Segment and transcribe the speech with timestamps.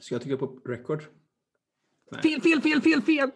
[0.00, 1.04] Ska jag trycka på record?
[2.10, 2.22] Nej.
[2.22, 3.30] Fel, fel, fel, fel, fel!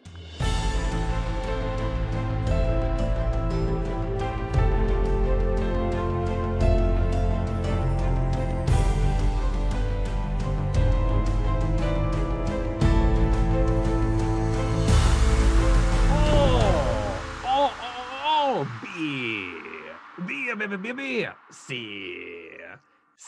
[20.60, 21.74] B, B, B, B, C.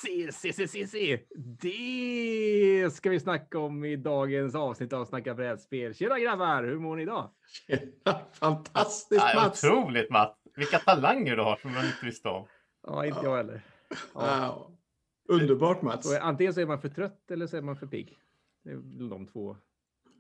[0.03, 1.21] C, C, C, C, C.
[1.37, 5.95] Det ska vi snacka om i dagens avsnitt av Snacka brädspel.
[5.95, 7.31] Tjena grabbar, hur mår ni idag?
[7.67, 9.65] Tjena, fantastiskt ja, Mats!
[9.65, 10.37] Otroligt Mats!
[10.57, 12.47] Vilka talanger du har som man inte visste om.
[12.87, 13.63] Ja, inte jag heller.
[14.15, 14.71] Ja.
[15.29, 16.19] Underbart Mats!
[16.21, 18.19] Antingen så är man för trött eller så är man för pigg.
[18.65, 19.57] Det är de två.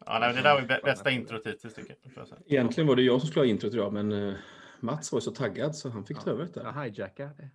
[0.07, 2.27] Ja, nej, det där var bästa introt hittills tycker jag.
[2.47, 4.35] Egentligen var det jag som skulle ha introt idag, men uh,
[4.81, 6.61] Mats var så taggad så han fick ta över det.
[6.61, 7.51] Jag hijackade,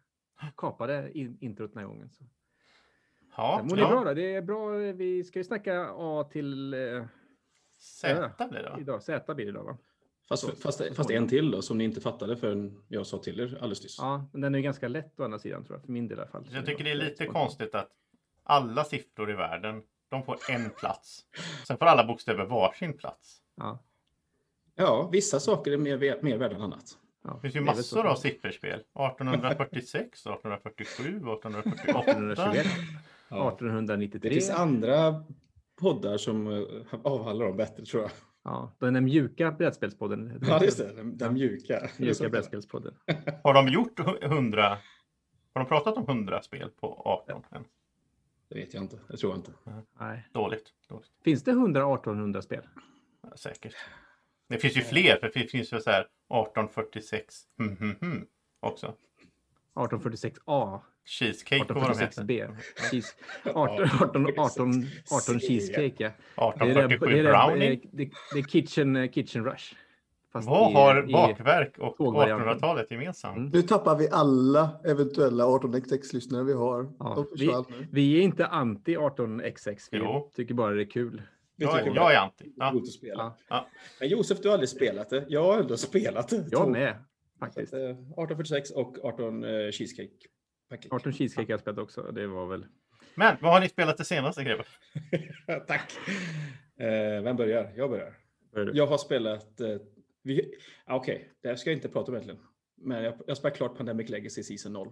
[0.58, 2.10] kapade in, introt den här gången.
[2.10, 2.24] Så.
[3.38, 3.90] Ja, mår ja.
[3.90, 4.14] bra då?
[4.14, 4.70] Det är bra.
[4.78, 7.06] Vi ska ju snacka A till eh,
[7.78, 8.78] Z blir det va?
[8.80, 9.04] Idag.
[9.04, 9.78] Z blir det idag va?
[10.30, 13.56] Fast, fast, fast en till då som ni inte fattade förrän jag sa till er
[13.56, 13.98] alldeles nyss.
[14.00, 16.18] Ja, men den är ju ganska lätt å andra sidan tror jag, för min del
[16.18, 16.48] i alla fall.
[16.52, 17.92] Jag tycker det är lite konstigt att
[18.44, 21.26] alla siffror i världen, de får en plats.
[21.68, 23.42] Sen får alla bokstäver varsin plats.
[23.56, 23.84] Ja.
[24.76, 26.98] Ja, vissa saker är mer, mer värda än annat.
[27.24, 28.80] Ja, det finns ju massor av sifferspel.
[28.80, 32.00] 1846, 1847, 1848.
[32.00, 32.66] 1821.
[33.28, 34.30] 1893.
[34.30, 35.24] Det finns andra
[35.80, 36.64] poddar som eh,
[37.04, 38.12] avhandlar dem bättre tror jag.
[38.44, 40.40] Ja, den är mjuka brädspelspodden.
[40.48, 40.96] Ja, just det.
[40.96, 41.90] Den, den mjuka.
[42.00, 42.94] Mjuka brädspelspodden.
[43.44, 44.78] Har de gjort 100?
[45.54, 47.64] Har de pratat om 100 spel på 18 än?
[48.50, 49.00] Det vet jag inte.
[49.08, 49.52] Det tror jag inte.
[50.00, 50.28] Nej.
[50.34, 50.74] Dåligt.
[50.90, 51.12] Dåligt.
[51.24, 52.62] Finns det 100 1800 spel?
[53.22, 53.76] Ja, säkert.
[54.50, 58.26] Det finns ju fler, för det finns ju så här 1846 mm, mm, mm,
[58.60, 58.94] också.
[59.76, 60.80] 1846A.
[61.06, 62.56] Cheesecake 1846B.
[62.92, 63.16] Cheese,
[63.54, 66.54] 18, 18, 18, 18 cheesecake, ja.
[66.54, 67.70] 1847 det är det, brownie.
[67.70, 69.74] Det, det, det är kitchen, kitchen rush.
[70.34, 73.38] Fast Vad i, har bakverk och 1800-talet gemensamt?
[73.38, 73.50] Mm.
[73.50, 76.90] Nu tappar vi alla eventuella 18xx-lyssnare vi har.
[77.00, 77.54] Ja, vi,
[77.92, 79.88] vi, är inte anti 18xx.
[79.92, 80.32] Vi jo.
[80.36, 81.22] tycker bara det är kul.
[81.60, 82.54] Jag, jag är anti.
[82.56, 82.82] Ja.
[83.02, 83.38] Ja.
[83.50, 83.68] Ja.
[84.00, 85.26] Men Josef, du har aldrig spelat det.
[85.30, 86.46] Jag har ändå spelat det.
[86.52, 87.04] Jag med.
[87.40, 87.74] Faktiskt.
[87.74, 90.28] 1846 och 18 uh, Cheesecake.
[90.70, 90.94] Package.
[90.94, 92.02] 18 Cheesecake har jag spelat också.
[92.02, 92.66] Det var väl...
[93.16, 94.68] Men vad har ni spelat det senaste grabbar?
[95.68, 95.94] Tack.
[96.82, 97.74] Uh, vem börjar?
[97.76, 98.14] Jag börjar.
[98.54, 99.62] börjar jag har spelat...
[99.62, 99.78] Uh,
[100.24, 100.54] vi...
[100.88, 101.28] Okej, okay.
[101.42, 102.42] det här ska jag inte prata om egentligen.
[102.76, 104.92] Men jag, jag spelat klart Pandemic Legacy Season 0.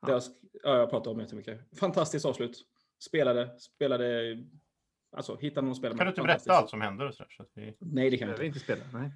[0.00, 0.06] Ja.
[0.06, 0.22] Det har
[0.62, 1.78] ja, jag pratat om jättemycket.
[1.78, 2.64] Fantastiskt avslut.
[2.98, 4.36] Spelade, spelade
[5.12, 5.98] Alltså, hitta någon spelare.
[5.98, 7.08] Kan du inte berätta allt som händer?
[7.08, 7.74] Och så, så vi...
[7.78, 8.58] Nej, det kan jag inte.
[8.58, 8.82] spela.
[8.92, 9.10] Nej.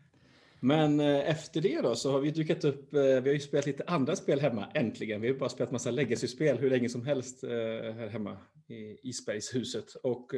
[0.60, 2.94] Men eh, efter det då så har vi dykat upp.
[2.94, 5.20] Eh, vi har ju spelat lite andra spel hemma, äntligen.
[5.20, 7.50] Vi har bara spelat massa legacy-spel hur länge som helst eh,
[7.94, 8.36] här hemma
[8.68, 9.94] i Isbergshuset.
[9.94, 10.30] Och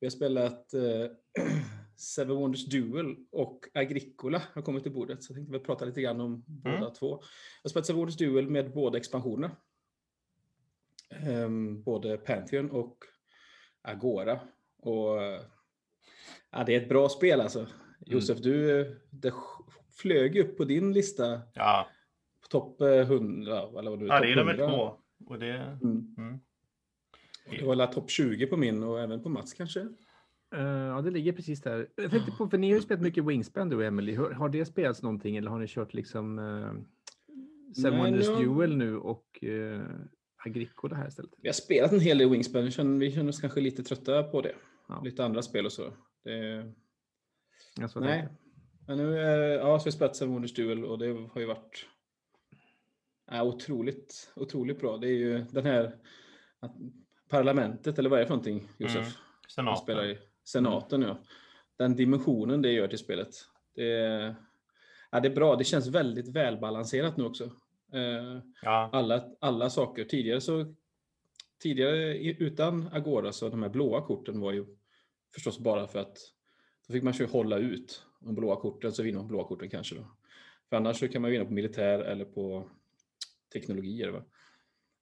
[0.00, 0.70] vi har spelat
[1.96, 5.22] Seven Wonders Duel och Agricola har kommit till bordet.
[5.22, 6.80] Så jag tänkte väl prata lite grann om mm.
[6.80, 7.10] båda två.
[7.10, 7.18] Jag
[7.62, 9.56] har spelat Seven Wonders Duel med båda expansionerna.
[11.26, 12.98] Um, både Pantheon och
[13.84, 14.38] Agora.
[14.82, 15.18] Och,
[16.50, 17.58] ja, det är ett bra spel alltså.
[17.58, 17.70] Mm.
[18.00, 19.32] Josef, du det
[19.92, 21.40] flög upp på din lista.
[21.54, 21.88] Ja.
[22.42, 24.96] På topp 100 eller vad du Ja, det är nummer två.
[25.26, 25.78] Och det...
[25.82, 26.14] Mm.
[26.18, 26.40] Mm.
[27.50, 29.80] Det var topp 20 på min och även på Mats kanske?
[30.54, 31.88] Uh, ja, det ligger precis där.
[31.96, 34.14] Jag tänkte på, för ni har ju spelat mycket Wingspan du och Emily.
[34.14, 36.72] Har, har det spelats någonting eller har ni kört liksom uh,
[37.82, 39.82] Seven Wonders Duel nu och uh,
[40.46, 41.32] Agricola här istället?
[41.38, 42.64] Vi har spelat en hel del Wingspan.
[42.98, 44.54] Vi känner oss kanske lite trötta på det.
[44.88, 45.02] Ja.
[45.04, 45.92] Lite andra spel och så.
[46.24, 46.72] Det...
[47.88, 48.28] så Nej.
[48.86, 51.86] Men nu ja, så har vi spelat Seven Wonders Duel och det har ju varit
[53.30, 54.96] ja, otroligt, otroligt bra.
[54.96, 55.96] Det är ju den här
[57.28, 58.96] parlamentet, eller vad är det för någonting, Josef?
[58.96, 59.10] Mm.
[59.48, 59.82] Senaten.
[59.82, 61.18] Spelar i senaten, ja.
[61.76, 63.34] Den dimensionen det gör till spelet.
[63.74, 64.34] Det är,
[65.10, 65.56] ja, det är bra.
[65.56, 67.50] Det känns väldigt välbalanserat nu också.
[67.94, 68.90] Eh, ja.
[68.92, 70.04] alla, alla saker.
[70.04, 70.74] Tidigare så
[71.62, 74.66] tidigare utan Agora så de här blåa korten var ju
[75.34, 76.18] förstås bara för att
[76.86, 79.94] då fick man ju hålla ut de blåa korten så vinner man blåa korten kanske
[79.94, 80.06] då.
[80.68, 82.70] För annars så kan man vinna på militär eller på
[83.52, 84.08] teknologier.
[84.08, 84.22] Va?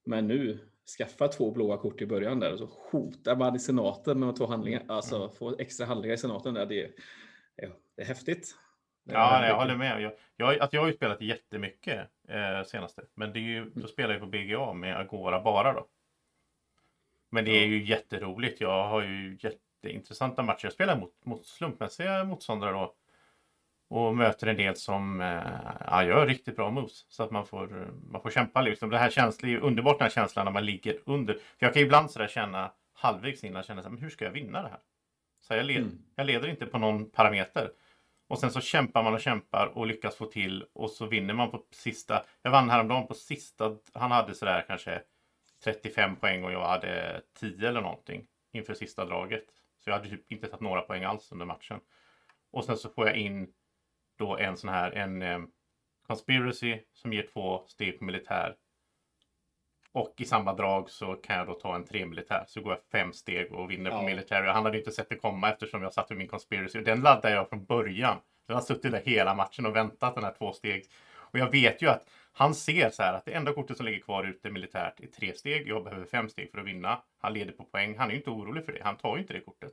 [0.04, 0.58] Men nu
[0.98, 4.46] skaffa två blåa kort i början där och så hotar man i senaten med två
[4.46, 4.84] handlingar.
[4.88, 5.30] Alltså mm.
[5.30, 6.66] få extra handlingar i senaten där.
[6.66, 6.92] Det är,
[7.96, 8.54] det är häftigt.
[9.04, 10.00] Ja, nej, jag håller med.
[10.02, 13.02] Jag, jag, att jag har ju spelat jättemycket eh, senaste.
[13.14, 15.86] Men det är ju, då spelar jag på BGA med Agora bara då.
[17.30, 18.60] Men det är ju jätteroligt.
[18.60, 20.64] Jag har ju jätteintressanta matcher.
[20.64, 22.94] Jag spelar mot, mot slumpmässiga motståndare då.
[23.88, 25.42] Och möter en del som eh,
[25.86, 27.06] ja, gör riktigt bra moves.
[27.08, 28.90] Så att man får, man får kämpa liksom.
[28.90, 31.34] Det här känslan, är underbart den här känslan när man ligger under.
[31.34, 34.24] För jag kan ibland sådär känna halvvägs in och kände så här, men hur ska
[34.24, 34.78] jag vinna det här?
[35.40, 35.98] Så jag, led, Mm.
[36.14, 37.70] jag leder inte på någon parameter.
[38.32, 41.50] Och sen så kämpar man och kämpar och lyckas få till och så vinner man
[41.50, 42.24] på sista.
[42.42, 43.76] Jag vann häromdagen på sista.
[43.92, 45.02] Han hade sådär kanske
[45.64, 49.44] 35 poäng och jag hade 10 eller någonting inför sista draget.
[49.78, 51.80] Så jag hade typ inte tagit några poäng alls under matchen.
[52.52, 53.52] Och sen så får jag in
[54.18, 55.38] då en sån här en eh,
[56.06, 58.56] conspiracy som ger två steg på militär.
[59.94, 62.44] Och i samma drag så kan jag då ta en tre militär.
[62.48, 64.02] Så går jag fem steg och vinner på Ja.
[64.02, 64.42] militär.
[64.42, 66.80] Han hade inte sett det komma eftersom jag satt med min conspiracy.
[66.80, 68.16] Den laddade jag från början.
[68.46, 70.84] Den har suttit där hela matchen och väntat den här två steg.
[71.14, 74.00] Och jag vet ju att han ser så här att det enda kortet som ligger
[74.00, 75.68] kvar ute militärt är tre steg.
[75.68, 77.02] Jag behöver fem steg för att vinna.
[77.20, 77.98] Han leder på poäng.
[77.98, 78.82] Han är ju inte orolig för det.
[78.82, 79.72] Han tar ju inte det kortet.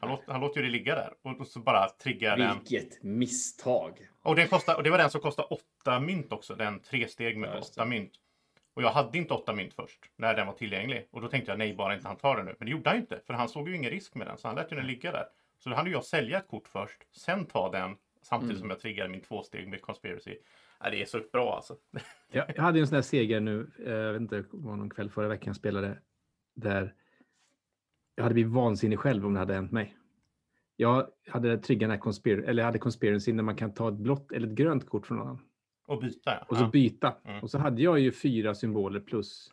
[0.00, 1.12] Han, låter, han låter ju det ligga där.
[1.22, 2.58] Och så bara triggar den.
[2.58, 3.98] Vilket misstag.
[4.22, 6.54] Och, den kostar, och det var den som kostade åtta mynt också.
[6.54, 8.12] Den tre steg med Ja, åtta mynt.
[8.74, 10.10] Och jag hade inte åtta mynt först.
[10.16, 11.08] När den var tillgänglig.
[11.10, 12.54] Och då tänkte jag nej, bara inte han tar den nu.
[12.58, 13.20] Men det gjorde han ju inte.
[13.26, 14.38] För han såg ju ingen risk med den.
[14.38, 15.24] Så han lät ju den ligga där.
[15.58, 17.02] Så då hade jag sälja ett kort först.
[17.16, 17.96] Sen ta den.
[18.22, 18.60] Samtidigt Mm.
[18.60, 20.36] som jag triggade min två steg med conspiracy.
[20.80, 21.76] Ja, det är så bra alltså.
[22.32, 24.90] Jag, jag hade ju en sån här seger nu, eh, jag vet inte, var någon
[24.90, 25.98] kväll förra veckan jag spelade,
[26.54, 26.94] där
[28.14, 29.96] jag hade blivit vansinnig själv om det hade hänt mig.
[30.76, 34.32] Jag hade triggat den här conspiracy, eller hade conspiracy när man kan ta ett blått
[34.32, 35.42] eller ett grönt kort från någon annan.
[35.86, 36.44] Och byta ja.
[36.48, 37.14] Och så byta.
[37.24, 37.42] Mm.
[37.42, 39.50] Och så hade jag ju fyra symboler plus.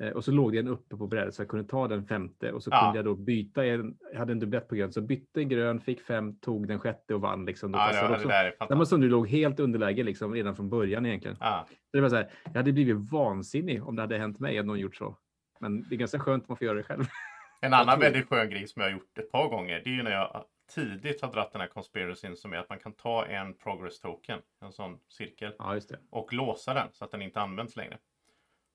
[0.00, 2.52] Eh, och så låg det en uppe på brädet så jag kunde ta den femte
[2.52, 2.80] och så Ja.
[2.84, 3.66] kunde jag då byta.
[3.66, 7.14] En, jag hade en dubblett på grön så bytte grön, fick fem, tog den sjätte
[7.14, 7.44] och vann.
[7.44, 7.72] Liksom.
[7.72, 8.28] Då Ja, det, det också.
[8.28, 11.36] där är Det var som du låg helt underläge liksom, redan från början egentligen.
[11.40, 11.66] Ja.
[11.68, 14.66] Så det var så här, jag hade blivit vansinnig om det hade hänt mig att
[14.66, 15.16] någon gjort så.
[15.60, 17.04] Men det är ganska skönt att man får göra det själv.
[17.60, 19.80] En annan väldigt skön grej som jag har gjort ett par gånger.
[19.84, 22.78] Det är ju när jag tidigt har dratt den här conspiracyn som är att man
[22.78, 24.42] kan ta en progress token.
[24.60, 25.54] En sån cirkel.
[25.58, 25.80] Ja,
[26.10, 27.98] och låsa den så att den inte används längre.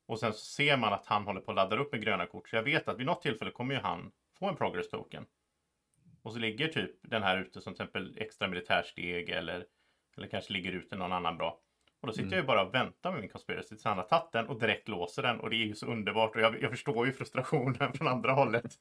[0.06, 2.50] Och sen så ser man att han håller på att ladda upp med gröna kort.
[2.50, 5.26] Så jag vet att vid något tillfälle kommer ju han få en progress token.
[6.22, 9.66] Och så ligger typ den här ute som till exempel extra militärsteg eller,
[10.18, 11.60] eller kanske ligger ute någon annan bra.
[12.00, 12.34] Och då sitter Mm.
[12.34, 14.88] jag ju bara och väntar med min conspiracy tills han har tagit den och direkt
[14.88, 15.40] låser den.
[15.40, 16.36] Och det är ju så underbart.
[16.36, 18.74] Och jag, jag förstår ju frustrationen från andra hållet.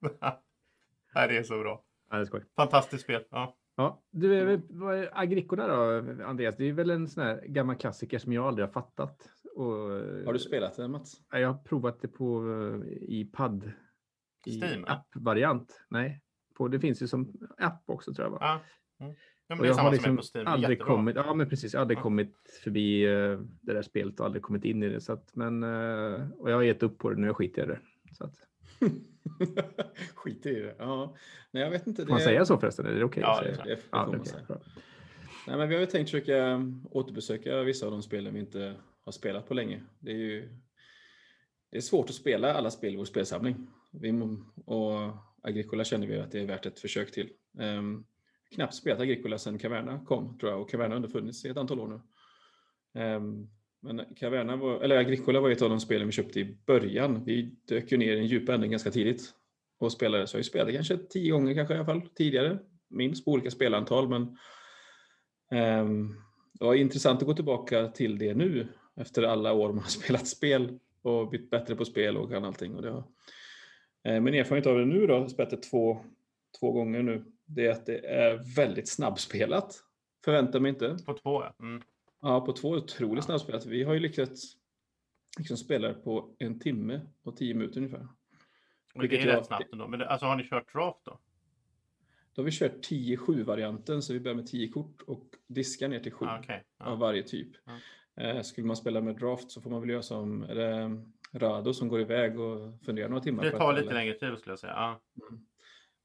[1.14, 1.84] Det är så bra.
[2.14, 2.44] Ja, det är skoj.
[2.56, 3.22] Fantastiskt spel.
[3.30, 3.56] Ja.
[3.76, 6.56] Ja, du, är Agricola då, Andreas?
[6.56, 9.28] Det är väl en sån här gammal klassiker som jag aldrig har fattat.
[9.54, 9.66] Och,
[10.26, 11.12] Har du spelat det Mats?
[11.30, 13.72] Ja, Jag har provat det på eh, i PAD.
[14.46, 14.92] I Steam, ja.
[14.92, 15.84] app-variant.
[15.90, 16.22] Nej,
[16.54, 18.30] på, det finns ju som app också tror jag.
[18.30, 18.38] Va?
[18.40, 18.60] Ja.
[19.04, 19.14] Mm.
[19.46, 20.94] Ja, men och det är jag samma har som är liksom aldrig jättebra.
[20.94, 22.02] kommit, ja men precis, jag har aldrig Ja.
[22.02, 25.00] kommit förbi eh, det där spelet och aldrig kommit in i det.
[25.00, 27.66] Så att, men, eh, och jag har gett upp på det nu, jag skiter i
[27.66, 27.80] det.
[28.12, 28.34] Så att,
[30.24, 30.74] Skiter i det.
[30.78, 31.16] Ja.
[31.50, 32.02] Nej, jag vet inte.
[32.02, 32.86] får man det- säga så förresten?
[32.86, 34.42] Är det okej Ja, att det Ja, får man säga.
[34.48, 34.60] bra.
[35.46, 36.60] Nej, men vi har ju tänkt försöka
[36.90, 38.74] återbesöka vissa av de spelen vi inte
[39.04, 39.82] har spelat på länge.
[40.00, 40.48] Det är ju
[41.70, 43.66] det är svårt att spela alla spel i vår spelsamling.
[43.92, 44.12] Vi,
[44.66, 44.92] och
[45.42, 47.30] Agricola känner vi att det är värt ett försök till.
[47.58, 48.04] Um,
[48.54, 50.60] knappt spelat Agricola sedan Caverna kom, tror jag.
[50.60, 52.00] Och Caverna har ändå funnits i ett antal år nu.
[53.00, 53.48] Ehm,
[53.80, 57.24] men Caverna var, eller Agricola var ett av de spelen vi köpte i början.
[57.24, 59.34] Vi dök ju ner i en djup ändring ganska tidigt
[59.84, 60.26] och spelade.
[60.26, 62.58] Så jag spelade kanske tio gånger kanske i alla fall tidigare.
[62.88, 64.08] Minst på olika spelantal.
[64.08, 64.38] Men
[65.50, 66.14] ehm,
[66.52, 70.26] det var intressant att gå tillbaka till det nu efter alla år man har spelat
[70.26, 72.74] spel och blivit bättre på spel och kan allting.
[72.74, 73.04] Och det har,
[74.04, 76.04] eh, min erfarenhet av det nu då, spelat det två,
[76.60, 79.80] två gånger nu, det är att det är väldigt snabbspelat.
[80.24, 80.96] Förväntar mig inte.
[81.06, 81.54] På två ja.
[81.60, 81.82] Mm.
[82.22, 83.66] Ja, på två otroligt snabbspelat.
[83.66, 84.56] Vi har ju lyckats
[85.38, 88.08] liksom spela på en timme och tio minuter ungefär.
[88.94, 89.88] Och det är rätt snabbt ändå.
[89.88, 91.18] Men det, alltså har ni kört draft då?
[92.34, 96.12] Då har vi kört 10-7-varianten, så vi börjar med 10 kort och diskar ner till
[96.12, 96.64] 7 Ah, okej.
[96.78, 96.94] av Ja.
[96.94, 97.48] varje typ.
[97.64, 98.22] Ja.
[98.22, 101.00] Eh, skulle man spela med draft så får man väl göra som det
[101.38, 103.44] Rado som går iväg och funderar några timmar.
[103.44, 104.72] Det tar lite eller- längre tid skulle jag säga.
[104.72, 105.00] Ja.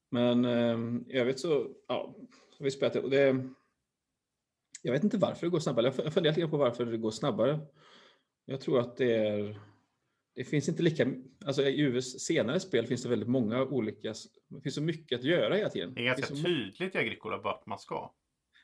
[0.10, 0.77] Men eh,
[1.13, 2.15] i övrigt så, ja,
[2.58, 3.00] har vi spelat det.
[3.01, 3.48] Och det.
[4.81, 5.93] Jag vet inte varför det går snabbare.
[5.98, 7.60] Jag har funderat lite på varför det går snabbare.
[8.46, 9.60] Jag tror att det är
[10.36, 11.08] det finns inte lika,
[11.46, 14.13] alltså i UVs senare spel finns det väldigt många olika,
[14.50, 15.93] det finns så mycket att göra hela tiden.
[15.93, 18.12] Det är ganska finns så, tydligt i Agricola vart man ska.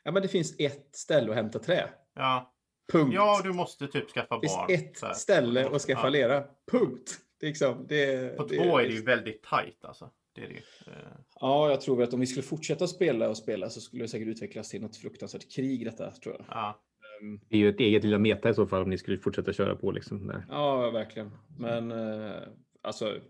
[0.04, 1.88] Ja men det finns ett ställe att hämta trä.
[2.14, 2.52] Ja,
[2.92, 3.14] Punkt.
[3.14, 4.66] ja du måste typ skaffa det finns barn.
[4.70, 5.14] ett så här.
[5.14, 6.08] ställe att skaffa Ja.
[6.10, 6.44] lera.
[6.70, 7.18] Punkt.
[7.40, 10.10] Det är liksom, det, På det, två är det ju väldigt tajt alltså.
[10.34, 10.90] Det är det.
[10.90, 10.96] Eh,
[11.40, 14.28] Ja, jag tror att om vi skulle fortsätta spela och spela så skulle det säkert
[14.28, 16.44] utvecklas till något fruktansvärt krig detta, tror jag.
[16.48, 16.82] Ja,
[17.22, 19.52] Ehm, Det är ju ett eget lilla meta i så fall om ni skulle fortsätta
[19.52, 19.90] köra på.
[19.90, 20.26] Liksom.
[20.26, 20.46] där.
[20.48, 21.30] Ja, verkligen.
[21.58, 22.42] Men eh,
[22.86, 23.20] alltså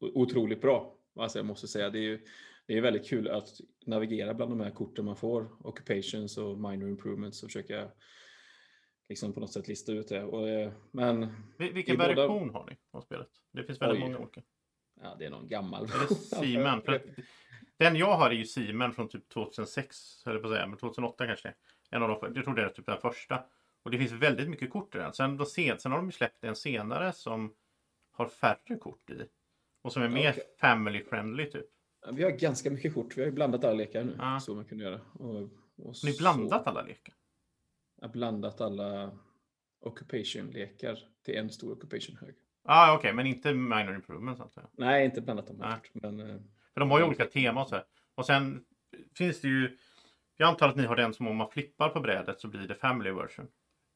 [0.00, 0.94] otroligt bra.
[1.16, 2.24] Alltså jag måste säga, det är ju
[2.66, 3.48] det är väldigt kul att
[3.86, 5.66] navigera bland de här korten man får.
[5.66, 7.88] Occupations och minor improvements och försöka
[9.08, 10.24] liksom på något sätt lista ut det.
[10.24, 11.24] Och, eh, men
[11.58, 13.28] Vil- Vilken I båda- version har ni av spelet?
[13.52, 14.04] Det finns väldigt Oj.
[14.10, 14.42] många olika.
[15.02, 15.88] Ja, det är någon gammal.
[15.88, 16.32] För att
[17.78, 21.26] den jag har är ju Seaman från typ 2006, eller på att säga, men 2008
[21.26, 21.54] kanske.
[21.90, 23.44] En av de, jag tror det är typ den första.
[23.82, 25.12] Och det finns väldigt mycket kort i den.
[25.12, 27.54] Sen, då sen, sen har de släppt en senare som
[28.18, 29.28] har färre kort i.
[29.82, 30.44] Och som är mer Okej.
[30.60, 31.66] family friendly typ.
[32.12, 33.16] Vi har ganska mycket kort.
[33.16, 34.16] Vi har ju blandat alla lekar nu.
[34.18, 34.40] Ja.
[34.40, 35.00] Så man kunde göra.
[35.12, 35.42] Och,
[35.76, 37.14] och ni blandat alla lekar?
[38.00, 39.18] Jag har blandat alla
[39.80, 42.34] occupation-lekar till en stor occupation-hög.
[42.64, 44.70] Ja, ah, okej, men inte minor improvements antar jag.
[44.86, 45.90] Nej, inte blandat dem bort.
[45.92, 46.36] Men, eh,
[46.74, 47.84] För de har ju olika teman och så här.
[48.14, 48.64] Och sen
[49.14, 49.78] finns det ju...
[50.36, 52.74] Jag antar att ni har den som om man flippar på brädet så blir det
[52.74, 53.48] family version.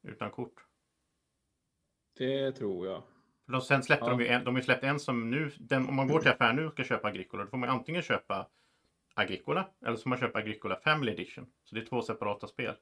[0.02, 0.64] Utan kort.
[2.18, 3.02] det tror jag.
[3.50, 4.10] För sen släppte Ja.
[4.10, 6.56] de ju en, de har släppt en som nu, den, om man går till affären
[6.56, 8.46] nu och ska köpa Agricola, då får man antingen köpa
[9.14, 11.46] Agricola eller så får man köpa Agricola Family Edition.
[11.64, 12.74] Så det är två separata spel.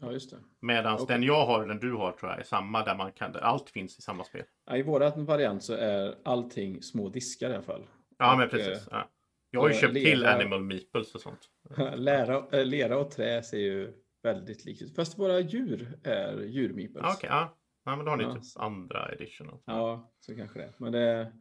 [0.00, 0.36] Ja, just det.
[0.60, 1.06] Medan Okej.
[1.08, 3.40] den jag har och den du har tror jag är samma där man kan, där
[3.40, 4.44] allt finns i samma spel.
[4.66, 7.86] Ja, I våran variant så är allting små diskar i alla fall.
[8.18, 8.86] Ja, men Och, precis.
[8.86, 9.08] eh, Ja.
[9.52, 11.48] Jag har ju köpt till lera- Animal Meeples och sånt.
[11.96, 13.92] Lära, äh, lera och trä ser ju
[14.22, 14.96] väldigt likt ut.
[14.96, 17.04] Fast våra djur är djurmeeples.
[17.16, 17.56] Okej, ja.
[17.84, 17.96] Ja.
[17.96, 18.34] men då har ni Ja.
[18.34, 19.60] typ andra edition.
[19.66, 20.72] Ja, så kanske det.
[20.78, 21.32] Men det,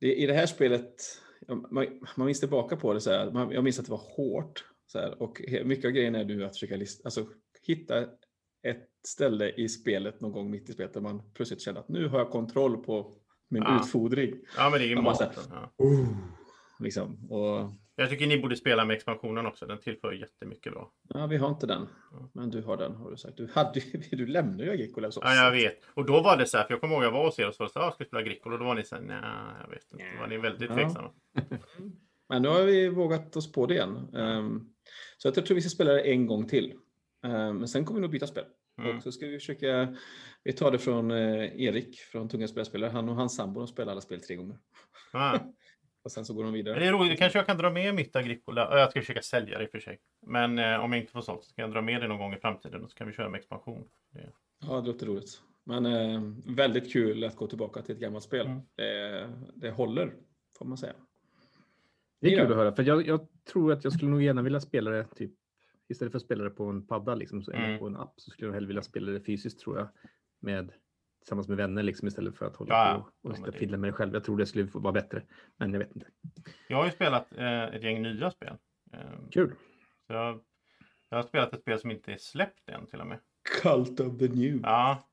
[0.00, 0.94] det, i det här spelet,
[1.70, 4.64] man, man minns tillbaka på det så här, man, jag minns att det var hårt.
[4.86, 7.26] Så här, och mycket av grejen är nu att försöka lista, alltså,
[7.66, 8.00] hitta
[8.62, 12.08] ett ställe i spelet någon gång mitt i spelet där man plötsligt känner att nu
[12.08, 13.14] har jag kontroll på
[13.48, 13.80] min Ja.
[13.80, 14.34] utfodring.
[14.56, 15.28] Ja, men det är ju maten.
[15.50, 15.72] Ja.
[15.76, 16.06] Oh,
[16.80, 17.30] liksom.
[17.30, 19.66] och, Jag tycker ni borde spela med expansionen också.
[19.66, 20.92] Den tillför jättemycket bra.
[21.08, 21.88] ja, vi har inte den.
[22.12, 22.30] Ja.
[22.34, 23.36] Men du har den har du sagt.
[23.36, 25.22] Du, hade, du lämnade ju Agricola hos oss.
[25.26, 25.78] Ja, jag vet.
[25.94, 27.54] Och då var det så här, för jag kommer ihåg jag var hos er och
[27.58, 28.54] här, "Ah, ska vi spela Agricola?
[28.54, 29.16] Och då var ni så här, nej,
[29.62, 30.04] jag vet inte.
[30.14, 30.74] Då var ni väldigt Ja.
[30.76, 31.10] tveksamma.
[32.28, 34.14] Men nu har vi vågat oss på det igen.
[34.16, 34.60] Ehm,
[35.18, 36.72] så att jag tror vi ska spela det en gång till.
[37.24, 38.44] Ehm, men sen kommer vi nog byta spel.
[38.82, 38.96] Mm.
[38.96, 39.96] Och så ska vi försöka,
[40.44, 42.90] vi tar det från eh, Erik från Tunga spelspelare.
[42.90, 44.58] Han och hans sambo de spelar alla spel tre gånger.
[45.12, 45.38] Ja.
[46.08, 46.78] Och sen så går de vidare.
[46.78, 48.68] det är roligt, kanske jag kan dra med mitt Agricola.
[48.70, 49.98] Ja, Jag ska försöka sälja det i och för sig.
[50.26, 52.34] Men eh, om jag inte får sålt så ska jag dra med det någon gång
[52.34, 53.88] i framtiden och så kan vi köra med expansion.
[54.10, 54.32] Det.
[54.60, 55.42] Ja, det låter roligt.
[55.64, 56.20] Men eh,
[56.56, 58.46] väldigt kul att gå tillbaka till ett gammalt spel.
[58.46, 58.60] Mm.
[58.76, 60.12] Det, det håller,
[60.58, 60.92] får man säga.
[62.20, 64.60] Det är kul att höra, för jag, jag tror att jag skulle nog gärna vilja
[64.60, 65.32] spela det typ
[65.88, 67.78] istället för att spela det på en padda liksom, så, Mm.
[67.78, 69.88] på en app så skulle jag hellre vilja spela det fysiskt tror jag.
[70.40, 70.72] Med,
[71.20, 73.76] tillsammans med vänner liksom, istället för att hålla Ja, på och ja, och det- fiddla
[73.76, 74.14] med det själv.
[74.14, 75.22] Jag tror det skulle vara bättre,
[75.56, 76.06] men jag vet inte.
[76.68, 78.54] Jag har ju spelat eh, ett gäng nya spel.
[78.92, 79.54] Eh, Kul.
[80.06, 80.40] så jag,
[81.08, 83.18] jag har spelat ett spel som inte är släppt än till och med.
[83.62, 84.60] Cult of the New.
[84.62, 85.08] Ja,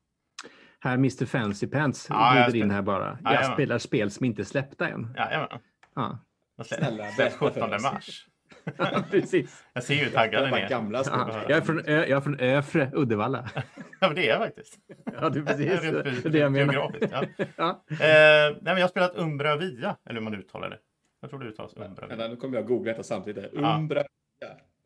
[0.80, 3.04] Här Mr Fancy Pants Ja, glider in spel- här bara.
[3.06, 3.56] Ja, jag jajamän.
[3.56, 5.14] spelar spel som inte är släppta än.
[5.16, 5.60] ja, ja.
[6.58, 7.84] Ja, Snälla, släpps berätta för 17 oss.
[7.84, 8.28] mars.
[9.12, 9.66] precis.
[9.74, 10.70] Jag ser ju hur taggad det den var är.
[10.70, 11.04] gamla.
[11.06, 13.50] Ja, jag, är från, jag är från Övre Uddevalla.
[14.00, 14.80] Ja, men det är jag faktiskt.
[15.22, 15.82] Ja, du precis.
[15.82, 16.74] Rent Det är det jag menar.
[17.12, 17.24] Ja.
[17.56, 17.84] Ja.
[17.90, 20.80] Eh, nej, men jag har spelat Umbra Via, eller hur man uttalar det.
[21.22, 22.28] Jag tror det uttalas Umbra Via.
[22.28, 23.54] Nu kommer jag googla detta samtidigt.
[23.54, 24.04] Umbra.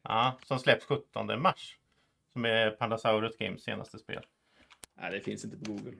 [0.03, 1.77] Ja, som släpps 17 mars.
[2.33, 4.23] Som är Pandasaurus Games senaste spel.
[5.01, 5.97] Nej, det finns inte på Google.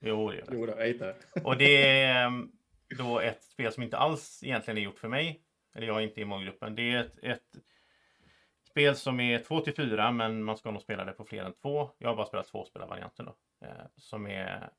[0.00, 0.52] Jo, det gör det.
[0.52, 1.40] Jo, då, jag hittar det.
[1.44, 2.50] Och det är ehm,
[2.98, 5.40] då ett spel som inte alls egentligen är gjort för mig.
[5.74, 6.74] Eller jag är inte i målgruppen.
[6.74, 7.56] Det är ett, ett
[8.70, 11.52] spel som är 2 till 4 men man ska nog spela det på fler än
[11.52, 11.90] två.
[11.98, 13.36] Jag har bara spelat tvåspelarvarianten då.
[13.66, 14.70] Eh, som är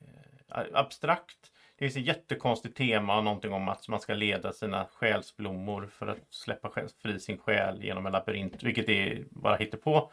[0.00, 1.52] eh, abstrakt.
[1.76, 6.26] Det finns ett jättekonstigt tema, någonting om att man ska leda sina själsblommor för att
[6.30, 6.70] släppa
[7.02, 10.12] fri sin själ genom en labyrint, vilket är bara på.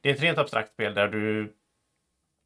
[0.00, 1.56] Det är ett rent abstrakt spel där du,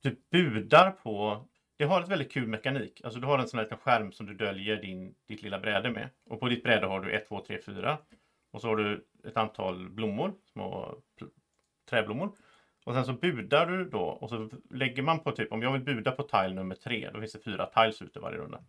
[0.03, 3.01] du budar på det har ett väldigt kul mekanik.
[3.05, 5.91] Alltså du har en sån här liten skärm som du döljer din, ditt lilla bräde
[5.91, 6.09] med.
[6.27, 7.99] Och på ditt bräde har du 1, 2, 3, 4.
[8.51, 10.99] Och så har du ett antal blommor, små
[11.91, 12.31] träblommor.
[12.85, 15.83] Och sen så budar du då och så lägger man på typ, om jag vill
[15.83, 18.61] buda på tile nummer 3, då finns det fyra tiles ute varje runda.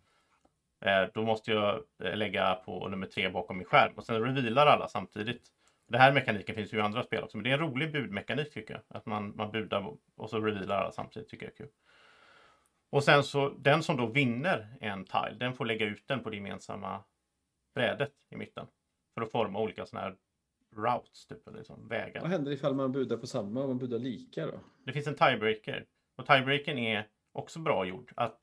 [0.81, 4.67] Eh, då måste jag eh, lägga på nummer 3 bakom min skärm och sen revealar
[4.67, 5.41] alla samtidigt.
[5.87, 8.53] Det här mekaniken finns ju i andra spel också, men det är en rolig budmekanik
[8.53, 8.97] tycker jag.
[8.97, 11.69] Att man, man budar och så revealar alla samtidigt tycker jag är kul.
[12.95, 16.29] Och sen så den som då vinner en tile, den får lägga ut den på
[16.29, 17.03] det gemensamma
[17.73, 18.67] brädet i mitten.
[19.13, 20.15] För att forma olika sådana här
[20.75, 22.21] routes, typ, eller liksom vägar.
[22.21, 24.59] Vad händer ifall man budar på samma och man budar lika då?
[24.85, 25.85] Det finns en tiebreaker.
[26.15, 28.13] Och tiebreakern är också bra gjord.
[28.15, 28.39] Att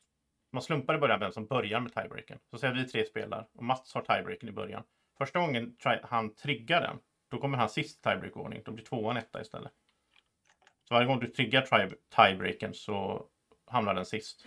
[0.52, 2.38] man slumpar i början vem som börjar med tiebreakern.
[2.50, 4.82] Så säger vi tre spelar och Mats har tiebreakern i början.
[5.18, 6.98] Första gången han triggar den,
[7.30, 8.62] då kommer han sist tiebreak-ordning.
[8.64, 9.72] Då blir tvåan etta istället.
[10.88, 13.28] Så varje gång du triggar tri- tiebreakern så
[13.72, 14.46] hamnar den sist.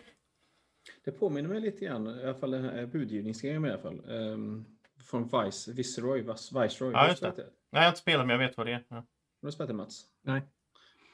[1.04, 4.02] Det påminner mig lite grann, i alla fall den här budgivningsgrejen i alla fall.
[4.10, 4.66] Um,
[5.10, 6.92] från Vice, Viceroy, Vice- Viceroy.
[6.94, 7.34] Ja, just det.
[7.38, 8.84] Nej, jag har inte spelat men jag vet vad det är.
[8.88, 8.96] Ja.
[8.96, 9.06] Har
[9.42, 10.06] du spelat det Mats?
[10.22, 10.42] Nej.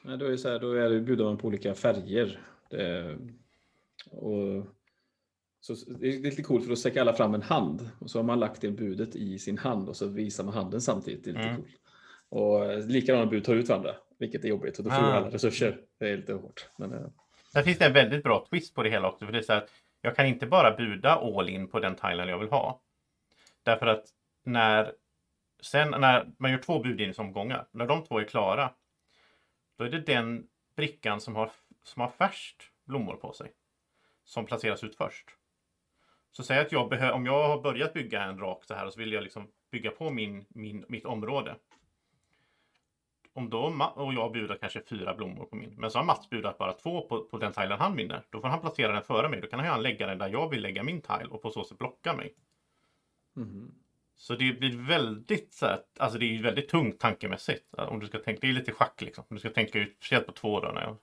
[0.04, 2.40] Nej, då är det så här, då är det, man på olika färger.
[2.70, 3.18] Det,
[4.10, 4.66] och
[5.60, 8.24] Så det är lite coolt för då sträcker alla fram en hand och så har
[8.24, 11.24] man lagt det budet i sin hand och så visar man handen samtidigt.
[11.24, 11.56] Det är lite Mm.
[11.56, 11.68] coolt.
[12.28, 14.78] Och likadana bud tar ut varandra, vilket är jobbigt.
[14.78, 15.16] Och då förlorar Ah.
[15.16, 15.80] alla resurser.
[15.98, 16.68] Det är lite hårt.
[16.78, 17.12] Men,
[17.52, 19.26] Sen Där finns det en väldigt bra twist på det hela också.
[19.26, 22.30] För det är så att jag kan inte bara buda all in på den Thailand
[22.30, 22.80] jag vill ha.
[23.62, 24.04] Därför att
[24.44, 24.92] när,
[25.60, 28.70] sen när man gör två budgivningsomgångar, när de två är klara,
[29.78, 31.50] då är det den brickan som har,
[31.84, 33.52] som har färst blommor på sig
[34.24, 35.30] som placeras ut först.
[36.30, 38.92] Så säg att jag behöver, om jag har börjat bygga en rak så här och
[38.92, 41.56] så vill jag liksom bygga på min, min, mitt område.
[43.34, 46.58] Om då och jag budar kanske fyra blommor på min, men så har Mats budat
[46.58, 48.22] bara två på, på den tilen han vinner.
[48.30, 49.40] Då får han placera den före mig.
[49.40, 51.78] Då kan han lägga den där jag vill lägga min tile och på så sätt
[51.78, 52.34] blocka mig.
[53.34, 53.74] mhm.
[54.16, 57.74] Så det blir väldigt så här, alltså det är väldigt tungt tankemässigt.
[57.74, 59.24] Om du ska tänka, det är lite schack liksom.
[59.28, 60.72] Om du ska tänka ut, speciellt på två då.
[60.74, 60.96] Jag,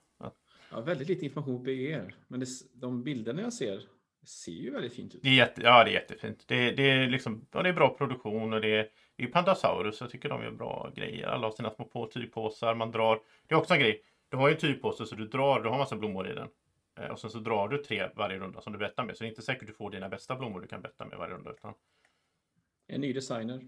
[0.71, 2.15] Ja, väldigt lite information på BGR.
[2.27, 3.81] Men det, de bilderna jag ser
[4.23, 5.21] ser ju väldigt fint ut.
[5.23, 6.43] Det är jätte, ja, det är jättefint.
[6.47, 8.87] Det, det, är liksom, ja, det är bra produktion och det är,
[9.23, 10.01] det är Pandasaurus.
[10.01, 11.27] Jag tycker de gör bra grejer.
[11.27, 12.75] Alla har sina små på tygpåsar.
[12.75, 13.19] Man drar.
[13.47, 14.03] Det är också en grej.
[14.29, 16.47] Du har ju en tygpåse så du drar, du har massa blommor i den.
[16.99, 19.17] Eh, och sen så drar du tre varje runda som du bettar med.
[19.17, 21.33] Så det är inte säkert du får dina bästa blommor du kan betta med varje
[21.33, 21.51] runda.
[21.51, 21.73] Utan,
[22.87, 23.55] En ny designer.
[23.57, 23.63] Man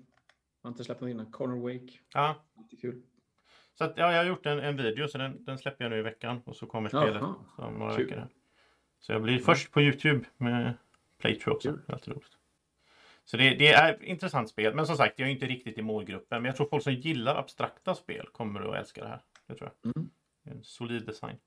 [0.64, 1.32] har inte släppt någon innan.
[1.32, 1.94] Conor Wake.
[2.14, 3.02] ja, Lite kul.
[3.74, 5.98] så att, ja, jag har gjort en, en video så den, den släpper jag nu
[5.98, 6.42] i veckan.
[6.46, 7.22] Och så kommer spelet
[7.58, 8.06] om några Kul.
[8.06, 8.20] veckor.
[8.20, 8.28] Här.
[9.00, 10.74] Så jag blir först på Youtube med
[11.18, 11.78] playthrough också.
[11.88, 12.38] Alltid roligt.
[13.32, 14.76] Så det, det är ett intressant spel.
[14.76, 16.42] Men som sagt, jag är inte riktigt i målgruppen.
[16.42, 19.22] Men jag tror folk som gillar abstrakta spel kommer att älska det här.
[19.48, 19.96] Det tror jag.
[19.96, 20.10] Mm.
[20.44, 21.38] En solid design.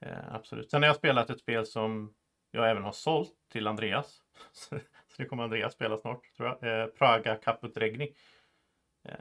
[0.00, 0.70] Eh, absolut.
[0.70, 2.14] Sen har jag spelat ett spel som
[2.50, 4.22] jag även har sålt till Andreas.
[4.52, 4.78] Så
[5.16, 6.80] det kommer Andreas spela snart, tror jag.
[6.82, 8.14] Eh, Praga Kaputregni.
[9.08, 9.14] Eh,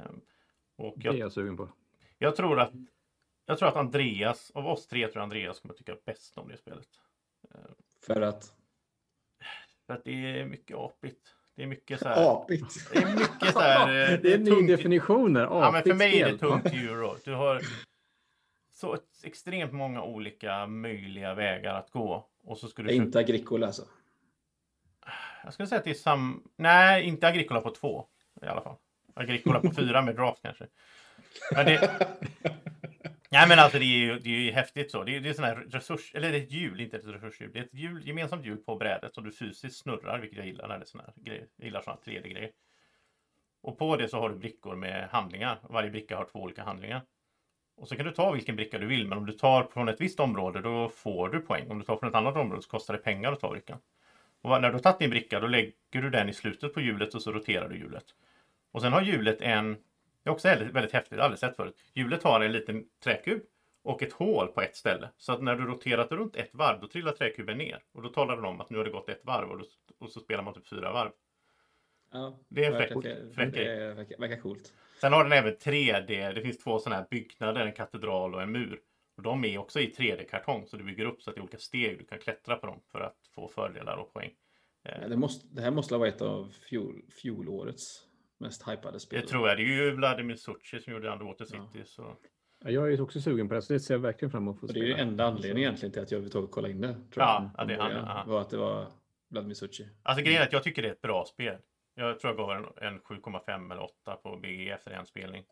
[0.75, 1.69] och Det är jag, jag sugen på.
[2.17, 2.73] jag tror att
[3.45, 6.57] jag tror att Andreas, av oss tre tror jag Andreas kommer tycka bäst om det
[6.57, 6.89] spelet.
[8.05, 8.53] För att...
[9.85, 11.35] För att det är mycket apigt.
[11.55, 12.31] Det är mycket så här.
[12.33, 12.91] Apigt.
[12.93, 13.88] Det är mycket så här.
[14.13, 15.42] eh, det är en ny tungt- definition där.
[15.44, 17.16] Ja, men för mig är det tungt euro.
[17.25, 17.61] Du har
[18.72, 22.27] så extremt många olika möjliga vägar att gå.
[22.44, 23.83] Och så ska du Det är inte Agricola alltså.
[25.44, 26.44] Jag skulle säga att det är sam...
[26.55, 28.05] Nej, inte Agricola på två
[28.42, 28.75] i alla fall.
[29.13, 30.68] Agricola på fyra med draft kanske.
[31.55, 32.07] Men det...
[33.33, 35.03] Nej men alltså det är ju, det är ju häftigt så.
[35.03, 36.15] Det är, det är sån här resurs...
[36.15, 37.51] Eller det är ett hjul, inte ett resurshjul.
[37.53, 40.67] Det är ett hjul, gemensamt hjul på brädet som du fysiskt snurrar, vilket jag gillar
[40.67, 41.48] när det är sån här grejer.
[41.57, 42.51] Jag gillar såna 3D-grejer.
[43.61, 45.59] Och på det så har du brickor med handlingar.
[45.69, 47.01] Varje bricka har två olika handlingar.
[47.75, 50.01] Och så kan du ta vilken bricka du vill, men om du tar från ett
[50.01, 51.72] visst område då får du poäng.
[51.72, 53.77] Om du tar från ett annat område så kostar det pengar att ta brickan.
[54.41, 57.13] Och när du har tagit din bricka då lägger du den i slutet på hjulet
[57.13, 58.05] och så roterar du hjulet.
[58.72, 59.77] Och sen har hjulet en,
[60.24, 61.83] det är också väldigt, väldigt häftigt, aldrig sett förut.
[61.94, 63.42] Hjulet har en liten träkub
[63.83, 65.09] och ett hål på ett ställe.
[65.18, 67.83] Så att när du roterat runt ett varv då trillar träkuben ner.
[67.92, 69.66] Och då talar den om att nu har det gått ett varv och, då,
[70.00, 71.12] och så spelar man typ fyra varv.
[72.12, 73.03] Ja, Det är fräckt.
[73.03, 74.74] Det verkar, verkar coolt.
[75.01, 76.33] Sen har den även 3D.
[76.33, 78.79] Det finns två sådana här byggnader, en katedral och en mur.
[79.18, 80.66] Och de är också i 3D-kartong.
[80.68, 81.98] Så du bygger upp så att det är olika steg.
[82.00, 84.31] Du kan klättra på dem för att få fördelar och poäng.
[84.83, 88.07] Ja, det, måste, det här måste vara ett av fjol, fjolårets
[88.44, 89.22] mest hypade spel.
[89.22, 89.58] Det tror jag.
[89.58, 91.68] Det är ju Vladimir Suchi som gjorde Underwater Ja.
[91.74, 91.86] City.
[91.86, 92.16] Så.
[92.66, 94.56] Ja, jag är ju också sugen på det, så det ser jag verkligen fram emot
[94.56, 95.08] att få Och det är ju spela.
[95.10, 96.94] enda anledningen egentligen till att jag överhuvudtaget kollade in det.
[96.94, 98.88] Tror Ja, jag, ja, det är han, var att det var
[99.29, 99.88] Vladimir Suchi.
[100.03, 101.58] Alltså grejen är att jag tycker det är ett bra spel.
[101.96, 105.44] Jag tror jag gav en, en 7,5 eller 8 på BG efter en spelning.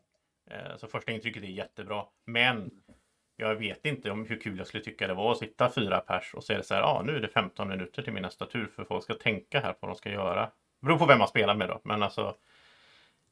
[0.50, 2.04] Eh, så första intrycket är jättebra.
[2.26, 2.70] Men
[3.36, 6.34] jag vet inte om hur kul jag skulle tycka det var att sitta fyra pers
[6.34, 8.66] och säga så här, ja ah, nu är det 15 minuter till min nästa tur
[8.66, 10.40] för folk ska tänka här på vad de ska göra.
[10.80, 12.36] Det beror på vem man spelar med då, men alltså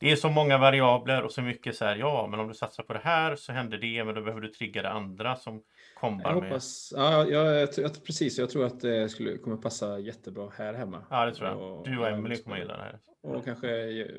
[0.00, 2.82] det är så många variabler och så mycket så här, ja, men om du satsar
[2.82, 5.62] på det här så händer det, men då behöver du trigga det andra som
[6.00, 6.50] kombar Jag med.
[6.50, 11.04] hoppas, ja, jag, jag, precis, jag tror att det skulle, kommer passa jättebra här hemma.
[11.10, 11.84] Ja, det tror jag.
[11.84, 12.98] Du och Emily kommer gilla det här.
[13.22, 13.68] Och kanske,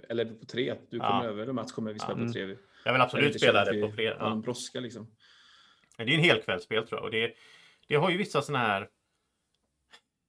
[0.09, 1.07] eller på tre, du Ja.
[1.09, 2.27] kommer över och Mats kommer, vi spelar Mm.
[2.27, 2.45] på tre.
[2.45, 4.17] Vi- Jag vill absolut spela det på fler.
[4.19, 4.35] Ja.
[4.35, 5.07] brådska liksom.
[5.97, 7.05] Det är en helkvällsspel tror jag.
[7.05, 7.33] Och det,
[7.87, 8.89] det har ju vissa sådana här...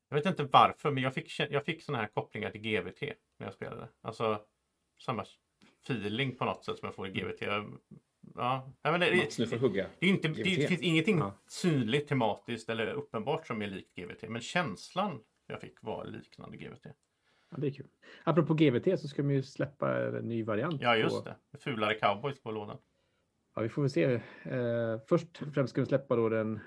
[0.09, 3.01] Jag vet inte varför, men jag fick, jag fick sådana här kopplingar till GVT
[3.39, 3.89] när jag spelade.
[4.03, 4.41] Alltså
[5.05, 5.25] samma
[5.85, 7.41] feeling på något sätt som jag får i GVT.
[8.35, 9.87] Ja, jag menar, det, Mats, nu får hugga.
[9.99, 10.69] det, är inte, det, GVT.
[10.69, 11.35] finns ingenting Ja.
[11.47, 14.29] synligt, tematiskt eller uppenbart som är likt GVT.
[14.29, 16.87] Men känslan jag fick var liknande GVT.
[17.51, 17.89] Ja, det är kul.
[18.25, 20.83] Apropå GVT så ska de ju släppa en ny variant.
[20.83, 21.59] Ja, just på, det.
[21.59, 22.79] Fulare cowboys på lådan.
[23.55, 24.05] Ja, vi får väl se.
[24.45, 26.61] Eh, först och främst ska vi släppa då den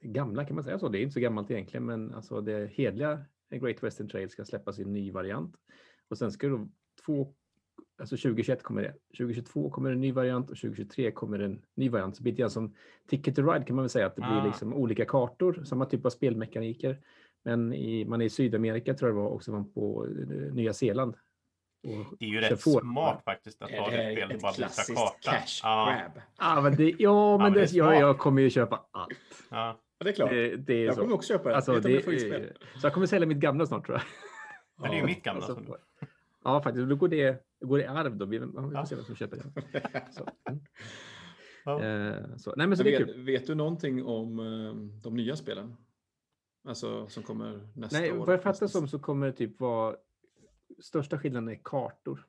[0.00, 0.88] gamla, kan man säga så?
[0.88, 4.78] Det är inte så gammalt egentligen, men alltså det hedliga Great Western Trail ska släppas
[4.78, 5.54] i en ny variant.
[6.08, 6.68] Och sen ska då
[7.06, 7.34] två,
[7.98, 8.92] alltså 2021 kommer det.
[9.18, 12.16] 2022 kommer en ny variant och 2023 kommer en ny variant.
[12.16, 12.74] Så det blir lite grann som
[13.08, 14.46] Ticket to Ride kan man väl säga att det blir Ah.
[14.46, 16.98] liksom olika kartor, samma typ av spelmekaniker.
[17.44, 20.06] Men i, man är i Sydamerika tror jag det var och så var man på
[20.06, 21.16] eh, Nya Zeeland.
[22.18, 22.80] Det är ju rätt får.
[22.80, 25.34] smart faktiskt att ha det det här spelet och ett bara visa klassiskt kartan.
[25.34, 26.22] cash Ja, grab?
[26.38, 29.12] Ja, men det, ja, men men det det, jag, jag kommer ju köpa allt.
[29.50, 29.80] ja.
[29.98, 30.30] Ja, det är klart.
[30.30, 31.00] Det, det är jag så.
[31.00, 31.56] kommer också köpa det.
[31.56, 32.04] Alltså, det
[32.80, 34.04] så jag kommer sälja mitt gamla snart tror jag.
[34.82, 35.44] Men det är ju mitt gamla.
[35.46, 35.76] Alltså, som-
[36.46, 36.88] ja, faktiskt.
[36.88, 38.24] Då går det, går det i arv då.
[38.26, 38.86] Vi, vi får Ja.
[38.86, 40.06] se vem som köper det.
[40.12, 40.28] Så.
[40.48, 41.80] Mm.
[41.82, 41.84] Ja.
[41.84, 42.54] Eh, så.
[42.56, 43.24] Nej, men så Men det vet, kul.
[43.24, 45.76] vet du någonting om eh, de nya spelen?
[46.68, 48.16] Alltså som kommer nästa Nej, år?
[48.26, 49.96] vad jag fattar som så kommer det typ vara
[50.82, 52.26] största skillnaden är kartor.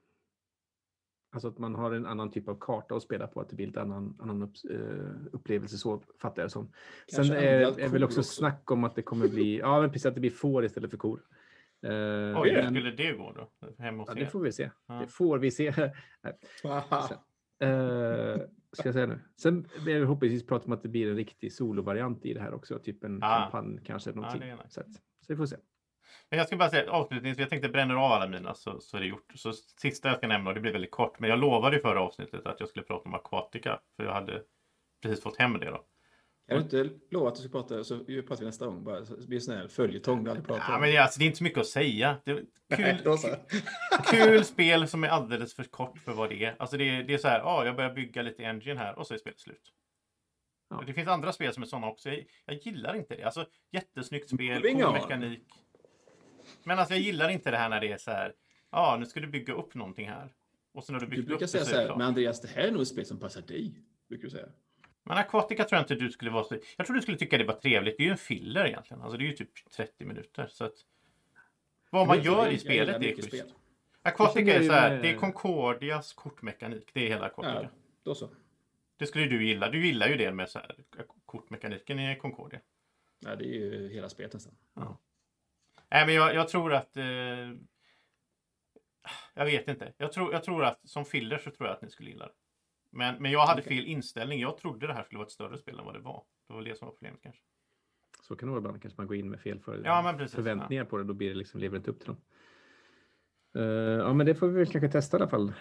[1.32, 3.67] Alltså att man har en annan typ av karta att spela på, att det blir
[3.67, 6.65] lite annan, annan upp, eh, upplevelse, så fattar jag det som.
[6.65, 8.34] Sen Kanske är, andra är väl kor också också.
[8.36, 10.97] snack om att det kommer bli, ja men precis att det blir får istället för
[10.97, 11.21] kor.
[11.84, 13.50] Eh, Oj, hur men, skulle det gå då?
[13.84, 14.70] Hemma hos ja, det får vi se.
[14.88, 14.94] Ja.
[14.94, 15.74] Det får vi se.
[16.63, 17.10] Aha.
[17.60, 18.38] Eh,
[18.72, 19.20] ska jag säga nu.
[19.42, 22.80] Sen jag förhoppningsvis prata om att det blir en riktig solovariant i det här också,
[22.80, 23.42] typ en Ah.
[23.42, 24.12] kampanj kanske.
[24.12, 24.40] Någonting.
[24.42, 24.58] nice.
[24.70, 25.56] så, så vi får se.
[26.30, 29.02] Men jag ska bara säga avslutningsvis, jag tänkte bränna av alla mina så, så är
[29.02, 29.32] det gjort.
[29.36, 32.02] Så sista jag ska nämna, och det blir väldigt kort, men jag lovade i förra
[32.02, 33.80] avsnittet att jag skulle prata om Aquatica.
[33.96, 34.44] För jag hade
[35.04, 35.86] precis fått hem det då.
[36.47, 38.83] Kan du inte lova att du ska prata så pratar vi nästa gång?
[38.83, 40.81] Bara, så det blir sån här följetong vi aldrig pratar Ja, om.
[40.81, 42.17] men det, alltså, det är inte så mycket att säga.
[42.25, 42.33] Det,
[42.75, 42.97] kul,
[44.12, 46.55] kul spel som är alldeles för kort för vad det är.
[46.60, 49.07] Alltså det, är- det är så här, ja, jag börjar bygga lite engine här och
[49.07, 49.73] så är spelet slut.
[50.69, 50.83] Ja.
[50.88, 52.10] Det finns andra spel som är sådana också.
[52.10, 53.23] Jag, jag gillar inte det.
[53.23, 55.43] Alltså jättesnyggt spel, cool mekanik.
[56.63, 58.33] Men alltså jag gillar inte det här när det är så här,
[58.71, 60.33] ja, nu ska du bygga upp någonting här.
[60.73, 61.97] Och sen när du Du byggt upp brukar det säga så så är det här,
[61.97, 63.73] men Andreas, det här är nog ett spel som passar dig.
[64.10, 64.47] Brukar du säga.
[65.08, 66.58] Men Aquatica tror jag inte du skulle vara så...
[66.78, 67.98] Jag tror du skulle tycka det var trevligt.
[67.98, 69.02] Det är ju en filler egentligen.
[69.02, 70.48] Alltså det är ju typ 30 minuter.
[70.48, 70.74] Så att...
[71.89, 73.28] Vad man gör i spelet är schysst.
[73.28, 73.52] spel.
[74.02, 76.89] Aquatica är så här, det är Concordias kortmekanik.
[76.93, 77.62] Det är hela Aquatica.
[77.62, 77.70] Ja,
[78.04, 78.30] då så.
[78.98, 79.70] Det skulle du gilla.
[79.70, 80.76] Du gillar ju det med så här,
[81.26, 82.60] kortmekaniken i Concordia.
[83.20, 84.56] Ja, det är ju hela spelet nästan.
[85.89, 86.98] Nej, men jag, jag tror att...
[86.98, 87.06] Eh...
[89.34, 89.93] Jag vet inte.
[89.98, 92.34] Jag tror, jag tror att som filler så tror jag att ni skulle gilla det.
[92.91, 93.78] Men, men jag hade Okej.
[93.78, 94.39] fel inställning.
[94.39, 96.23] Jag trodde det här skulle vara ett större spel än vad det var.
[96.47, 97.41] Det var det som var problemet kanske.
[98.23, 98.82] Så kan det vara ibland.
[98.82, 101.04] Kanske man går in med fel för, Ja, men precis, förväntningar på det.
[101.04, 102.17] Då blir det liksom, lever inte upp till dem.
[103.56, 103.63] Eh,
[104.06, 105.54] ja, men det får vi väl kanske testa i alla fall.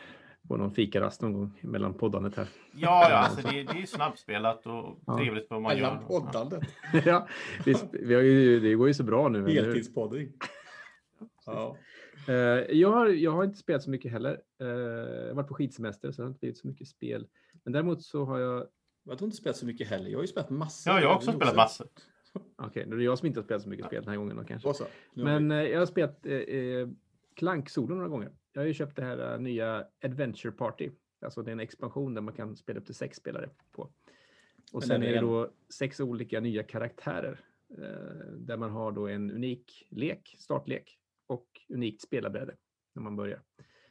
[0.48, 2.48] På någon fikarast någon gång mellan poddandet här.
[2.72, 5.18] Ja, ja alltså det, det är ju snabbspelat och Ja.
[5.18, 6.06] trevligt vad man Mellan gör.
[6.06, 6.62] poddandet.
[7.04, 7.28] ja,
[7.64, 9.48] vi, vi har ju, det går ju så bra nu.
[9.52, 10.32] Heltidspodding.
[11.46, 11.76] Ja.
[12.28, 12.34] Eh,
[12.76, 14.40] jag, har, jag har inte spelat så mycket heller.
[14.60, 17.26] Eh, jag har varit på skidsemester så det har inte blivit så mycket spel.
[17.64, 18.68] Men däremot så har jag,
[19.04, 20.10] Jag har inte spelat så mycket heller.
[20.10, 20.92] Jag har ju spelat massor.
[20.92, 21.86] Ja, jag har också spelat massor.
[22.56, 24.44] okej, det är jag som inte har spelat så mycket spel den här gången då
[24.44, 24.74] kanske.
[24.74, 24.86] Så.
[25.14, 26.88] Men eh, jag har spelat eh, eh,
[27.34, 28.30] Clank Solo några gånger.
[28.52, 30.90] Jag har ju köpt det här eh, nya Adventure Party.
[31.20, 33.82] Alltså det är en expansion där man kan spela upp till sex spelare på.
[33.82, 33.90] Och
[34.72, 37.40] Men sen är det då sex olika nya karaktärer.
[37.78, 42.54] Eh, där man har då en unik lek, startlek och unikt spelarbräde
[42.94, 43.42] när man börjar.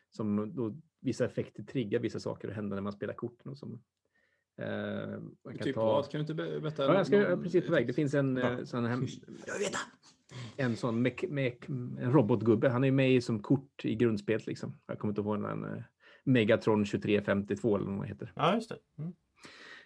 [0.10, 3.52] Som då vissa effekter triggar vissa saker att hända när man spelar korten.
[3.52, 3.74] Och som,
[4.58, 4.68] eh,
[5.46, 5.86] man kan Typ ta...
[5.86, 6.10] vad?
[6.12, 6.84] Kan du inte be- berätta?
[6.86, 7.88] Ja, jag ska jag är någon- precis på väg.
[7.88, 8.52] Det finns en Ja.
[8.52, 8.92] eh, sån här
[9.48, 9.74] Jag vet
[10.58, 12.70] en sån mek, mek, en robotgubbe.
[12.70, 14.48] Han är med i som kort i grundspelet.
[14.48, 14.78] Liksom.
[14.88, 15.64] Jag kommer inte ihåg den.
[15.64, 15.84] eh,
[16.28, 18.32] Megatron 2352 eller vad det heter.
[18.36, 18.78] Ja, just det.
[18.98, 19.14] Mm.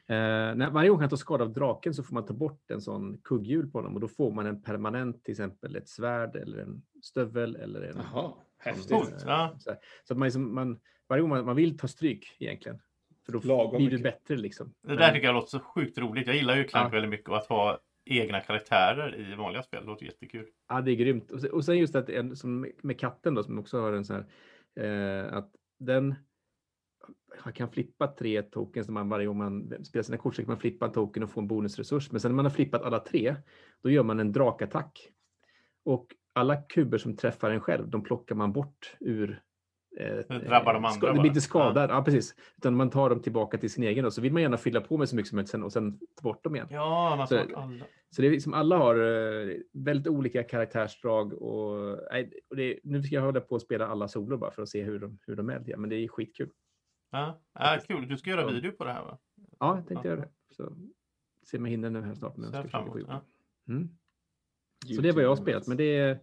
[0.10, 2.82] Eh, när, varje gång han tar skada av draken så får man ta bort en
[2.82, 6.58] sån kugghjul på honom och då får man en permanent, till exempel ett svärd eller
[6.58, 7.98] en stövel eller en...
[8.14, 8.90] Jaha, häftigt.
[8.92, 9.12] Coolt.
[9.12, 9.56] eh, Ja.
[9.60, 12.80] Så, så att man, liksom, man, varje gång man, man vill ta stryk egentligen.
[13.26, 14.04] För då Lagom blir det mycket.
[14.22, 14.74] bättre liksom.
[14.88, 16.28] Det där tycker jag låter så sjukt roligt.
[16.28, 16.92] Jag gillar ju Clank Ja.
[16.92, 19.82] väldigt mycket och att ha egna karaktärer i vanliga spel.
[19.82, 20.46] Det låter jättekul.
[20.70, 21.32] Ja, det är grymt.
[21.32, 24.06] Och sen, och sen just att en, som med katten då, som också har en
[24.06, 24.16] sån
[24.76, 26.16] här, eh, att den
[27.38, 30.52] han kan flippa tre tokens när man varje gång man spelar sina kort så kan
[30.52, 32.12] man flippa en token och få en bonusresurs.
[32.12, 33.36] Men sen när man har flippat alla tre,
[33.84, 35.10] då gör man en drakattack.
[35.86, 39.42] Och alla kuber som träffar en själv, de plockar man bort ur
[40.00, 42.04] eh, Det drabbar de eh, andra Det blir inte skadad, ja.
[42.04, 42.36] precis.
[42.58, 44.98] Utan man tar dem tillbaka till sin egen och så vill man gärna fylla på
[44.98, 46.68] med så mycket som möjligt sen, och sen ta bort dem igen.
[46.72, 47.86] Ja, man Så- alla.
[48.12, 51.72] Så det är liksom alla har eh, väldigt olika karaktärsdrag och,
[52.50, 54.84] och det, nu ska jag hålla på att spela alla solo bara för att se
[54.84, 55.64] hur de, hur de är.
[55.66, 56.50] Ja, men det är skitkul.
[57.12, 58.08] Ja, ja, kul.
[58.08, 58.48] Du ska göra Ja.
[58.48, 59.18] video på det här va?
[59.60, 60.12] Ja, jag tänkte Ja.
[60.16, 60.30] göra det.
[60.56, 60.74] Så
[61.44, 62.38] se om jag hinner nu här snart.
[62.38, 63.10] Men jag ska fram försöka få emot.
[63.12, 63.24] ihop
[63.68, 63.74] Ja.
[63.74, 63.90] Mm.
[64.96, 65.68] Så det är vad jag har spelat.
[65.68, 66.20] Men det är,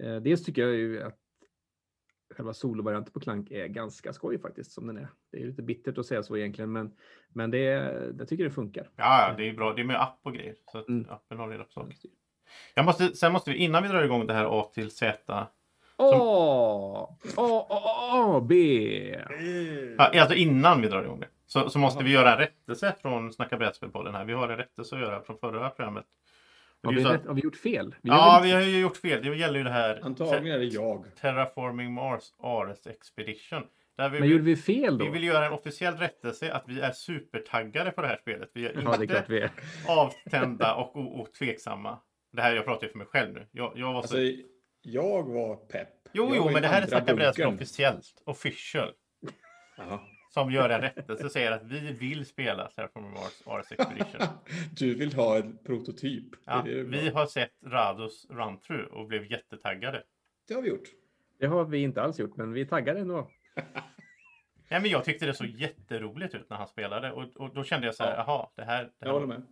[0.00, 1.18] eh, dels tycker jag ju att
[2.34, 5.08] själva solovarianten på Clank är ganska skoj faktiskt som den är.
[5.30, 6.96] Det är lite bittert att säga så egentligen, men,
[7.28, 7.58] men det,
[8.18, 8.90] jag tycker det funkar.
[8.96, 9.74] Ja, ja, det är bra.
[9.74, 10.54] Det är med app och grejer.
[10.72, 11.10] Så att Mm.
[11.10, 11.96] appen har reda på saker.
[12.74, 15.46] Jag måste, sen måste vi, innan vi drar igång det här A till Z.
[16.02, 17.80] A, A, A,
[18.12, 18.54] A, B.
[19.98, 21.28] Ja, alltså innan vi drar igång det.
[21.46, 24.24] Så, så måste vi göra en rättelse från Snacka brädspel-podden här.
[24.24, 26.04] Vi har en rättelse att göra från förra programmet.
[26.84, 27.94] Har vi, att- har vi gjort fel?
[28.02, 29.22] Vi Ja, vi har ju gjort fel.
[29.24, 31.04] Det gäller ju det här Antagligen är det jag.
[31.20, 33.62] Terraforming Mars Ares Expedition.
[33.96, 35.04] Där vi, Men gjorde vi fel då?
[35.04, 38.50] vi vill göra en officiell rättelse att vi är supertaggade på det här spelet.
[38.54, 39.50] Vi är Ja, inte vi är.
[39.88, 41.98] avtända och, o- och tveksamma.
[42.32, 43.46] Det här jag pratar ju för mig själv nu.
[43.52, 44.16] Jag, jag var så...
[44.16, 44.18] Alltså,
[44.82, 45.88] jag var pepp.
[46.12, 47.54] jo, Jag jo, men det här är alltså bunkern.
[47.54, 48.22] officiellt.
[48.26, 48.92] Official.
[50.30, 54.20] Som gör en rättelse och säger att vi vill spela Terraforming Mars Ares Expedition.
[54.76, 56.24] Du vill ha en prototyp.
[56.44, 60.02] Ja, Det är det vi har sett Rados run-through och blev jättetaggade.
[60.48, 60.88] Det har vi gjort.
[61.38, 63.30] Det har vi inte alls gjort, men vi taggar ändå.
[64.68, 67.86] Ja, men jag tyckte det såg jätteroligt ut när han spelade och, och då kände
[67.86, 68.24] jag så här, Ja.
[68.26, 68.84] jaha, det här...
[68.84, 69.42] Det Jag här håller med.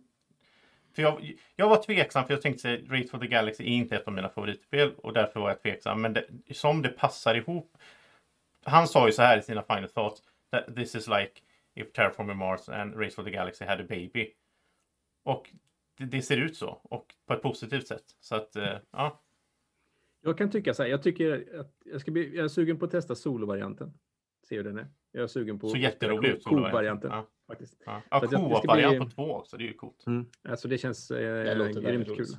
[0.93, 3.95] För jag, jag var tveksam för jag tänkte att Race for the Galaxy är inte
[3.95, 6.01] ett av mina favoritspel och därför var jag tveksam.
[6.01, 7.77] Men det, som det passar ihop.
[8.63, 10.21] Han sa ju så här i sina final thoughts.
[10.51, 11.31] That this is like
[11.75, 14.33] if Terraforming Mars and Race for the Galaxy had a baby.
[15.23, 15.49] Och
[15.97, 18.05] det, det ser ut så och på ett positivt sätt.
[18.19, 19.21] Så att eh, ja,
[20.21, 22.85] Jag kan tycka så här, jag tycker att jag, ska bli, jag är sugen på
[22.85, 23.93] att testa solovarianten.
[24.43, 24.87] Se hur den är.
[25.11, 26.41] Jag är sugen på så att jätterolig ut.
[26.41, 27.09] spela co-varianten.
[27.11, 27.81] Ja, Faktiskt.
[27.85, 28.01] ja.
[28.11, 30.03] ja co-op-variant bli- på två också, det är ju coolt.
[30.07, 30.25] Mm.
[30.49, 32.15] Alltså det känns eh, Det grymt kul.
[32.15, 32.37] roligt.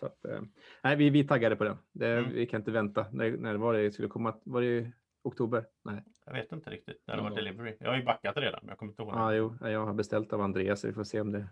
[0.00, 0.40] Så att, eh,
[0.82, 1.76] nej, vi, vi taggade på den.
[1.92, 2.30] Det, Mm.
[2.34, 3.06] Vi kan inte vänta.
[3.12, 4.34] När, när var det skulle komma?
[4.44, 5.64] Var det i oktober?
[5.84, 6.04] Nej.
[6.26, 7.76] Jag vet inte riktigt när det var delivery.
[7.80, 9.12] Jag har ju backat redan, men jag kommer inte ihåg.
[9.14, 11.46] Ah, jo, jag har beställt av Andreas, så vi får se om det...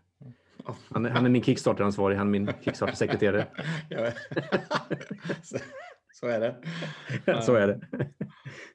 [0.66, 0.76] Ja.
[0.90, 3.46] Han är, han är min Kickstarter-ansvarig, han är min Kickstarter-sekreterare.
[6.20, 7.42] Så, är det.
[7.42, 7.80] så är det.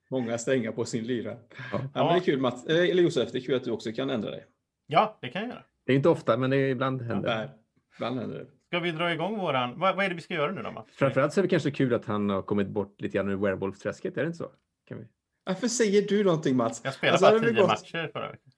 [0.09, 1.29] Många strängar på sin lyra.
[1.71, 1.81] Ja.
[1.93, 2.03] Ja.
[2.05, 4.09] men det är kul Mats, eh, eller Josef, det är kul att du också kan
[4.09, 4.45] ändra dig.
[4.87, 5.63] Ja, det kan jag göra.
[5.85, 7.37] Det är inte ofta, men det är ibland händer.
[7.37, 7.49] Nej,
[7.95, 8.45] ibland händer det.
[8.67, 9.79] Ska vi dra igång våran...
[9.79, 10.87] Vad, vad är det vi ska göra nu då, Mats?
[10.95, 14.17] Framförallt så är det kanske kul att han har kommit bort lite grann ur werewolf-träsket,
[14.17, 14.51] är det inte så?
[14.87, 15.05] Kan vi?
[15.45, 16.81] Varför säger du någonting Mats?
[16.83, 18.51] Jag spelade Alltså, bara det tio gått- matcher förra veckan.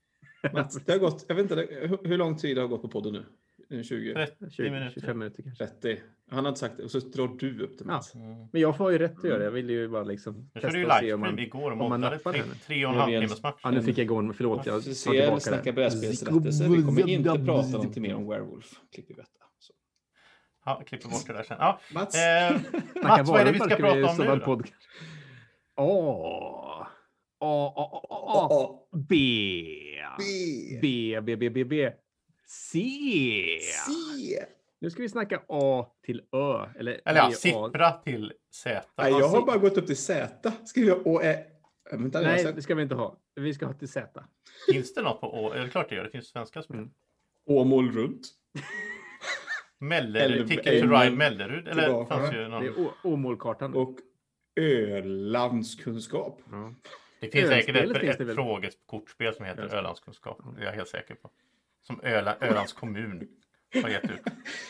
[0.53, 2.87] Mats, det har gått, jag vet inte, hur, hur lång tid det har gått på
[2.87, 3.25] podden nu?
[3.73, 4.13] En 20?
[4.13, 4.93] 30 20, minuter.
[4.93, 5.67] 25 minuter kanske.
[5.67, 6.01] 30?
[6.31, 8.15] Han har inte sagt det och så drar du upp det Mats.
[8.15, 8.47] Mm.
[8.51, 9.43] Men jag får ju rätt att göra det.
[9.43, 11.39] Jag vill ju bara liksom körde ju och se om man...
[11.39, 12.53] igår och om man nappar tre, henne.
[12.55, 13.59] tre och en halv timmes match.
[13.63, 14.33] Ja, nu fick jag igång.
[14.33, 15.73] Förlåt, jag tar Officiell tillbaka Snacka det.
[15.73, 16.69] brädspelsrättelse.
[16.69, 18.71] Vi kommer inte prata någonting mer om Werewolf.
[18.93, 19.45] Klipper vi detta.
[19.59, 19.73] Så.
[20.65, 21.57] Ja, jag klipper bort det där sen.
[21.59, 22.15] Ja, Mats?
[22.15, 22.51] eh,
[23.03, 24.61] Mats, vad är det vi ska prata om nu då?
[25.75, 26.87] Åh!
[27.39, 29.15] A, A, A, A, A, B.
[30.81, 31.91] B, B, B, B, B.
[32.53, 34.45] C.
[34.79, 36.65] Nu ska vi snacka A till Ö.
[36.79, 37.31] Eller, eller ja, A.
[37.31, 38.81] siffra till Z.
[38.97, 40.51] Nej, jag har bara gått upp till Z.
[40.65, 41.45] Skriver jag Å, Ä.
[41.91, 43.17] Äh, Vänta, Nej, det ska vi inte ha.
[43.35, 44.23] Vi ska ha till Z.
[44.71, 45.51] Finns det något på Å?
[45.51, 46.03] Är det klart det gör?
[46.03, 46.77] Det finns svenska spel.
[46.77, 46.89] Mm.
[47.45, 48.27] Åmål runt.
[49.79, 51.67] Mellerud, Eller- Ticket to Ride Mellerud.
[51.67, 52.63] Eller fanns ju Det någon...
[52.63, 53.73] är Å- Åmålkartan.
[53.73, 53.95] Och
[54.55, 56.41] Ölandskunskap.
[56.51, 56.73] Ja.
[57.19, 59.75] Det finns säkert ett, finns det ett frågekortspel som heter.
[59.75, 60.41] Ölandskunskap.
[60.55, 61.29] Det är jag helt säker på.
[61.87, 63.27] Som Öla, Ölands kommun
[63.83, 64.21] har gett ut.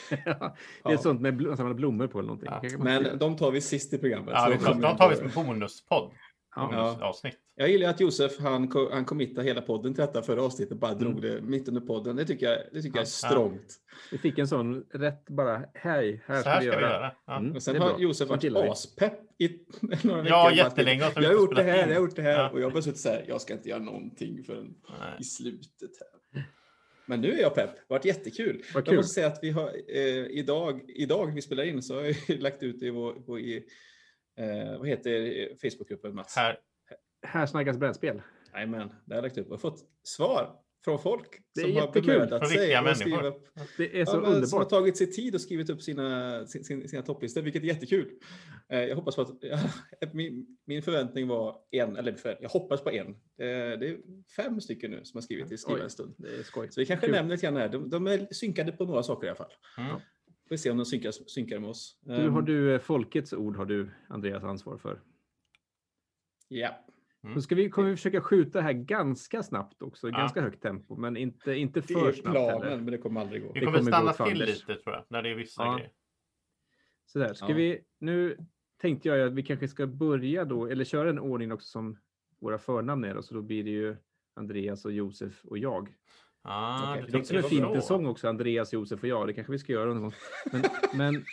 [0.26, 2.50] Ja, det är sånt med bl- blommor på eller någonting.
[2.72, 2.78] Ja.
[2.84, 3.16] Men göra.
[3.16, 4.30] de tar vi sist i programmet.
[4.34, 6.12] Ja, vi tar, de tar vi som bonuspodd.
[6.56, 6.66] Ja.
[6.72, 7.40] Bonusavsnitt.
[7.56, 10.78] Jag gillar att Josef, han, han committade hela podden till detta förra avsnittet.
[10.80, 11.04] Bara Mm.
[11.04, 12.16] drog det mitt under podden.
[12.16, 13.30] Det tycker jag, det tycker jag är Ja.
[13.30, 13.76] strångt.
[14.12, 16.94] Vi fick en sån rätt bara, hej, här Så ska, här vi ska vi göra.
[16.94, 17.12] göra.
[17.26, 17.38] Ja.
[17.38, 18.00] Mm, Och sen har.
[18.00, 18.50] Josef varit vi.
[18.58, 19.48] aspepp i
[19.82, 20.38] några veckor.
[20.38, 21.00] Ja, jättelänge.
[21.02, 22.40] Jag har vi gjort det här, jag har gjort det här.
[22.40, 22.50] Ja.
[22.50, 25.16] Och jag har bara suttit så här, jag ska inte göra någonting förrän Nej.
[25.20, 25.92] i slutet
[26.34, 26.46] här.
[27.06, 27.72] Men nu är jag pepp.
[27.76, 28.64] Det har varit jättekul.
[28.74, 32.02] Vad Jag måste säga att vi har eh, idag, idag vi spelar in så har
[32.02, 33.66] jag lagt ut det i vår, på, i,
[34.38, 36.36] eh, vad heter Facebookgruppen Mats?
[36.36, 36.58] Här.
[37.26, 38.22] Här snackas brädspel.
[38.54, 41.82] Jajamän, det har jag lagt upp och fått svar från folk Det är som har
[41.82, 42.08] jättekul.
[42.08, 42.58] bemödat Från sig.
[42.58, 43.04] riktiga och människor.
[43.04, 43.34] skriva-
[43.78, 44.70] Det är så Ja, men Som har underbart.
[44.70, 48.10] tagit sig tid och skrivit upp sina, sin, sin, sina topplistor, vilket är jättekul.
[48.70, 49.60] Eh, Jag hoppas på att, ja,
[50.14, 53.08] min, min förväntning var en, eller för, jag hoppas på en.
[53.08, 53.98] Eh, Det är
[54.36, 56.16] fem stycken nu som har skrivit i skriva en stund.
[56.18, 56.68] Det är skoj.
[56.72, 57.16] Så vi kanske Kul.
[57.16, 57.70] nämner lite grann här.
[57.70, 59.52] De, de är synkade på några saker i alla fall.
[59.78, 59.90] Mm.
[59.90, 60.00] Får
[60.50, 61.98] vi se om de synkar, synkar med oss.
[62.02, 65.02] Du, Ehm, har du eh, folkets ord har du Andreas ansvar för.
[66.48, 66.86] Ja.
[67.24, 67.36] Mm.
[67.36, 70.18] Då ska vi, kommer vi försöka skjuta det här ganska snabbt också, Ja.
[70.18, 72.76] ganska högt tempo, men inte, inte Det för är snabbt planen, heller.
[72.82, 73.52] men det kommer aldrig gå.
[73.54, 75.76] Vi Det kommer kommer stanna till lite tror jag, när det är vissa Ja.
[75.76, 75.92] grejer.
[77.06, 77.56] Sådär, ska Ja.
[77.56, 78.38] vi, nu
[78.82, 81.98] tänkte jag att vi kanske ska börja då, eller köra en ordning också som
[82.42, 83.96] våra förnamn är, då, så då blir det ju
[84.36, 85.94] Andreas och Josef och jag.
[86.42, 87.88] Ah, du det Det låter som en tänkte fin så.
[87.88, 89.28] sång också, Andreas, Josef och jag.
[89.28, 90.14] Det kanske vi ska göra någon gång.
[90.52, 90.62] Men,
[90.96, 91.24] men,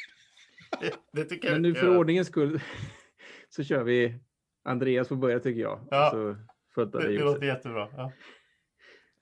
[1.12, 2.60] Det men nu för ordningens skull
[3.48, 4.18] så kör vi
[4.64, 5.80] Andreas får börja tycker jag.
[5.90, 6.10] Ja.
[6.74, 7.88] Så Det, det låter jättebra.
[7.96, 8.12] Ja.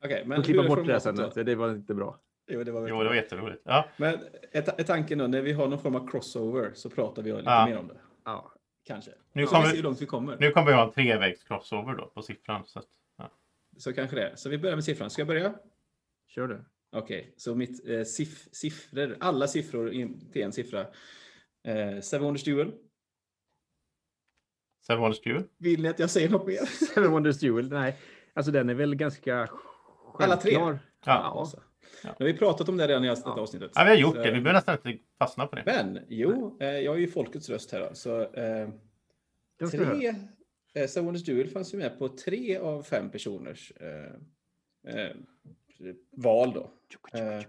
[0.04, 1.16] Okej, men klippa bort det sen.
[1.16, 1.22] då?
[1.24, 2.20] alltså, Det var inte bra.
[2.50, 3.62] Jo, det var Jo, det var jätteroligt.
[3.64, 3.88] Ja.
[3.96, 4.18] Men
[4.52, 7.66] är, tanken då, när vi har någon form av crossover så pratar vi lite Ja.
[7.66, 7.96] mer om det.
[8.24, 8.52] Ja.
[8.84, 9.10] Kanske.
[9.32, 10.36] Nu vi kommer- långt vi kommer.
[10.40, 12.62] Nu kommer vi ha en trevägs crossover då på siffran.
[12.66, 12.84] Så att,
[13.18, 13.30] ja.
[13.76, 14.36] Så kanske det är.
[14.36, 15.10] Så vi börjar med siffran.
[15.10, 15.54] Ska jag börja?
[16.28, 16.64] Kör du.
[16.92, 20.80] Okej, så mitt eh, siff siffror, alla siffror in till en siffra.
[21.64, 22.72] Eh, Seven Wonders Duel.
[24.88, 25.44] Seven Wonders Duel.
[25.58, 26.64] Vill ni att jag säger något mer?
[26.94, 27.96] Seven Wonders Duel, nej.
[28.34, 29.48] Alltså den är väl ganska
[30.18, 30.50] Alla tre?
[30.54, 30.78] självklar.
[31.04, 31.12] Ja.
[31.12, 31.62] Alltså.
[32.04, 33.40] Nu har vi pratat om det redan i detta Ja.
[33.40, 33.70] avsnittet.
[33.74, 34.24] Ja, vi har gjort Så, det.
[34.30, 35.62] Vi behöver nästan inte fastna på det.
[35.66, 37.80] Men jo, eh, jag är ju folkets röst här.
[37.80, 38.68] då, Så, eh,
[39.70, 40.14] tre,
[40.74, 45.10] eh, Seven Wonders Duel fanns ju med på tre av fem personers eh, eh,
[46.16, 46.70] val då.
[47.12, 47.42] Eh,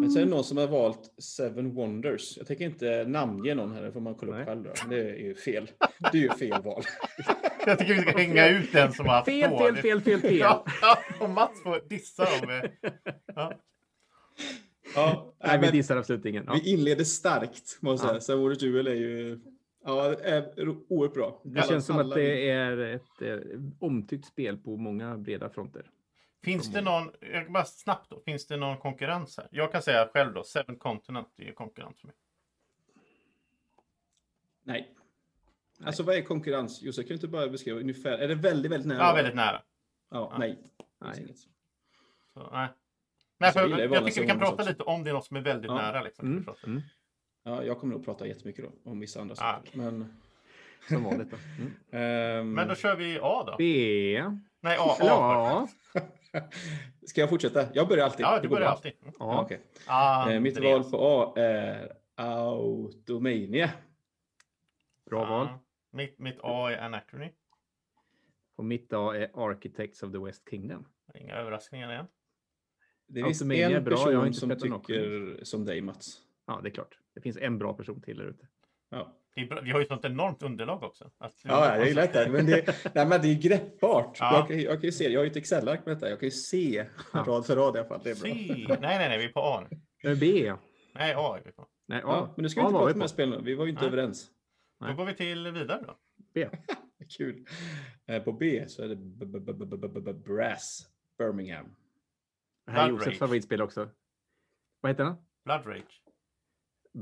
[0.00, 2.36] Men så är det någon som har valt Seven Wonders.
[2.38, 4.46] Jag tänker inte namnge någon här, det får man kolla upp Nej.
[4.46, 4.62] själv.
[4.64, 4.72] Då.
[4.90, 5.70] Det är ju fel.
[6.12, 6.82] Det är ju fel val.
[7.66, 10.36] Jag tycker vi ska hänga ut den som har haft Fel, fel, fel, fel, fel.
[10.38, 12.46] Ja, ja, och Mats får dissa dem.
[12.48, 12.70] med-
[13.34, 13.52] Ja.
[14.94, 16.44] Ja, Nej, vi dissar absolut ingen.
[16.46, 16.60] Ja.
[16.64, 18.20] vi inleder starkt, måste jag Ja.
[18.20, 18.20] säga.
[18.20, 19.40] Seven Wonders Duel är ju
[19.84, 20.14] ja,
[20.88, 21.40] oerhört bra.
[21.44, 23.36] Det känns som att det är ett eh,
[23.78, 25.86] omtyckt spel på många breda fronter.
[26.44, 29.48] Finns det någon, jag bara snabbt då, finns det någon konkurrens här?
[29.50, 32.16] Jag kan säga själv då, Seven Continent är konkurrent för mig.
[34.64, 34.94] Nej.
[35.84, 36.82] Alltså vad är konkurrens?
[36.82, 38.18] Josef, kan du inte bara beskriva ungefär?
[38.18, 38.98] Är det väldigt, väldigt nära?
[38.98, 39.62] Ja, väldigt nära.
[40.10, 40.38] Ja, Ja.
[40.38, 40.58] nej.
[41.00, 41.34] Nej.
[42.34, 42.68] Så, nej.
[43.40, 44.68] Alltså, Men jag jag, vanliga tycker vi kan prata också.
[44.68, 45.74] lite om det är något som är väldigt Ja.
[45.76, 46.02] nära.
[46.02, 46.48] Liksom, Mm.
[46.66, 46.82] Mm.
[47.42, 49.78] Ja, jag kommer nog prata jättemycket då, om vissa andra Ah, saker.
[49.78, 50.16] Men,
[50.88, 51.30] Som vanligt.
[51.30, 51.36] Då.
[51.58, 51.72] Mm.
[52.40, 53.54] ehm, Men då kör vi A då.
[53.58, 54.22] B.
[54.60, 54.96] Nej, A.
[55.00, 55.68] A.
[57.06, 57.66] Ska jag fortsätta?
[57.74, 58.26] Jag börjar alltid.
[58.26, 58.70] Ja, Det du börjar bra.
[58.70, 58.92] alltid.
[59.02, 59.14] Mm.
[59.18, 59.60] Ja, okej.
[59.86, 63.70] Ah, Eh, mitt val på A är Automania.
[65.06, 65.46] Bra val.
[65.46, 65.58] Ah,
[65.90, 67.30] mitt, mitt A är Anachrony.
[68.56, 70.88] Och mitt A är Architects of the West Kingdom.
[71.14, 72.06] Inga överraskningar igen.
[73.06, 76.20] Det finns Automania en bra, jag har person inte som tycker som dig, Mats.
[76.46, 76.98] Ja, det är klart.
[77.14, 78.46] Det finns en bra person till där ute.
[78.90, 79.62] Ja, är.
[79.62, 81.10] Vi har ju ett sånt enormt underlag också.
[81.18, 82.30] Att, ja jag gillar det.
[82.30, 84.16] Men det, nej, men det är greppbart.
[84.20, 84.34] Ja.
[84.38, 86.08] Jag, kan, jag kan ju se, jag har ju ett Excel-ark med detta.
[86.10, 87.24] Jag kan ju se Ja.
[87.26, 88.00] rad för rad i alla fall.
[88.04, 88.22] Det är bra.
[88.34, 88.66] C.
[88.68, 90.10] Nej, nej, nej, vi är på A nu.
[90.10, 90.52] Eh, B.
[90.94, 91.66] Nej, A är vi på.
[91.88, 92.02] Nej, A.
[92.06, 93.44] Ja, men nu ska vi inte prata vi om de här spelen.
[93.44, 93.92] Vi var ju inte Nej.
[93.92, 94.30] överens.
[94.80, 94.90] Nej.
[94.90, 95.96] Då går vi till vidare då.
[96.34, 96.48] B.
[97.18, 97.46] Kul.
[98.06, 101.66] Eh, På B så är det b- b- b- Brass Birmingham.
[102.66, 103.88] Det här är Josefs favoritspel också.
[104.80, 105.14] Vad heter den?
[105.44, 106.02] Blood Rage.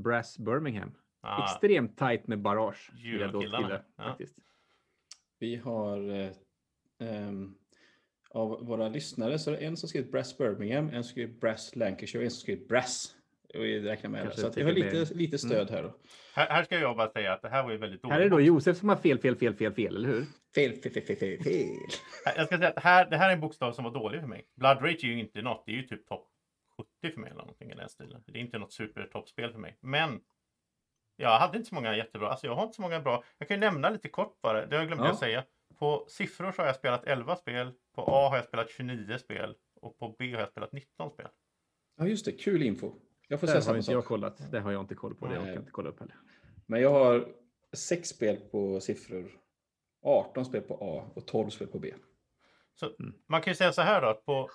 [0.03, 0.91] Brass Birmingham.
[1.21, 2.91] Ah, Extremt tight med barrage.
[3.41, 4.03] tillägga, ja.
[4.03, 4.39] faktiskt.
[5.39, 6.29] Vi har eh,
[6.99, 7.55] ehm,
[8.29, 11.75] av våra lyssnare så är det en som skrivit Brass Birmingham, en som skrivit Brass
[11.75, 13.13] Lancashire och en som skrivit Brass.
[13.53, 14.37] Och vi räknar med det.
[14.37, 15.83] Så att vi har lite, lite stöd här.
[15.83, 15.93] Då.
[16.35, 18.13] här, här ska jag bara säga att det här var ju väldigt dåligt.
[18.13, 20.25] Här är det då Josef som har fel, fel, fel, fel, fel, eller hur?
[20.55, 21.75] Fel, fel, fel, fel, fel, fel.
[22.35, 24.45] Jag ska säga att här, det här är en bokstav som var dålig för mig.
[24.55, 25.63] Blood Rage är ju inte något.
[25.65, 26.27] Det är ju typ topp
[27.01, 28.23] 70 för mig eller någonting i den stilen.
[28.25, 29.77] Det är inte något supertoppspel för mig.
[29.81, 30.19] Men
[31.17, 32.29] jag hade inte så många jättebra.
[32.29, 33.23] Alltså jag har inte så många bra.
[33.37, 34.65] Jag kan ju nämna lite kort bara.
[34.65, 35.11] Det har jag glömt Ja.
[35.11, 35.43] att säga.
[35.79, 37.71] På siffror så har jag spelat 11 spel.
[37.95, 39.55] På A har jag spelat 29 spel.
[39.81, 41.27] Och på B har jag spelat 19 spel.
[41.97, 42.31] Ja, just det.
[42.31, 42.91] Kul info.
[43.27, 44.07] Jag får Det säga samma inte jag sak.
[44.07, 44.51] kollat.
[44.51, 45.27] Det har jag inte koll på.
[45.27, 46.15] Det jag inte kolla upp heller.
[46.65, 47.27] Men jag har
[47.73, 49.25] sex spel på siffror.
[50.05, 51.93] 18 spel på A och 12 spel på B.
[52.75, 53.13] Så Mm.
[53.27, 54.07] man kan ju säga så här då.
[54.07, 54.49] Att på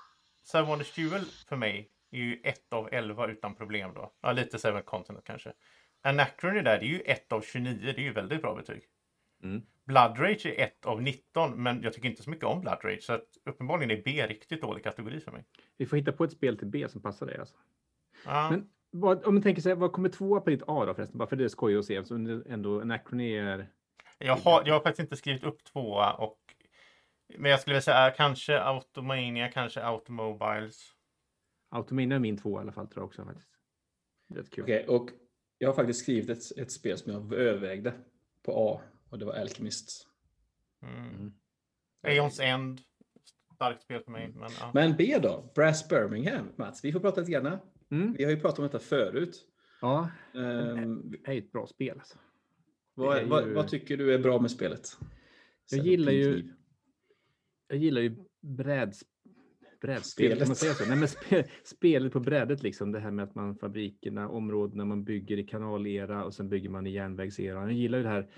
[0.44, 4.12] Seven Wonders Duel för mig är ju 1 av 11 utan problem då.
[4.20, 5.52] Ja, lite Seven Continent kanske.
[6.02, 7.78] Anachrony där, det är ju 1 av 29.
[7.82, 8.82] Det är ju väldigt bra betyg.
[9.42, 9.62] Mm.
[9.84, 13.02] Blood Rage är 1 av 19, men jag tycker inte så mycket om Blood Rage.
[13.02, 15.44] Så att uppenbarligen är B riktigt dålig kategori för mig.
[15.76, 17.38] Vi får hitta på ett spel till B som passar dig.
[17.38, 17.56] Alltså.
[18.24, 21.18] Ja, Men vad, om man tänker sig, vad kommer tvåa på ditt A då förresten?
[21.18, 22.04] Bara för det är skoj att se.
[22.04, 22.14] Så
[22.48, 23.66] ändå Anachrony är...
[24.18, 26.38] jag, har, jag har faktiskt inte skrivit upp tvåa och
[27.38, 30.94] men jag skulle vilja säga kanske Automania, kanske Automobiles.
[31.70, 33.48] Automania är min tvåa i alla fall tror jag också faktiskt.
[34.34, 34.64] Rätt kul.
[34.64, 35.10] Okej, och
[35.62, 37.92] jag har faktiskt skrivit ett, ett spel som jag övervägde
[38.42, 40.08] på A och det var Alchemist.
[40.82, 41.08] Mm.
[41.08, 41.32] Mm.
[42.02, 42.80] Aeons End.
[43.54, 44.32] Starkt spel för mig.
[44.34, 44.70] Men, ja.
[44.74, 45.52] Men B då?
[45.54, 46.84] Brass Birmingham, Mats.
[46.84, 47.58] Vi får prata lite grann.
[47.90, 48.12] Mm.
[48.18, 49.46] Vi har ju pratat om detta förut.
[49.80, 52.18] Ja, Ehm, det är ju ett bra spel alltså.
[52.94, 54.88] vad, är vad, ju- vad tycker du är bra med spelet?
[55.70, 56.52] Jag gillar ju-.
[57.68, 58.40] Jag gillar ju bräds...
[58.40, 59.11] brädspel,
[60.02, 60.38] Spelet.
[60.38, 60.88] kan man säga så?
[60.88, 62.92] Nej, men spe, spelet på brädet liksom.
[62.92, 66.86] Det här med att man fabrikerna, områdena man bygger i kanalera och sen bygger man
[66.86, 67.60] i järnvägsera.
[67.60, 68.28] Jag gillar ju det här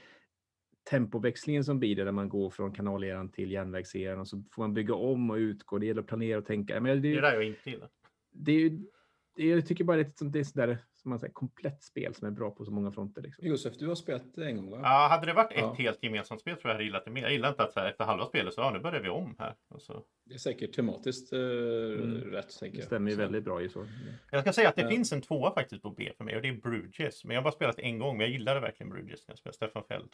[0.91, 4.75] tempoväxlingen som blir det där man går från kanaleran till järnvägseran och så får man
[4.75, 5.79] bygga om och utgå.
[5.79, 6.81] Det gäller att planera och tänka.
[6.81, 7.89] Men Det är det, det där jag inte gillar.
[8.33, 8.87] det är ju,
[9.35, 12.15] jag tycker bara det är ett sånt det är sådär, som man säger, komplett spel
[12.15, 13.23] som är bra på så många fronter.
[13.23, 13.47] Liksom.
[13.47, 14.81] Josef, du har spelat det en gång va?
[14.83, 15.75] Ja, hade det varit ett Ja.
[15.79, 17.23] helt gemensamt spel tror jag hade gillat det mer.
[17.23, 19.35] Jag gillar inte att så här, efter halva spelet så ja, nu börjar vi om
[19.39, 19.55] här.
[19.69, 20.05] Och så.
[20.25, 22.87] Det är säkert tematiskt eh, rätt, tänker Det jag.
[22.87, 23.87] stämmer ju väldigt bra ju så.
[24.31, 24.89] Jag ska säga att det Ja.
[24.91, 27.25] finns en tvåa faktiskt på B för mig och det är Bruges.
[27.25, 29.25] Men jag har bara spelat en gång, men jag gillade verkligen Bruges.
[29.29, 30.11] Jag spelade Stefan Feld.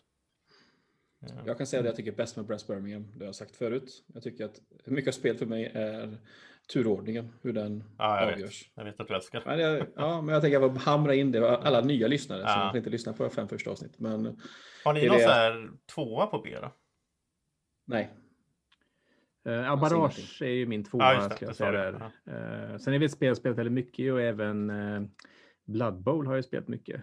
[1.21, 1.29] Ja.
[1.47, 3.07] Jag kan säga det jag tycker är bäst med Brass Birmingham.
[3.15, 4.05] Det har jag sagt förut.
[4.15, 6.17] Jag tycker att mycket av spel för mig är
[6.73, 8.63] turordningen, hur den Ja, jag avgörs.
[8.63, 8.73] vet.
[8.75, 9.43] Jag vet att du älskar.
[9.47, 12.41] Men jag, ja, men jag tänker att jag får hamra in det, alla nya lyssnare
[12.41, 12.69] Ja.
[12.71, 13.99] som inte lyssna på fem första avsnitt.
[13.99, 14.41] Men
[14.85, 15.25] Har ni det någon det.
[15.25, 16.73] så här tvåa på B då?
[17.85, 18.11] nej,
[19.49, 19.55] Uh,
[19.93, 20.49] ingenting.
[20.49, 21.15] är ju min tvåa.
[21.15, 21.93] Ja, det, ska jag det säga där.
[22.73, 25.09] Eh, sen är vi ett spel jag spelat väldigt mycket och även uh,
[25.65, 27.01] Blood Bowl har jag spelat mycket.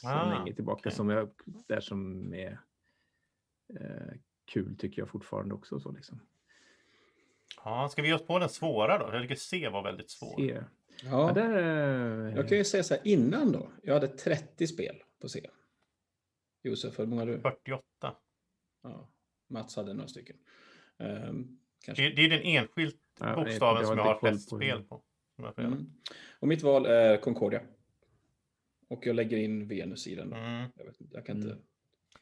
[0.00, 0.78] Sedan Ah, länge tillbaka.
[0.80, 0.92] okej.
[0.92, 1.30] Som jag,
[1.66, 2.58] där som är
[3.80, 4.14] eh,
[4.52, 5.80] kul tycker jag fortfarande också.
[5.80, 6.20] Så liksom.
[7.66, 9.10] Ja, ska vi ge oss på den svåra då?
[9.12, 10.36] Jag tycker C var väldigt svår.
[10.36, 10.46] Se.
[10.46, 10.62] ja,
[11.02, 11.56] Ja, där,
[12.28, 13.70] eh, jag kan ju säga så här innan då.
[13.82, 15.46] Jag hade 30 spel på C.
[16.62, 17.40] Josef, hur många har du?
[17.40, 17.82] 48.
[18.82, 19.08] Ja,
[19.48, 20.36] Mats hade några stycken.
[21.84, 22.02] Kanske.
[22.04, 24.56] Det, det är den enskilt Ja, jag bokstaven inte, som jag jag har flest på
[24.56, 25.02] spel på.
[25.36, 25.58] Jag.
[25.58, 25.92] Mm.
[26.40, 27.60] Och mitt val är Concordia.
[28.88, 30.30] Och jag lägger in Venus i den.
[30.30, 30.36] Då.
[30.36, 30.70] Mm.
[30.76, 31.50] Jag, vet, inte, jag kan inte...
[31.50, 31.60] Mm.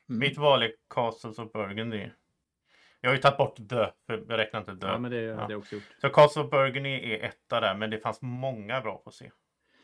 [0.06, 2.10] Mitt val är Castles of Burgundy.
[3.04, 3.64] Jag har ju tagit bort The,
[4.06, 4.86] för jag räknar inte The.
[4.86, 5.36] ja, men det Ja.
[5.40, 5.82] hade jag också gjort.
[6.00, 9.30] Så Castles of Burgundy är etta där, men det fanns många bra på C.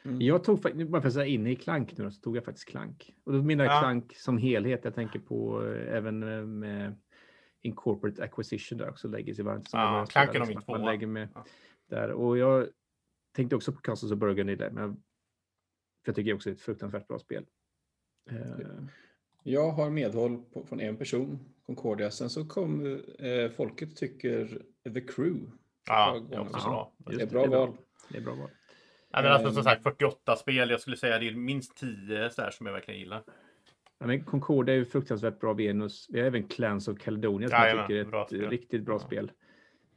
[0.03, 0.21] Mm.
[0.23, 2.69] Jag tog faktiskt, bara för att säga inne i Klank nu så tog jag faktiskt
[2.69, 3.15] Klank.
[3.25, 3.81] Och då menar jag Ja.
[3.81, 4.85] Klank som helhet.
[4.85, 6.95] Jag tänker på eh, även eh, med
[7.63, 9.71] Incorporate Acquisition där också lägger sig varmt.
[9.71, 10.91] som Ja, spela, är nog liksom, tvåa.
[10.91, 11.45] lägger med Ja.
[11.91, 12.11] där.
[12.11, 12.69] Och jag
[13.37, 14.71] tänkte också på Castles of Burgundy där.
[14.71, 15.01] Men jag, för
[16.05, 17.47] jag tycker också det är ett fruktansvärt bra spel.
[18.31, 18.37] Eh,
[19.43, 22.11] Jag har medhåll på, från en person, Concordia.
[22.11, 24.63] Sen så kom eh, folket tycker
[24.95, 25.51] The Crew.
[25.89, 26.93] Ja, det är också bra.
[26.99, 27.67] just Det är det, bra det är bra.
[27.67, 27.77] val.
[28.09, 28.51] det är bra val.
[29.13, 30.71] Ja, men alltså som sagt 48 spel.
[30.71, 33.23] Jag skulle säga det är minst 10 så här som jag verkligen gillar.
[33.99, 36.07] Ja, men Concordia är ju fruktansvärt bra Venus.
[36.11, 38.51] Vi har även Clans of Caledonia som Jajamän, jag tycker är ett bra spel.
[38.51, 38.99] riktigt bra Ja.
[39.07, 39.33] spel.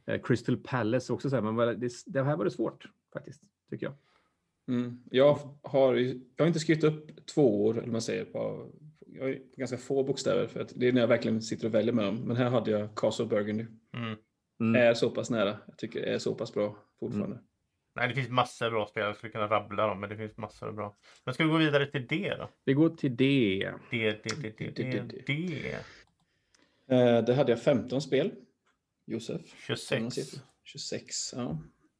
[0.06, 3.86] Eh, Crystal Palace också så här, men det, det här var det svårt faktiskt, tycker
[3.86, 3.94] jag.
[4.68, 5.02] Mm.
[5.10, 8.70] Jag, har, jag har inte skrivit upp två år, eller man säger, på,
[9.14, 10.46] jag är på ganska få bokstäver.
[10.46, 12.16] För att det är när jag verkligen sitter och väljer med dem.
[12.16, 13.66] Men här hade jag Castle Burgundy.
[13.96, 14.18] Mm.
[14.60, 14.82] Mm.
[14.82, 15.58] Är så pass nära.
[15.66, 17.38] Jag tycker det är så pass bra fortfarande.
[17.96, 19.02] Nej, det finns massor av bra spel.
[19.02, 20.96] Jag skulle kunna rabbla dem, men det finns massor av bra.
[21.24, 22.50] Men ska vi gå vidare till D då?
[22.64, 23.72] Vi går till det.
[23.90, 25.76] D, D, D, D, D, D, D.
[26.88, 28.30] Eh, där hade jag 15 spel.
[29.06, 29.40] Josef?
[29.66, 30.16] 26.
[30.64, 31.58] 26, ja.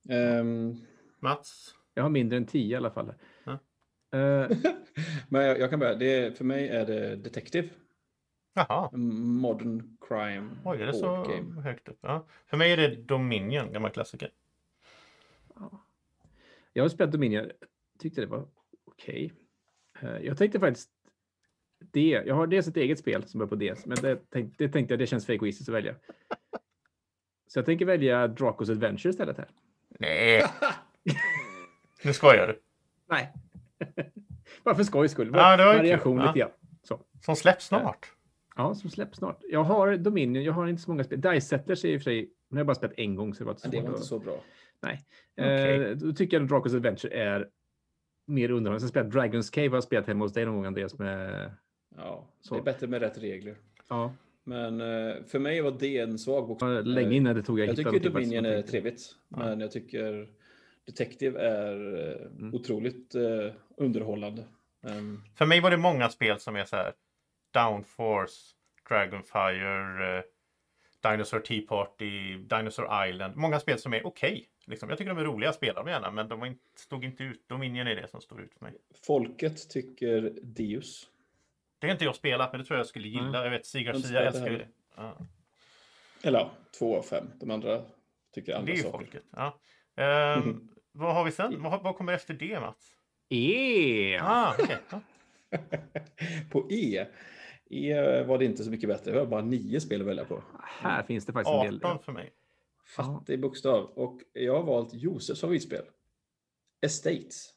[0.08, 0.76] Ehm,
[1.20, 1.74] Mats?
[1.94, 3.12] Jag har mindre än 10 i alla fall.
[4.14, 4.44] Ja.
[4.44, 4.56] Eh,
[5.28, 5.94] men jag, jag kan börja.
[5.94, 7.68] Det, för mig är det Detective.
[8.54, 8.90] Jaha.
[8.92, 11.62] Modern crime Oj, är det så game.
[11.62, 11.98] högt upp?
[12.00, 12.26] Ja.
[12.46, 14.30] För mig är det Dominion, gammal klassiker.
[16.72, 17.44] jag har spelat Dominion.
[17.44, 18.48] Jag tyckte det var
[18.84, 19.32] okej.
[20.00, 20.90] Eh, jag tänkte faktiskt
[21.78, 22.22] det.
[22.26, 24.92] Jag har dels ett eget spel som är på D, men det tänkte, det tänkte
[24.94, 25.94] jag det känns för egoistiskt att välja.
[27.46, 29.48] Så jag tänker välja Dracos Adventure istället här.
[29.88, 30.44] Nej.
[32.04, 32.60] nu skojar du.
[33.06, 33.32] Nej.
[34.64, 35.30] Bara för skojs skull.
[35.34, 36.50] Ja, det var Variation lite grann.
[36.82, 37.00] Så.
[37.24, 38.06] Som släpps snart.
[38.56, 39.40] Ja, som släpps snart.
[39.50, 41.20] Jag har Dominion, jag har inte så många spel.
[41.20, 43.38] Dice Settlers är i och för sig, nu har jag bara spelat en gång så
[43.38, 44.36] det var inte Men det var inte så bra.
[44.82, 45.00] Okej.
[45.46, 47.48] Eh, då tycker jag att Dracos Adventure är
[48.26, 48.80] mer underhållande.
[48.80, 50.98] Sen spelat Dragons Cave har jag spelat hemma hos dig någon gång Andreas.
[50.98, 51.50] Med,
[51.96, 52.54] Ja, Så.
[52.54, 53.56] det är bättre med rätt regler.
[53.88, 54.12] ja,
[54.44, 56.84] Men eh, för mig var det en svag bokstav.
[56.86, 59.02] länge innan det tog jag Jag tycker Dominion är trevligt.
[59.28, 59.38] Ja.
[59.38, 60.28] Men jag tycker
[60.86, 62.54] Detective är eh, Mm.
[62.54, 64.44] otroligt eh, underhållande.
[64.86, 66.92] Ehm, För mig var det många spel som är så här.
[67.50, 68.34] Downforce,
[68.88, 70.24] Dragonfire, eh,
[71.10, 73.36] Dinosaur Tea Party, Dinosaur Island.
[73.36, 74.48] Många spel som är okej.
[74.66, 74.88] liksom.
[74.88, 76.10] Jag tycker de är roliga, spelar dem gärna.
[76.10, 77.48] Men de inte, stod inte ut.
[77.48, 78.74] Dominion är det som står ut för mig.
[79.06, 81.08] folket tycker Deus.
[81.78, 83.30] Det har inte jag spelat, men det tror jag skulle gilla.
[83.30, 83.42] Nej.
[83.42, 84.68] Jag vet, Sig Jag har inte Garcia spelat det älskar ju det.
[84.96, 85.26] Ja.
[86.22, 87.30] Eller ja, två av fem.
[87.40, 87.82] De andra
[88.34, 88.98] tycker Det andra är ju saker.
[88.98, 89.22] folket.
[89.30, 89.58] Ja.
[89.96, 90.68] Ehm, Mhm.
[90.96, 91.62] Vad har vi sen?
[91.62, 92.94] Vad, vad kommer efter det, Mats?
[93.28, 94.18] E!
[94.22, 94.54] Ah.
[94.90, 95.00] Ja.
[96.50, 97.06] på E.
[97.70, 99.12] E var det inte så mycket bättre.
[99.12, 100.42] Det var bara nio spel att välja på.
[100.62, 101.80] Här finns det faktiskt en del.
[101.84, 102.32] 18 för mig.
[102.96, 103.84] Fattig bokstav.
[103.84, 105.82] Och jag har valt Josefs favoritspel.
[106.86, 107.50] Estates.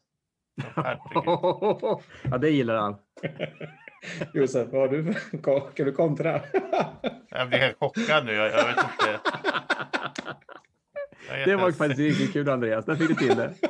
[0.76, 2.00] Ja,
[2.40, 2.96] det gillar han.
[4.34, 6.40] Josef, vad har du för- Kan du kontra?
[7.28, 8.32] Jag blir helt chockad nu.
[8.32, 9.20] Jag, jag vet inte.
[11.28, 12.84] Det var faktiskt riktigt kul Andreas.
[12.84, 13.54] Där fick du till det.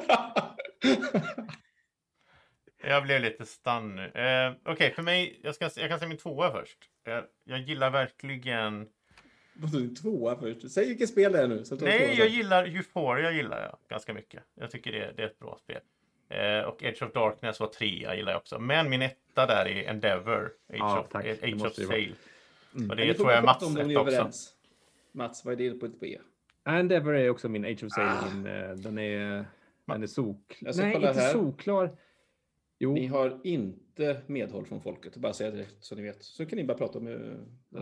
[2.83, 4.05] Jag blev lite stun nu.
[4.15, 5.41] Eh, Okej, för mig.
[5.43, 6.79] Jag, ska, jag kan säga min tvåa först.
[7.05, 8.87] Jag, jag gillar verkligen.
[9.55, 10.71] Vadå, din tvåa först?
[10.71, 11.65] Säg vilket spel det är nu.
[11.81, 14.43] Nej, jag gillar Euphoria gillar jag ganska mycket.
[14.55, 15.81] Jag tycker det, det är ett bra spel.
[16.29, 18.59] Eh, och Edge of Darkness var trea gillar jag också.
[18.59, 20.53] Men min etta där är Endeavor.
[20.73, 21.25] Age Ja, of, tack.
[21.25, 21.85] Det Age of det.
[21.85, 22.15] Sail.
[22.75, 22.91] Mm.
[22.91, 24.01] Och det får tror jag är Mats det är också.
[24.01, 24.55] överens.
[25.13, 26.19] Mats, vad är det på ett B?
[26.65, 28.07] Endeavor är också min Age of Sail.
[28.09, 28.49] Ah.
[28.51, 29.45] Eh, den är,
[29.87, 30.59] den är sok...
[30.61, 31.33] Nej, inte här.
[31.33, 31.91] solklar.
[32.81, 35.17] Jo, Ni har inte medhåll från folket.
[35.17, 36.23] Bara säga det så ni vet.
[36.25, 37.15] Så kan ni bara prata om eh,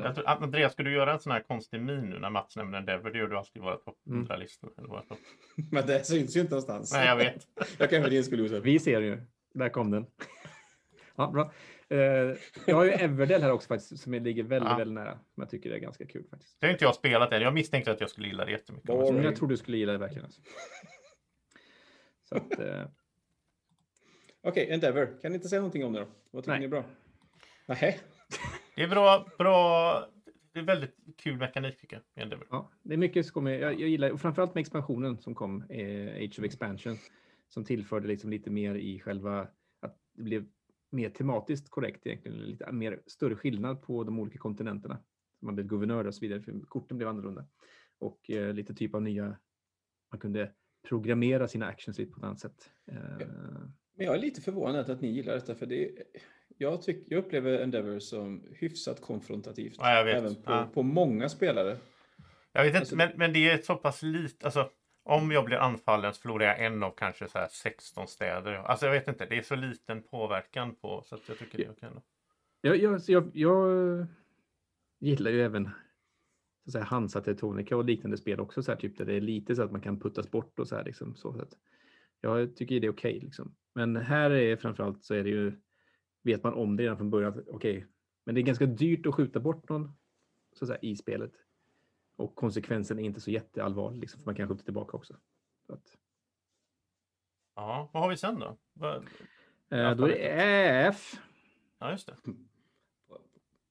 [0.02, 2.78] det tror, Andreas, ska du göra en sån här konstig min nu när Mats nämner
[2.78, 3.10] Endeavor?
[3.10, 4.26] Det gör du alltid i våra topp Mm.
[4.26, 4.70] 100-listor.
[4.78, 5.18] eller våra topp-
[5.72, 6.92] Men det syns ju inte någonstans.
[6.92, 7.46] Nej, jag vet.
[7.78, 8.60] jag kan för din skull.
[8.62, 9.20] Vi ser ju.
[9.54, 10.06] Där kom den.
[11.18, 11.52] Ja, bra.
[11.89, 11.99] Eh,
[12.66, 14.76] jag har ju Everdell här också faktiskt, som ligger väldigt, Ja.
[14.76, 15.12] väldigt nära.
[15.34, 16.57] Som jag tycker är ganska kul faktiskt.
[16.61, 17.43] Det har inte jag spelat än.
[17.43, 18.89] Jag misstänkte att jag skulle gilla det jättemycket.
[18.89, 20.24] Men jag tror du skulle gilla det verkligen.
[20.24, 20.41] Alltså.
[22.28, 22.82] Så att, eh,
[24.43, 25.18] Okej, Endeavor.
[25.22, 26.07] Kan ni inte säga någonting om det då?
[26.30, 26.59] Vad tycker Nej.
[26.61, 26.84] ni är bra?
[27.66, 28.01] Nej.
[28.76, 30.09] Det är bra, bra.
[30.53, 32.22] Det är väldigt kul mekanik tycker jag.
[32.22, 32.47] Endeavor.
[32.51, 33.51] ja, det är mycket som kommer.
[33.59, 36.97] Jag, jag gillar, och framförallt med expansionen som kom, eh, Age of Expansion,
[37.49, 39.41] som tillförde liksom lite mer i själva,
[39.80, 40.45] att det blev
[40.91, 44.99] mer tematiskt korrekt egentligen, lite mer större skillnad på de olika kontinenterna.
[45.43, 47.47] Man blev guvernör och så vidare, för korten blev annorlunda.
[47.99, 49.37] Och eh, lite typ av nya,
[50.12, 50.53] man kunde
[50.89, 52.70] programmera sina actions lite på ett annat sätt.
[52.91, 52.97] Eh,
[53.97, 55.55] Men jag är lite förvånad att ni gillar detta.
[55.55, 55.91] För det är,
[56.59, 59.74] jag, tyck, jag upplever Endeavor som hyfsat konfrontativt.
[59.78, 59.99] Ja.
[59.99, 60.70] Även på, Ja.
[60.74, 61.76] på många spelare.
[62.53, 64.45] Jag vet inte, Alltså- men, men det är så pass lite.
[64.47, 64.70] Alltså,
[65.09, 68.54] om jag blir anfallen så förlorar jag en av kanske så här 16 städer.
[68.54, 71.64] Alltså jag vet inte, det är så liten påverkan på så att jag tycker det
[71.64, 71.88] är okej.
[72.61, 74.07] Jag, jag, jag, jag
[74.98, 78.98] gillar ju även så att säga, Hansa Teutonica och liknande spel också, så här, typ,
[78.98, 80.84] där det är lite så att man kan puttas bort och så här.
[80.84, 81.52] Liksom, så, att,
[82.20, 83.20] jag tycker det är okej.
[83.20, 83.54] liksom.
[83.74, 85.52] Men här är framförallt så är det ju,
[86.22, 87.86] vet man om det redan från början, okej, okej,
[88.24, 89.92] men det är ganska dyrt att skjuta bort någon
[90.52, 91.32] så att säga, i spelet.
[92.16, 95.16] Och konsekvensen är inte så jätteallvarlig, liksom, för man kan skjuta tillbaka också.
[95.66, 95.96] Så att,
[97.54, 98.56] Ja, vad har vi sen då?
[98.72, 98.96] Vad-
[99.70, 100.16] eh, då är det
[100.86, 101.14] F.
[101.78, 102.16] Ja, just det.
[103.08, 103.18] På,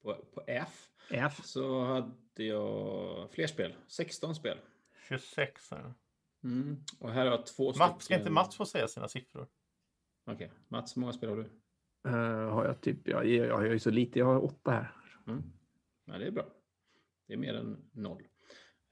[0.02, 1.40] på, på F F.
[1.44, 3.74] så hade jag fler spel.
[3.86, 4.58] 16 spel.
[5.08, 5.70] 26.
[5.70, 5.94] Här.
[6.44, 6.76] Mm.
[7.00, 9.46] Och här har jag två Mats, ska inte Mats få säga sina siffror?
[10.24, 11.50] Okej, Mats, hur många spel har du?
[12.10, 14.92] Eh, har jag typ, jag, jag, jag har ju så lite, jag har åtta här.
[15.26, 15.42] Mm.
[16.04, 16.46] Ja, det är bra.
[17.26, 18.22] Det är mer än noll.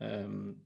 [0.00, 0.58] Ehm,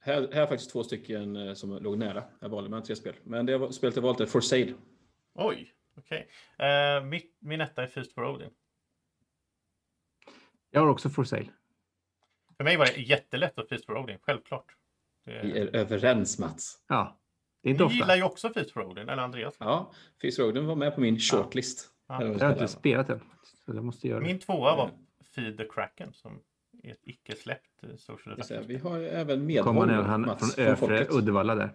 [0.00, 2.24] här, här jag faktiskt två stycken eh, som låg nära.
[2.40, 3.14] Jag valde mellan tre spel.
[3.24, 4.74] Men det var- spelet jag valt är For Sale.
[5.34, 6.28] Oj, okej.
[6.58, 8.50] Eh, mitt, min etta är Feast for Odin.
[10.70, 11.48] Jag har också For Sale.
[12.56, 14.76] För mig var det jättelätt att Feast for Odin, självklart.
[15.24, 16.84] Det, Vi är överens Mats.
[16.88, 17.20] Ja,
[17.62, 17.96] det är inte ni ofta.
[17.96, 19.56] gillar ju också Feast for Odin, eller Andreas?
[19.58, 21.90] Ja, Fizz Roden var med på min shortlist.
[22.08, 22.18] Ja.
[22.18, 23.20] Vad Jag har inte spelat den.
[23.42, 24.20] Så jag måste göra.
[24.20, 24.90] Min tvåa var
[25.34, 26.40] Feed the Kraken som är
[26.84, 28.64] ett icke-släppt eh, social deduction.
[28.68, 31.14] Vi har ju även Kommer medhåll ner han Mats, från från övre folket.
[31.14, 31.70] Uddevalla där.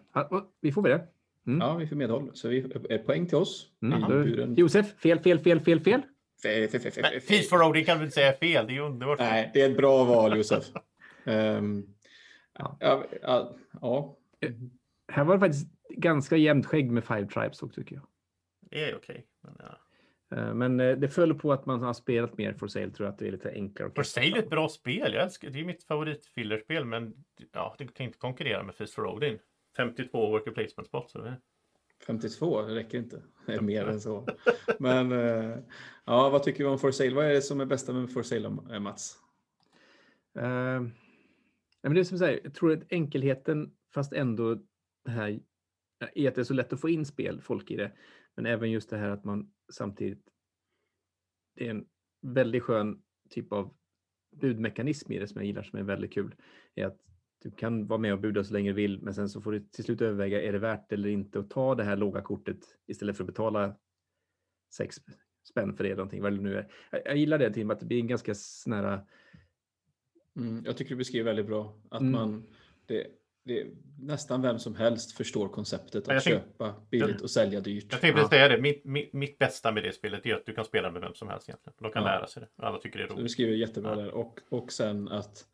[0.61, 1.07] Vi får väl det.
[1.47, 1.59] Mm.
[1.59, 2.31] Ja, vi får medhåll.
[2.33, 3.69] Så vi är poäng till oss.
[3.81, 4.55] Mm.
[4.55, 6.01] Josef, fel, fel, fel, fel, fel.
[7.21, 9.19] Feast for Odin kan du inte säga fel, det är ju underbart.
[9.19, 10.63] Nej, det är ett bra val Josef.
[11.27, 11.87] Ehm,
[12.59, 12.77] Ja.
[12.79, 14.17] ja, ja, ja.
[15.07, 18.05] Här var det faktiskt ganska jämnt skägg med Five Tribes också tycker jag.
[18.71, 19.25] Det är okej.
[19.41, 19.77] Men, ja.
[20.31, 23.13] Eh, Men eh, det föll på att man har spelat mer For Sale tror jag
[23.13, 23.91] att det är lite enklare.
[23.95, 25.13] For Sale är ett bra spel.
[25.13, 27.13] Jag älskar, det är mitt favoritfillerspel, men
[27.51, 29.39] ja, det kan inte konkurrera med Feast for Odin.
[29.77, 31.11] 52 worker placement spots.
[31.11, 31.39] Så det är...
[32.07, 33.21] 52, det räcker inte.
[33.45, 34.27] Det är mer än så.
[34.79, 35.57] Men eh,
[36.05, 37.15] ja, vad tycker vi om For Sale?
[37.15, 38.49] Vad är det som är bästa med For Sale,
[38.79, 39.19] Mats?
[40.33, 44.55] Nej, men det är som säger, jag tror att enkelheten fast ändå
[45.05, 45.39] det här
[46.15, 47.91] är att det är så lätt att få in spel, folk i det.
[48.35, 50.29] Men även just det här att man samtidigt
[51.55, 51.85] det är en
[52.21, 53.75] väldigt skön typ av
[54.35, 56.35] budmekanism i det som jag gillar som är väldigt kul.
[56.75, 57.01] Är att
[57.41, 59.59] du kan vara med och buda så länge du vill men sen så får du
[59.59, 63.17] till slut överväga är det värt eller inte att ta det här låga kortet istället
[63.17, 63.75] för att betala
[64.73, 64.97] sex
[65.49, 66.71] spänn för det eller någonting vad det nu är.
[66.91, 69.07] Jag, gillar det till att det blir en ganska snära
[70.37, 72.11] Mm, jag tycker du beskriver väldigt bra att Mm.
[72.11, 72.43] man
[72.85, 73.07] det,
[73.45, 73.67] det,
[73.99, 77.87] nästan vem som helst förstår konceptet Ja, att tänk- köpa billigt och sälja dyrt.
[77.91, 78.61] Jag tänkte precis säga det.
[78.61, 81.27] Mitt, mitt, mitt bästa med det spelet är att du kan spela med vem som
[81.27, 81.75] helst egentligen.
[81.81, 82.09] De kan Ja.
[82.09, 82.49] lära sig det.
[82.65, 83.25] Alla tycker det är Så Du roligt.
[83.25, 83.95] beskriver jättebra Ja.
[84.01, 84.11] där.
[84.11, 85.45] Och, och sen att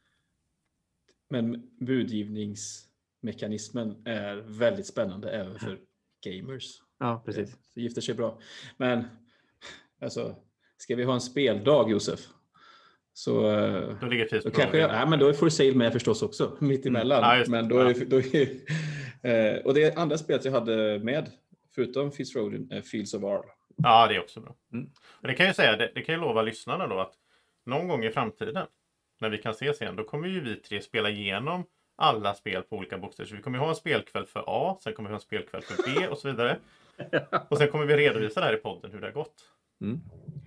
[1.30, 5.80] men budgivningsmekanismen är väldigt spännande även för
[6.26, 6.82] gamers.
[7.00, 7.58] Ja, precis.
[7.76, 8.40] Det gifter sig bra.
[8.78, 9.04] Men
[10.02, 10.36] alltså,
[10.78, 12.28] ska vi ha en speldag Josef?
[13.14, 16.22] Så eh, Då ligger då kanske jag, ja, men då är For Sale med förstås
[16.22, 17.18] också, mitt emellan.
[17.18, 17.30] Mm.
[17.30, 17.58] Ja, just det.
[17.58, 21.30] men då är, då är, eh, och det andra spelet jag hade med,
[21.76, 23.46] förutom Fitz Rodin, är Fields of Arl.
[23.78, 24.56] Ja, det är också bra.
[24.74, 24.90] Mm.
[25.22, 27.14] Det kan jag säga, det, det kan jag lova lyssnarna då att
[27.66, 28.66] någon gång i framtiden
[29.22, 31.64] när vi kan ses igen, då kommer ju vi tre spela igenom
[31.96, 33.30] alla spel på olika bokstäver.
[33.30, 35.76] Så vi kommer ha en spelkväll för A, sen kommer vi ha en spelkväll för
[35.86, 36.60] B och så vidare.
[37.50, 39.34] Och sen kommer vi redovisa det här i podden hur det har gått.
[39.82, 40.00] Mm.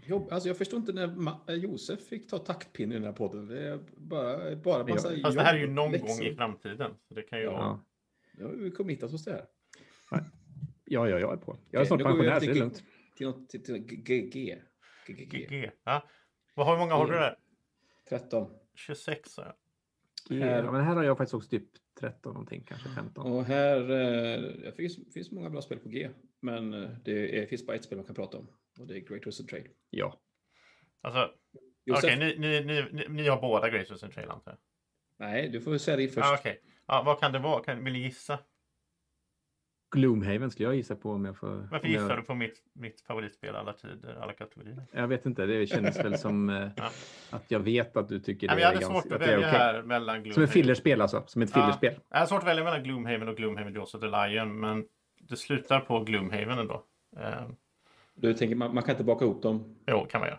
[0.07, 3.13] Jo, alltså jag förstår inte när Ma- eh, Josef fick ta taktpinne i den här
[3.13, 3.47] podden.
[3.47, 6.09] Det är bara, bara massa Ja, Fast det här är ju jobb, någon läxor.
[6.09, 6.95] gång i framtiden.
[7.09, 7.85] Så det kan ju Ja.
[8.39, 8.49] Ja.
[8.49, 10.27] Vi committat oss till det här.
[10.85, 11.59] Ja, ja, jag är på.
[11.71, 12.83] Jag är snart pensionär, till så det är lugnt.
[13.17, 14.59] till, något, till, till GG.
[15.07, 15.71] GG.
[15.85, 16.05] Ja.
[16.55, 17.37] Vad har, hur många har du där?
[18.09, 18.51] 13.
[18.75, 19.55] 26 sa jag.
[20.39, 21.69] Ja, men här har jag faktiskt också typ
[22.01, 23.33] 13 någonting, kanske 15.
[23.33, 26.11] Och här eh, det finns, finns många bra spel på G.
[26.41, 28.47] Men eh, det är, finns bara ett spel man kan prata om.
[28.79, 29.69] Och det är Great Western Trail.
[29.91, 30.21] Ja.
[31.03, 31.31] Alltså,
[31.91, 34.59] okej, ni, ni, ni, ni, ni har båda Great Western Trail antar jag?
[35.29, 36.19] Nej, du får säga det först.
[36.19, 36.61] Ja, okej.
[36.87, 37.63] Ja, vad kan det vara?
[37.65, 38.39] Kan, vill ni gissa?
[39.95, 41.69] Gloomhaven skulle jag gissa på om jag får...
[41.71, 44.83] Varför gissar jag, du på mitt, mitt favoritspel alla tider, alla kategorier?
[44.93, 46.91] Jag vet inte, det känns väl som eh, Ja.
[47.31, 49.15] att jag vet att du tycker Nej, det men jag är hade svårt ganska...
[49.17, 49.59] att är välja okej.
[49.59, 50.35] här mellan Gloomhaven.
[50.35, 51.61] Som ett fillerspel alltså, som ett Ja.
[51.63, 52.01] fillerspel.
[52.09, 54.85] Jag har svårt att välja mellan Gloomhaven och Gloomhaven Jaws of the Lion, men
[55.21, 56.85] det slutar på Gloomhaven ändå.
[57.17, 57.49] Eh,
[58.15, 59.77] Du tänker man, man kan inte baka ihop dem.
[59.87, 60.39] jo, kan man göra.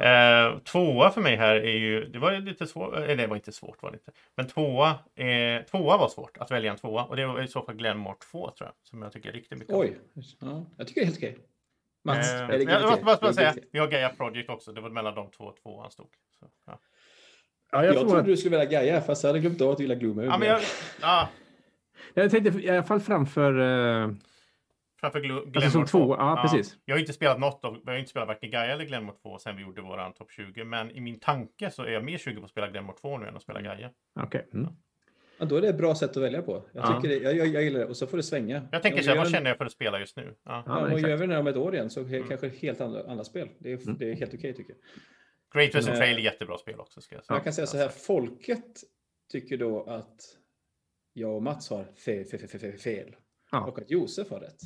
[0.00, 3.36] Eh, tvåa för mig här är ju, det var ju lite svårt, eh, det var
[3.36, 4.12] inte svårt var det inte.
[4.36, 7.62] Men tvåa, eh, tvåa var svårt att välja en tvåa och det var i så
[7.62, 9.80] fall Glenmore 2 tror jag, som jag tycker riktigt mycket om.
[9.80, 9.98] Oj,
[10.40, 11.38] ja, jag tycker det är helt okej.
[12.04, 14.90] Mats, Eh, det jag måste bara, bara säga, vi har Gaia Project också, det var
[14.90, 16.08] mellan de två tvåan stod.
[16.40, 16.78] Så, ja.
[17.72, 19.70] Ja, Jag, jag, tror trodde att, du skulle välja Gaia, fast jag hade glömt av
[19.70, 20.30] att du gillar Gloomhaven.
[20.30, 20.60] Ja, men jag,
[21.00, 21.28] ja,
[22.14, 23.58] jag tänkte i alla fall framför...
[23.60, 24.10] eh,
[25.04, 25.98] framför Glenmore Alltså som 2.
[26.06, 26.76] två, ja, precis.
[26.84, 29.38] Jag har inte spelat något av, jag har inte spelat varken Gaia eller Glenmore 2
[29.38, 30.64] sen vi gjorde våran topp 20.
[30.64, 33.26] Men i min tanke så är jag mer sugen på att spela Glenmore 2 nu
[33.26, 33.90] än att spela Gaia.
[34.20, 34.48] Okej.
[34.54, 34.68] Mm.
[35.38, 36.52] Ja, då är det ett bra sätt att välja på.
[36.72, 37.00] Jag, Ja.
[37.02, 37.86] tycker det, jag, jag, jag gillar det.
[37.86, 38.68] Och så får det svänga.
[38.72, 40.34] Jag tänker så här, vad känner jag för att spela just nu?
[40.44, 40.62] Ja.
[40.66, 41.08] Ja, Ja, och exakt.
[41.08, 42.28] gör vi det om ett år igen så är Mm.
[42.28, 43.48] kanske helt andra, andra spel.
[43.58, 43.96] Det är, Mm.
[43.98, 44.80] det är helt okej tycker jag.
[45.60, 47.00] Great Western Eh, Trail är jättebra spel också.
[47.00, 47.36] Ska jag säga.
[47.36, 48.64] Jag kan säga så här, folket
[49.32, 50.20] tycker då att
[51.12, 53.16] jag och Mats har fe, fe, fe, fe, fe, fel.
[53.54, 53.66] Ja.
[53.66, 54.60] Och att Josef har rätt.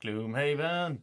[0.00, 1.02] Gloomhaven.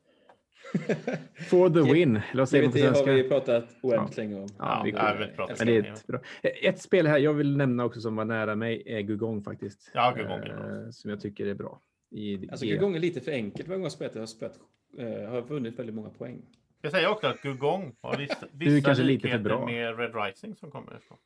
[1.50, 3.14] For the win, säger man på GVT har svenska?
[3.14, 4.48] vi pratat oändligt länge om.
[4.58, 6.20] Ja, vi Ja, kommer- jag vill prata Men det är ett, bra.
[6.42, 9.92] ett spel här jag vill nämna också som var nära mig är Gugong faktiskt.
[9.94, 10.84] Ja, Gugong är bra.
[10.86, 11.82] Eh, Som jag tycker är bra.
[12.12, 12.78] I Alltså G.
[12.78, 14.16] gånger lite för enkelt varje gång jag spelat.
[14.16, 14.60] Jag har, spelat,
[14.98, 16.42] eh, har vunnit väldigt många poäng.
[16.82, 19.66] Jag säger också att Gugong har vissa, Du är vissa kanske lite för likheter bra.
[19.66, 21.18] med Red Rising som kommer ifrån.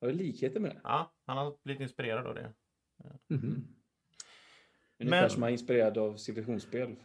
[0.00, 0.80] Har du likheter med det?
[0.84, 2.52] Ja, han har blivit inspirerad av det.
[3.28, 3.66] Mhm.
[5.00, 6.96] Ungefär Men- som man är inspirerad av civilisationsspel.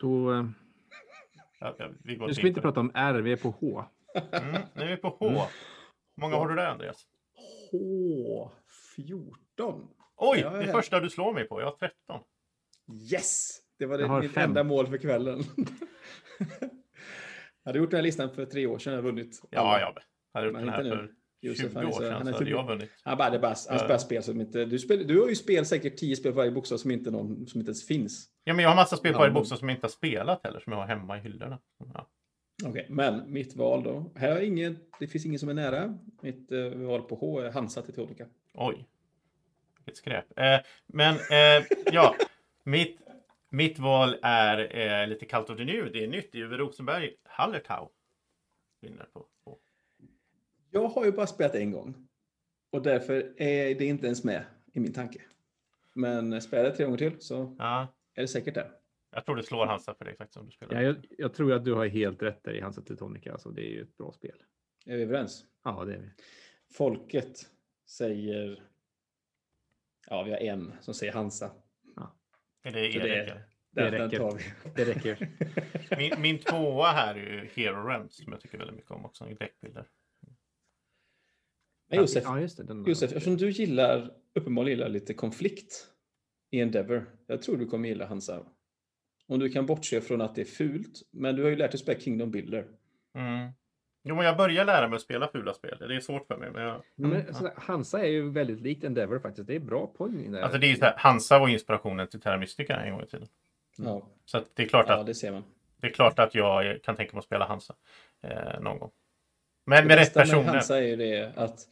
[0.00, 0.44] Då, eh,
[1.62, 3.84] Ja, ja, vi går nu ska vi inte prata om R, vi är på H.
[4.32, 5.26] Mm, nu är vi på H.
[5.28, 5.40] Mm.
[6.16, 7.06] Hur många har du där Andreas?
[7.72, 9.88] H14.
[10.16, 10.72] Oj, Ja, det ja.
[10.72, 11.60] första du slår mig på.
[11.60, 12.20] Jag har 13.
[13.12, 13.58] Yes!
[13.78, 14.50] Det var det, mitt fem.
[14.50, 15.42] enda mål för kvällen.
[16.38, 16.70] jag
[17.64, 19.40] hade gjort den här listan för tre år sedan och vunnit.
[19.50, 20.02] Ja, alla.
[20.32, 22.32] jag hade gjort Men den här för Josef, 20 han är år sedan han är
[22.32, 22.90] hade jag vunnit.
[23.02, 24.64] Han bara, det bara, han spelar spel som inte...
[24.64, 27.46] Du, spel, du har ju spel säkert tio spel på varje bokstav som inte, någon,
[27.46, 28.28] som inte ens finns.
[28.44, 30.60] Ja, men jag har massa spel på varje bokstav som jag inte har spelat heller,
[30.60, 31.58] som jag har hemma i hyllorna.
[31.94, 32.08] Ja.
[32.64, 34.12] Okej, men mitt val då.
[34.14, 35.98] Här är ingen, det finns ingen som är nära.
[36.22, 38.26] Mitt eh, val på H är Hansa till Tonika.
[38.54, 38.86] Oj.
[39.76, 40.38] Vilket skräp.
[40.38, 42.16] Eh, men eh, ja,
[42.64, 42.98] mitt,
[43.48, 45.92] mitt val är eh, lite kallt of the new.
[45.92, 46.32] Det är nytt.
[46.32, 47.10] Det är Uwe Rosenberg.
[47.24, 47.88] Hallertau.
[48.80, 49.26] Vinner på.
[49.44, 49.58] på.
[50.70, 52.08] Jag har ju bara spelat en gång.
[52.72, 55.22] Och därför är det inte ens med i min tanke.
[55.94, 58.70] Men spelar jag tre gånger till så Ja, är det säkert där.
[59.10, 60.74] jag tror det slår Hansa för dig faktiskt om du spelar.
[60.74, 63.32] Ja, jag, jag tror att du har helt rätt där i Hansa Teutonica.
[63.32, 64.36] Alltså, det är ju ett bra spel.
[64.86, 65.44] Är vi överens?
[65.64, 66.10] Ja, det är vi.
[66.74, 67.50] Folket
[67.86, 68.62] säger...
[70.08, 71.50] Ja, vi har en som säger Hansa.
[72.62, 73.02] Är det Erik?
[73.02, 73.42] det, eller?
[73.70, 74.42] Det räcker.
[74.74, 75.28] Det räcker.
[75.96, 79.28] Min, min tvåa här är ju Hero Realms som jag tycker väldigt mycket om också.
[79.28, 79.86] I däckbilder.
[81.90, 82.62] Men Josef, Ja, just det.
[82.62, 85.86] Den, Josef, eftersom du gillar, uppenbarligen gillar lite konflikt
[86.50, 87.06] i Endeavor.
[87.26, 88.42] Jag tror du kommer gilla Hansa.
[89.26, 91.80] Om du kan bortse från att det är fult, men du har ju lärt dig
[91.80, 92.66] spela Kingdom Builder.
[93.14, 93.50] Mm.
[94.02, 95.76] Jo, men jag börjar lära mig att spela fula spel.
[95.78, 96.50] Det är svårt för mig.
[96.50, 96.82] Men jag...
[96.94, 99.46] Ja, men, sådär, Hansa är ju väldigt likt Endeavor faktiskt.
[99.46, 100.40] Det är bra poäng där.
[100.40, 103.28] Alltså det är så här, Hansa var inspirationen till Terra Mystica en gång i tiden.
[103.76, 105.44] Ja, Så att det är klart ja att det ser man.
[105.76, 107.74] Det är klart att jag kan tänka mig att spela Hansa
[108.22, 108.90] eh, någon gång.
[109.70, 110.42] Men Det med rätt personer.
[110.42, 111.68] Hansa är ju det att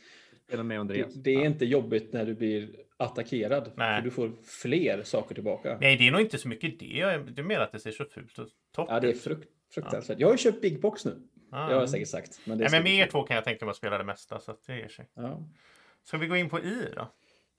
[0.50, 3.72] det, det är inte jobbigt när du blir attackerad.
[3.76, 3.96] Nej.
[3.96, 4.32] För du får
[4.62, 5.78] fler saker tillbaka.
[5.80, 6.86] Nej, det är nog inte så mycket det.
[7.30, 10.18] Det är mer att det ser så fult och torrt Ja, det är frukt, fruktansvärt.
[10.20, 11.22] Jag har ju köpt Big Box nu.
[11.50, 11.68] Ah.
[11.68, 12.40] Det har jag säkert sagt.
[12.44, 14.40] Men det Nej, men med er två kan jag tänka mig att spela det mesta.
[14.40, 15.08] Så att det ger sig.
[15.14, 15.42] Ja.
[16.04, 17.08] Ska vi gå in på I då?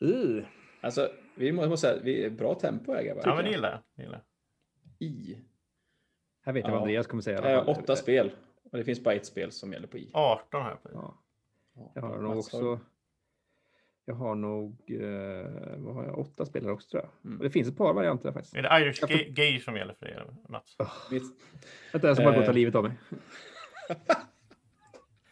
[0.07, 0.43] Uh,
[0.81, 3.21] Alltså, vi måste måste säga vi är bra tempo här grabbar.
[3.25, 4.19] Ja, men det gillar jag.
[4.99, 5.37] I.
[6.45, 6.73] här vet jag Ja.
[6.73, 7.61] vad Andreas kommer säga.
[7.61, 8.31] i åtta spel.
[8.71, 10.09] Och det finns bara ett spel som gäller på I.
[10.13, 10.91] 18 här på I.
[10.93, 11.21] Ja.
[11.95, 12.79] Jag har nog också...
[14.05, 14.91] Jag har nog...
[15.01, 16.19] Eh, vad har jag?
[16.19, 17.11] Åtta spelare också tror jag.
[17.25, 17.37] Mm.
[17.37, 18.55] Och det finns ett par varianter faktiskt.
[18.55, 20.77] Är det Irish får- Ga- Gay som gäller för er, Mats?
[21.11, 21.23] Mitt,
[21.93, 22.55] Vänta, jag ska bara gå och ta Eh.
[22.55, 22.91] livet av mig.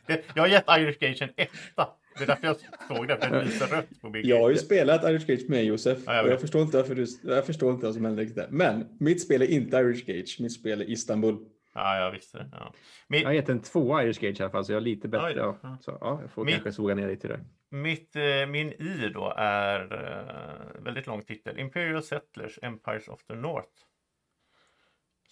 [0.08, 1.90] Det- Jag har gett Irish Gage en etta.
[2.18, 2.58] Det är därför jag
[2.88, 5.66] såg det, för det lyser rött på Big Jag har ju spelat Irish Gage med
[5.66, 8.22] Josef Ja, jag och jag förstår inte varför du, jag förstår inte vad som händer
[8.22, 8.48] riktigt där.
[8.52, 11.38] Men mitt spel är inte Irish Gage, mitt spel är Istanbul.
[11.78, 12.50] Ja, jag visste det.
[12.52, 12.74] Ja.
[13.08, 15.08] Min, Jag har gett en tvåa Irish Gage i alla fall, så jag är lite
[15.08, 15.34] bättre.
[15.40, 15.58] Ja.
[15.64, 15.78] Ja.
[15.82, 17.40] Så ja, jag får Min- kanske såga ner lite där.
[17.70, 21.60] Mitt, eh, min I då är eh, väldigt lång titel.
[21.60, 23.70] Imperial Settlers Empires of the North.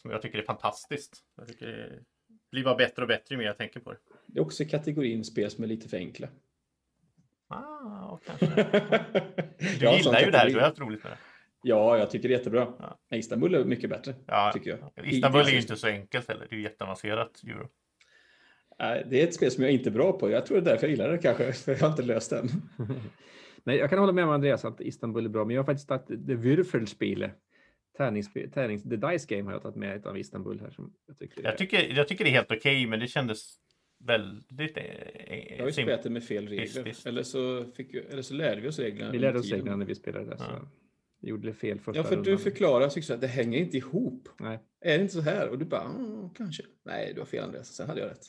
[0.02, 1.18] Som jag tycker är fantastiskt.
[1.38, 2.00] Jag tycker det
[2.52, 3.98] blir bara bättre och bättre ju mer jag tänker på det.
[4.28, 6.28] Det är också kategorin spel som är lite för enkla.
[7.48, 8.46] Ah, och kanske.
[9.60, 11.18] Du Du gillar ju det här, du har haft roligt med det.
[11.68, 12.74] Ja, jag tycker det är jättebra.
[13.09, 13.18] Ja.
[13.18, 15.07] Istanbul är mycket bättre, Ja, tycker jag.
[15.07, 16.47] Istanbul är ju inte så enkelt heller.
[16.49, 17.70] Det är ju jätteavancerat euro.
[18.80, 20.30] Nej, Det är ett spel som jag inte är bra på.
[20.30, 22.47] Jag tror det är därför jag gillar det kanske, för jag har inte löst den.
[23.63, 25.88] Nej, jag kan hålla med om Andreas att Istanbul är bra, men jag har faktiskt
[25.89, 27.32] tagit The Würfelspiele.
[27.97, 28.34] Tärnings,
[28.84, 30.70] The Dice Game har jag tagit med av Istanbul här.
[30.70, 33.55] Som jag tycker är- Jag tycker, jag tycker det är helt okej, men det kändes
[34.03, 34.78] väldigt...
[34.78, 34.84] eh,
[35.49, 36.93] Jag har ju spelat det med fel regler.
[37.05, 39.11] Eller, så fick, eller så lärde vi oss reglerna.
[39.11, 40.38] Vi lärde oss reglerna när vi spelade där.
[40.38, 40.70] Så Ja.
[41.30, 42.38] Gjorde det fel första Ja, för du rundan.
[42.38, 44.30] förklarar tycker att det hänger inte ihop.
[44.39, 44.59] Nej.
[44.82, 45.49] Är det inte så här?
[45.49, 46.63] Och du bara, mm, kanske.
[46.84, 47.67] Nej, du har fel Andreas.
[47.67, 48.26] Sen hade jag rätt.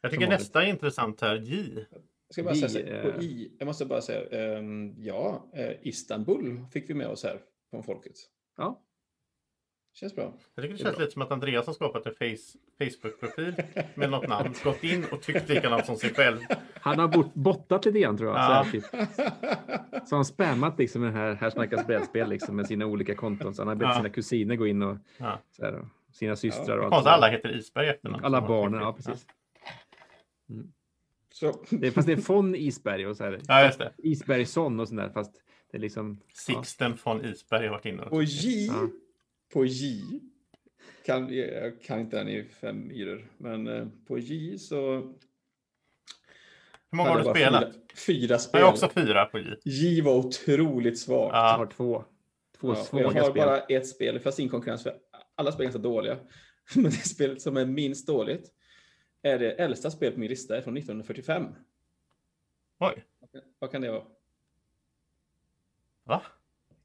[0.00, 1.84] Jag tycker nästa är intressant här, J.
[1.90, 5.70] Jag ska bara säga här, eh, på I, jag måste bara säga, ehm, ja, eh,
[5.82, 7.40] Istanbul fick vi med oss här
[7.70, 8.12] från folket.
[8.56, 8.83] Ja,
[9.94, 10.24] Känns bra.
[10.24, 11.00] Jag tycker det Det är känns bra.
[11.00, 13.54] lite som att Andreas har skapat en face, Facebook-profil
[13.94, 16.38] med något namn, gått in och tyckt likadant som sig själv.
[16.74, 18.38] han har bort, bottat lite grann tror jag.
[18.38, 18.46] Ja.
[18.46, 20.08] Så, här, typ.
[20.08, 23.54] så han spammat liksom den här Här snackas brädspel liksom, med sina olika konton.
[23.54, 23.94] Så han har bett Ja.
[23.96, 25.38] sina kusiner gå in och Ja.
[25.50, 27.10] så här, och sina systrar och allt sånt där.
[27.12, 28.24] alla heter Isberg efter namn.
[28.24, 29.26] Alla Så- barnen, ja precis.
[31.32, 33.92] Så, Det är, fast det är von Isberg och så här, Ja, just det.
[33.98, 35.08] Isbergsson och sånt där.
[35.10, 35.32] Fast
[35.70, 36.20] det är liksom...
[36.26, 36.32] Ja.
[36.34, 38.02] Sixten von Isberg har varit inne.
[38.02, 38.88] på J, Ja.
[39.52, 40.02] På J,
[41.06, 44.92] kan, jag kan inte den i fem myror, men eh, på J så
[46.90, 47.64] Hur många har du jag spelat?
[47.64, 48.60] Fyra, fyra spel.
[48.60, 49.44] Jag har också fyra på J.
[49.64, 51.34] J var otroligt svagt.
[51.34, 52.04] Jag Ja, har två,
[52.60, 53.34] två Ja, och jag svaga har spel.
[53.46, 54.96] bara ett spel, fast ingen konkurrens för
[55.34, 56.16] alla spel är ganska dåliga.
[56.74, 58.50] Men det spelet som är minst dåligt
[59.22, 61.46] är det äldsta spelet på min lista är från 1945.
[62.80, 63.04] oj.
[63.58, 64.04] Vad kan det vara?
[66.04, 66.22] Va?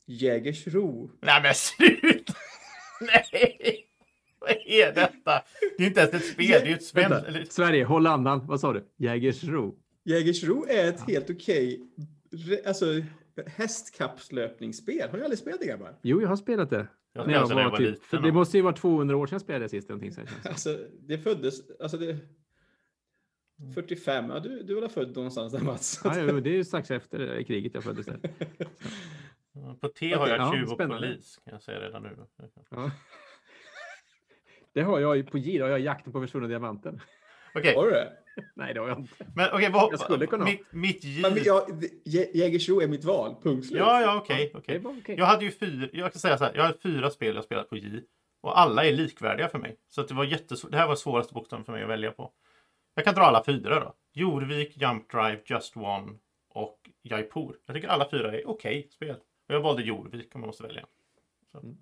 [0.06, 1.12] Jägersro.
[1.22, 2.19] Nej men sluta!
[3.34, 3.86] Nej!
[4.40, 5.44] Vad är detta?
[5.78, 8.48] Det är inte ens ett spel, det är ett eller- Sverige, håll andan.
[8.48, 8.86] Vad sa du?
[8.98, 9.76] Jägersro?
[10.06, 11.82] Jägersro är ett helt okej
[12.32, 12.86] re- alltså,
[13.46, 15.10] hästkapplöpningsspel.
[15.10, 15.96] Har ni aldrig spelat det grabbar?
[16.02, 16.88] Jo, jag har spelat det.
[17.14, 18.22] Jag När jag var var typ, för liten.
[18.28, 19.90] det måste ju vara 200 år sedan jag spelade sist.
[19.90, 20.50] Någonting, så det.
[20.50, 22.18] Alltså, det föddes, alltså det...
[23.76, 26.02] 45, ja du, du var född någonstans där Mats?
[26.04, 28.20] Ja, jo, det är ju strax efter kriget jag föddes där.
[29.82, 31.08] På T har jag Ja, tjuv och spännande.
[31.08, 32.18] polis, kan jag säga redan nu.
[32.70, 32.92] Ja.
[34.74, 37.02] Det har jag ju på J, då har jag jakten på försvunna diamanten.
[37.56, 38.14] Okej, Har du det?
[38.56, 39.28] Nej, det har jag inte.
[39.36, 39.92] men okej, vad...
[39.94, 40.46] Jag skulle kunna.
[40.46, 41.22] Mitt, mitt J...
[41.22, 41.70] Men jag,
[42.06, 43.80] Jä- Jägersro är mitt val, punkt slut.
[43.80, 44.52] Ja, ja, okej.
[44.56, 44.80] Okej.
[44.80, 45.16] var okej.
[45.18, 47.70] Jag hade ju fyra, jag kan säga så här, jag har fyra spel jag spelat
[47.70, 48.02] på J.
[48.42, 49.78] Och alla är likvärdiga för mig.
[49.90, 50.72] Så att det var jättesvårt.
[50.72, 52.32] Det här var svåraste bokstaven för mig att välja på.
[52.96, 53.94] Jag kan dra alla fyra då.
[54.14, 56.12] Jorvik, Jump Drive, Just One
[56.50, 57.56] och Jaipur.
[57.66, 59.16] Jag tycker alla fyra är okej spel.
[59.54, 60.86] Jag valde Jorvik om man måste välja.
[61.52, 61.60] Så.
[61.60, 61.78] Mm.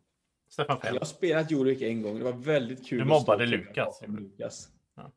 [0.49, 0.97] Stefan Jag Feld.
[0.97, 2.97] har spelat Jorvik en gång, det var väldigt kul.
[2.97, 3.99] Du att mobbade Lukas.
[4.95, 5.11] Ja.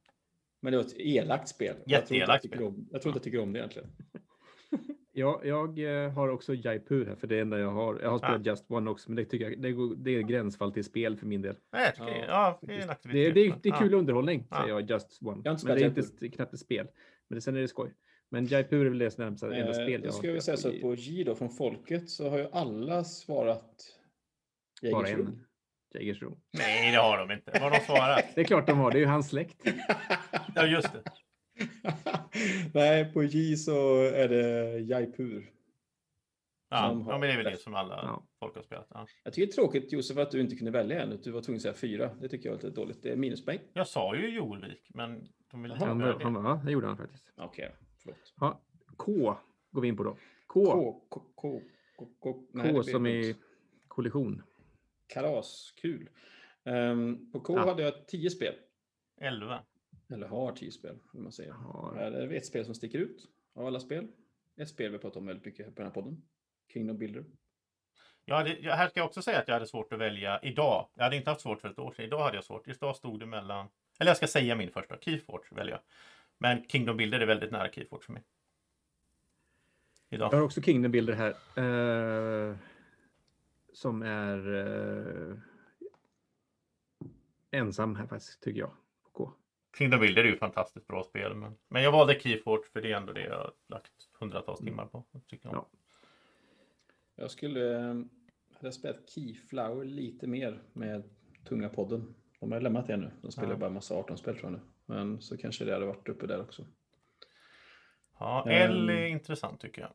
[0.60, 1.66] Men det var ett elakt spel.
[1.76, 2.66] Jag jag Jätteelakt tycker spel.
[2.68, 3.88] om, jag tror inte jag tycker om det egentligen.
[5.12, 8.00] Ja, jag eh, har också Jaipur här, för det enda jag har.
[8.00, 10.84] Jag har spelat Just One också, men det tycker jag det, det är gränsfall till
[10.84, 11.56] spel för min del.
[11.72, 13.34] Nej, jag tycker, Ja, ja, det är en aktivitet.
[13.34, 13.78] Det, det, är- det är Ja.
[13.78, 14.56] kul underhållning, Ja.
[14.56, 15.42] säger jag, Just One.
[15.44, 16.86] Jag Men det är inte knappt ett spel.
[17.28, 17.92] Men det, sen är det skoj.
[18.32, 20.68] Men Jaipur är väl det närmsta enda Eh, spel då jag ska jag säga så
[20.68, 23.74] att på J då, från folket, så har ju alla svarat
[24.92, 25.26] Bara Jägersro.
[25.26, 25.46] en.
[25.94, 26.38] Jägersro.
[26.52, 27.50] Nej, det har de inte.
[27.52, 28.24] Vad har de svarat?
[28.34, 29.56] Det är klart de har, det är ju hans släkt.
[30.54, 31.02] Ja, just det.
[32.74, 35.50] Nej, på J så är det Jaipur.
[36.70, 38.26] Ja, Som har ja men det är väl det som alla Ja.
[38.40, 38.86] folk har spelat.
[38.90, 39.06] Ja.
[39.24, 41.56] Jag tycker det är tråkigt Josef att du inte kunde välja en, du var tvungen
[41.56, 42.10] att säga fyra.
[42.20, 43.02] Det tycker jag är lite dåligt.
[43.02, 43.58] Det är minuspoäng.
[43.72, 45.88] Jag sa ju Jorvik, men de vill inte Jaha.
[45.94, 46.00] Han,
[46.34, 46.48] han, det.
[46.48, 47.32] ja, det gjorde han faktiskt.
[47.36, 47.72] Okej,
[48.02, 48.34] förlåt.
[48.40, 48.60] Ja,
[48.96, 49.36] K
[49.70, 50.16] går vi in på då.
[50.46, 51.60] K, K, K, K,
[51.96, 53.36] K, K, nej, det K som i
[53.88, 54.42] kollision.
[55.06, 56.08] Kalas, kul.
[56.64, 57.64] Ehm, på K Ja.
[57.64, 58.54] hade jag tio spel.
[59.20, 59.62] 11.
[60.12, 61.54] Eller har tio spel, vill man säga.
[61.54, 64.06] Har- Här är det ett spel som sticker ut av alla spel.
[64.56, 66.22] Ett spel vi pratat om väldigt mycket på den här podden.
[66.72, 67.24] Kingdom Builder.
[68.24, 70.88] Jag hade, jag, här ska jag också säga att jag hade svårt att välja idag.
[70.94, 72.04] Jag hade inte haft svårt för ett år sedan.
[72.04, 72.68] Idag hade jag svårt.
[72.68, 73.68] Idag stod det mellan...
[74.00, 74.96] Eller jag ska säga min första.
[75.00, 75.80] Keyforge väljer jag.
[76.42, 78.22] Men Kingdom Builder är väldigt nära Keyforge för mig.
[80.10, 80.32] Idag.
[80.32, 81.30] Jag har också Kingdom Builder här.
[82.50, 82.56] Eh,
[83.72, 85.36] som är eh,
[87.50, 88.70] ensam här faktiskt, tycker jag.
[89.12, 89.32] På.
[89.78, 91.34] Kingdom Builder är ju fantastiskt bra spel.
[91.34, 94.86] Men, men jag valde Keyforge för det är ändå det jag har lagt hundratals timmar
[94.86, 95.04] på.
[95.26, 95.54] Tycker jag.
[95.56, 95.68] Ja.
[97.16, 97.94] Jag skulle eh,
[98.60, 101.04] hade spelat Keyflower lite mer med
[101.44, 102.14] Tunga podden.
[102.40, 103.10] De har lämnat det nu.
[103.22, 103.56] De spelar Ja.
[103.56, 104.60] bara massa 18-spel tror jag nu.
[104.90, 106.66] Men så kanske det hade varit uppe där också.
[108.18, 108.70] Ja, Ehm.
[108.72, 109.90] L är intressant tycker jag.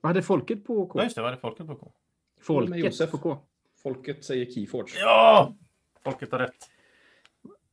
[0.00, 0.98] Vad hade folket på K?
[0.98, 1.92] Ja, just det, vad är det folket på K?
[2.40, 3.10] Folket Josef.
[3.10, 3.38] på K.
[3.82, 4.98] Folket säger Keyforge.
[5.00, 5.56] Ja!
[6.04, 6.70] Folket har rätt.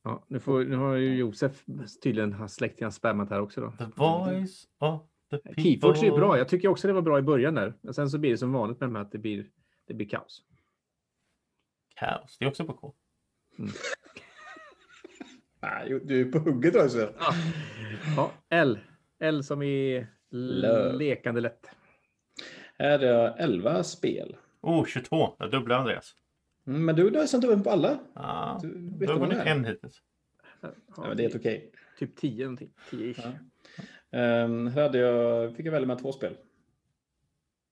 [0.02, 1.64] Ja, nu, får, nu har ju Josef
[2.02, 3.70] tydligen har släktingar spammat här också då.
[3.70, 5.62] The voice of the people.
[5.62, 6.38] Keyforge är bra.
[6.38, 7.74] Jag tycker också det var bra i början där.
[7.80, 9.50] Men sen så blir det som vanligt med de här att det blir,
[9.86, 10.42] det blir kaos.
[11.94, 12.94] Kaos, det är också på K.
[15.60, 17.12] Nej, du är på hugget också.
[18.16, 18.78] Ja, L.
[19.18, 20.06] L som i
[20.98, 21.70] lekande lätt.
[22.78, 24.36] Här är det 11 spel.
[24.60, 25.34] Oh, 22.
[25.38, 26.14] Jag dubblar Andreas.
[26.66, 27.98] Mm, men du, du har sänt upp på alla.
[28.14, 30.02] Ja, Du har vunnit en hittills.
[30.60, 31.72] Ja, Ja, men det är helt okej.
[31.98, 32.70] Typ 10 någonting.
[32.90, 33.18] 10 ish.
[33.24, 33.32] Ja.
[34.18, 36.36] Ehm, här hade jag, fick jag välja mellan två spel.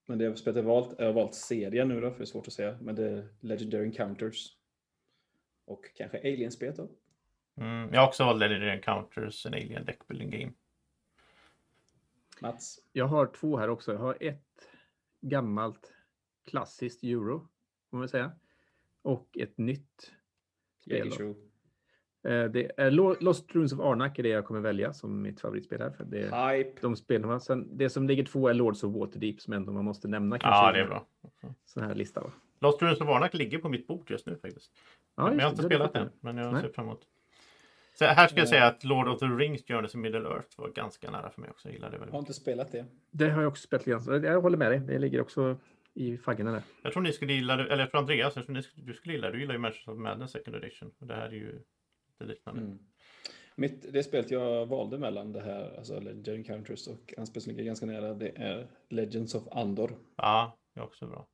[0.07, 2.47] Men det spelet jag valt, jag har valt serien nu då, för det är svårt
[2.47, 2.79] att säga.
[2.81, 4.47] Men det är Legendary Encounters.
[5.67, 6.89] Och kanske Alien-spelet då.
[7.57, 10.53] Mm, jag har också valt Legendary Encounters, en Alien Deck Building Game.
[12.41, 12.79] Mats.
[12.93, 13.93] Jag har två här också.
[13.93, 14.69] Jag har ett
[15.21, 15.93] gammalt
[16.47, 17.49] klassiskt euro,
[17.91, 18.33] får man säga.
[19.03, 20.13] Och ett nytt
[20.83, 21.13] spel.
[21.13, 25.41] Eh, Det är Lo- Lost Runes of Arnak är det jag kommer välja som mitt
[25.41, 25.91] favoritspel här.
[25.91, 26.81] För det är Hype.
[26.81, 27.41] de spelen.
[27.41, 30.57] Sen, det som ligger två är Lords of Waterdeep som ändå man måste nämna kanske.
[30.67, 31.07] Ja, det är bra.
[31.65, 32.21] Sån här lista.
[32.21, 32.31] Va?
[32.61, 34.73] Lost Ruins of Arnak ligger på mitt bord just nu faktiskt.
[35.17, 36.63] Ja, men jag har inte spelat den, men jag Nej.
[36.63, 37.07] ser fram emot.
[37.99, 38.51] Så här ska jag Eh.
[38.51, 41.51] säga att Lord of the Rings Journeys in Middle Earth var ganska nära för mig
[41.51, 41.69] också.
[41.69, 42.31] Jag gillade det väldigt Har mycket.
[42.31, 42.85] inte spelat det.
[43.11, 44.27] Det har jag också spelat lite.
[44.27, 44.79] Jag håller med dig.
[44.81, 45.57] Det ligger också
[45.95, 46.63] i faggorna där.
[46.83, 48.95] Jag tror ni skulle gilla det, eller jag tror Andreas, jag tror ni, skulle- du
[48.95, 49.33] skulle gilla det.
[49.33, 50.91] Du gillar ju Manchester of Madness Second Edition.
[50.99, 52.61] Och det här är ju lite liknande.
[52.61, 52.79] Mm.
[53.57, 57.51] Mitt, det spelet jag valde mellan det här, alltså Legendary Encounters och en spel som
[57.53, 59.97] ligger ganska nära, det är Legends of Andor.
[60.17, 61.27] Ja, det är också bra.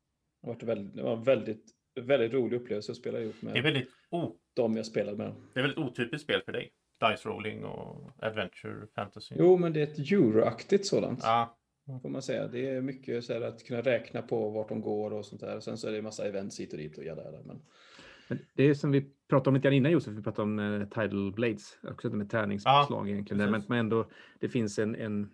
[0.42, 1.64] Det var, väldigt, det var en väldigt,
[2.00, 5.32] väldigt rolig upplevelse att spela ihop Det är med väldigt, o, de jag spelade med.
[5.54, 6.72] det är väldigt otypiskt spel för dig.
[7.10, 9.34] Dice rolling och adventure fantasy.
[9.38, 11.20] Jo, men det är ett euroaktigt sådant.
[11.22, 11.56] Ja,
[12.02, 12.48] Får man säga.
[12.48, 15.60] Det är mycket så här att kunna räkna på vart de går och sånt där.
[15.60, 17.38] Sen så är det en massa events hit och dit och jada, jada.
[17.44, 17.60] Men
[18.28, 20.88] Men det är som vi pratade om lite grann innan Josef, vi pratade om eh,
[20.88, 23.38] Tidal Blades, också det med tärningsslag egentligen.
[23.38, 24.08] där, Men, men ändå,
[24.40, 25.30] det finns en, en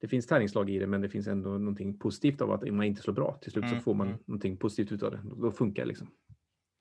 [0.00, 3.02] det finns tärningsslag i det, men det finns ändå någonting positivt av att man inte
[3.02, 3.38] slår bra.
[3.42, 4.18] Till slut så Mm, får man mm.
[4.26, 5.20] någonting positivt ut av det.
[5.24, 6.06] Då, då funkar det liksom.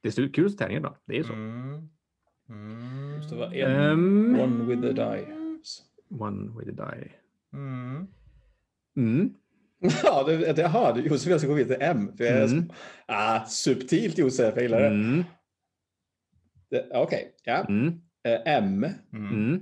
[0.04, 0.95] Det är så kul att tärningar ibland.
[1.06, 1.34] Det är så.
[1.34, 1.89] Mm.
[2.49, 3.16] Mm.
[3.18, 4.39] just det var en, Ehm.
[4.39, 5.82] one with the dice.
[6.10, 7.12] One way to die.
[7.54, 8.08] Mm.
[8.97, 9.34] Mm.
[10.04, 12.12] Ja, det, det, jaha, Josef jag ska gå vidare till M.
[12.18, 12.70] För jag Mm.
[13.06, 14.88] ah, subtilt Josef, jag gillar det.
[14.88, 15.24] Mm.
[16.70, 17.66] det Okej, ja.
[17.70, 17.88] Mm.
[18.24, 19.32] Eh, M, Mm.
[19.34, 19.62] Mm.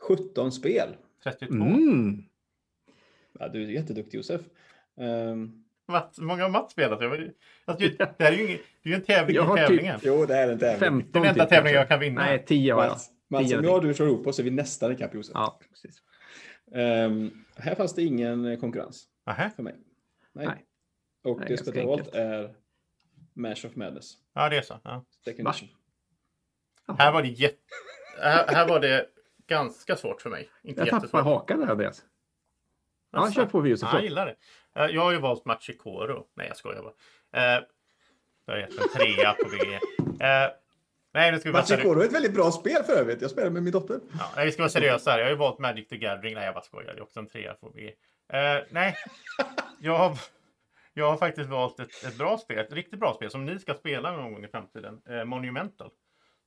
[0.00, 0.96] 17 spel.
[1.24, 1.54] 32.
[1.54, 2.22] Mm.
[3.38, 4.40] Ja, du är jätteduktig Josef.
[4.96, 5.59] Um,
[5.90, 7.02] Matt, hur många har Mats spelat?
[7.02, 7.16] Alltså,
[7.78, 9.66] det det här är ju ingen, det är ju en tävling Jag i har typ
[9.66, 10.00] tävlingen.
[10.02, 10.78] jo, det är en tävling.
[10.80, 12.20] 15 Den enda typ, tävlingen jag kan vinna.
[12.24, 12.90] Nej, 10 har jag.
[12.90, 13.68] Mats, Mats Tio om någonting.
[13.70, 15.32] jag och du slår ihop oss så är vi nästan ikapp Josef.
[15.34, 16.02] Ja, precis.
[16.74, 19.50] Ehm, här fanns det ingen eh, konkurrens Nähä.
[19.56, 19.74] för mig.
[20.32, 20.46] Nej.
[20.46, 20.64] Nej.
[21.24, 22.54] Och Nej, det spelet jag valt är
[23.34, 24.12] Mash of Madness.
[24.34, 24.80] Ja, det är så.
[24.84, 25.04] Ja.
[26.98, 27.56] Här var det jätte...
[28.22, 29.06] Här, här var det
[29.46, 30.48] ganska svårt för mig.
[30.62, 31.24] Inte Jag jättesvårt.
[31.24, 32.02] hakan där Andreas.
[33.12, 33.32] Ja, Asså.
[33.32, 33.88] kör på Josef.
[33.92, 34.36] Ja, jag gillar det.
[34.76, 36.26] Eh, Jag har ju valt Machikoro.
[36.34, 37.56] Nej, jag skojar bara.
[37.56, 37.62] Eh,
[38.44, 39.74] Jag har gett en trea på det.
[40.26, 40.50] Eh,
[41.12, 41.52] Nej, nu ska vi.
[41.52, 43.22] Machikoro är ett väldigt bra spel för övrigt.
[43.22, 44.00] Jag spelar med min dotter.
[44.36, 45.18] Ja, vi ska vara seriösa här.
[45.18, 46.34] Jag har ju valt Magic the Gathering.
[46.34, 46.92] Nej, jag bara skojar.
[46.94, 47.92] Det är också en trea på B.
[48.32, 48.94] Eh, nej,
[49.80, 50.18] jag har,
[50.94, 52.58] jag har faktiskt valt ett, ett bra spel.
[52.58, 55.00] Ett riktigt bra spel som ni ska spela någon gång i framtiden.
[55.08, 55.90] Eh, Monumental.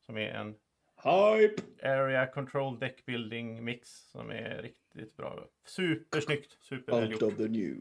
[0.05, 0.55] Som är en
[1.03, 1.61] Hype!
[1.83, 5.39] Area Control Deck Building Mix som är riktigt bra.
[5.65, 7.75] Supersnyggt, superväl Out of the new.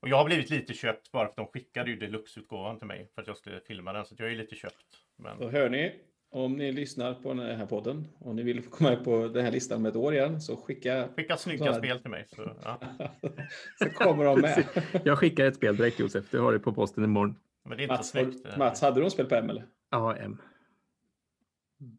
[0.00, 3.10] Och jag har blivit lite köpt bara för att de skickade ju deluxe-utgåvan till mig
[3.14, 4.06] för att jag skulle filma den.
[4.06, 4.76] Så jag är lite köpt.
[5.16, 5.38] Men...
[5.38, 9.04] Då hör ni, om ni lyssnar på den här podden och ni vill komma med
[9.04, 12.10] på den här listan om ett år igen så skicka Skicka snygga Sådana- spel till
[12.10, 12.24] mig.
[12.28, 12.80] Så, ja.
[13.78, 14.64] så kommer de med.
[15.04, 16.30] Jag skickar ett spel direkt Josef.
[16.30, 17.36] Du har det på posten imorgon.
[17.64, 18.46] Men det är inte Mats, snyggt.
[18.46, 19.66] har- Mats, hade du något spel på M eller?
[19.90, 20.38] Ja, M.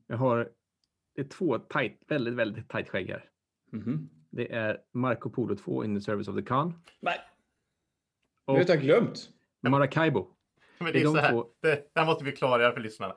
[0.08, 0.50] Jag har
[1.16, 3.26] det är två tight, väldigt, väldigt tight skägg här.
[3.72, 4.10] Mhm.
[4.30, 7.20] Det är Marco Polo 2 in the service of the Khan Nej,
[8.48, 9.30] och det har jag glömt.
[9.62, 10.28] Maracaibo.
[10.78, 11.32] Men det det är är de så här.
[11.32, 13.16] två- Det, det här måste vi klargöra för lyssnarna.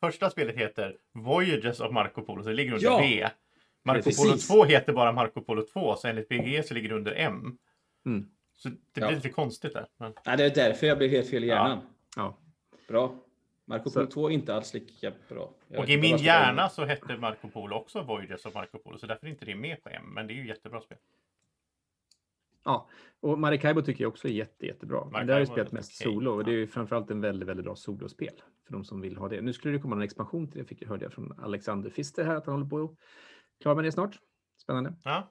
[0.00, 3.28] Första spelet heter Voyages of Marco Polo, så det ligger under Ja, B.
[3.84, 4.48] Marco precis.
[4.48, 7.58] Polo 2 heter bara Marco Polo 2, så enligt BG så ligger det under M.
[8.06, 8.26] Mm.
[8.56, 9.10] Så det blir Ja.
[9.10, 9.86] lite konstigt där.
[9.98, 10.12] Men...
[10.26, 11.78] Nej, det är därför jag blev helt fel i hjärnan.
[12.16, 12.38] Ja.
[12.88, 13.14] Bra.
[13.64, 15.50] Marco Så- Polo 2 är inte alls lika bra.
[15.68, 19.06] Jag Och i min hjärna så hette Marco Polo också Voyages of Marco Polo, så
[19.06, 20.02] därför är inte det med på M.
[20.14, 20.98] Men det är ju jättebra spel.
[22.64, 22.88] Ja,
[23.20, 25.08] och Maracaibo tycker jag också är jätte, jättebra.
[25.12, 27.10] Men det har jag ju Maracaibo spelat mest okej, solo och det är ju framförallt
[27.10, 29.40] en väldigt, väldigt bra solospel för de som vill ha det.
[29.40, 32.24] Nu skulle det komma en expansion till det, fick jag hörde jag från Alexander Fister
[32.24, 32.90] här att han håller på att
[33.62, 34.18] klara med det snart.
[34.62, 34.94] Spännande.
[35.04, 35.30] Ja.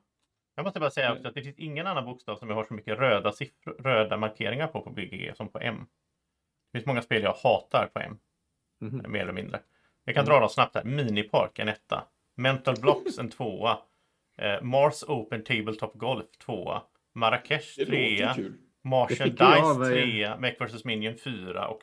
[0.55, 2.73] Jag måste bara säga också att det finns ingen annan bokstav som jag har så
[2.73, 5.75] mycket röda, siffror, röda markeringar på på BGG som på M.
[6.71, 8.17] Det finns många spel jag hatar på M,
[8.81, 9.11] Mhm.
[9.11, 9.59] mer eller mindre.
[10.03, 10.83] Jag kan dra dem snabbt här.
[10.83, 12.07] Minipark en etta.
[12.35, 13.77] Mental Blocks en tvåa.
[14.37, 16.81] Eh, Mars Open Tabletop Golf tvåa.
[17.13, 18.27] Marrakesh Det trea.
[18.29, 18.53] låter kul.
[18.83, 21.81] Marshall Dice eh, 3, Mech vs Minion 4 och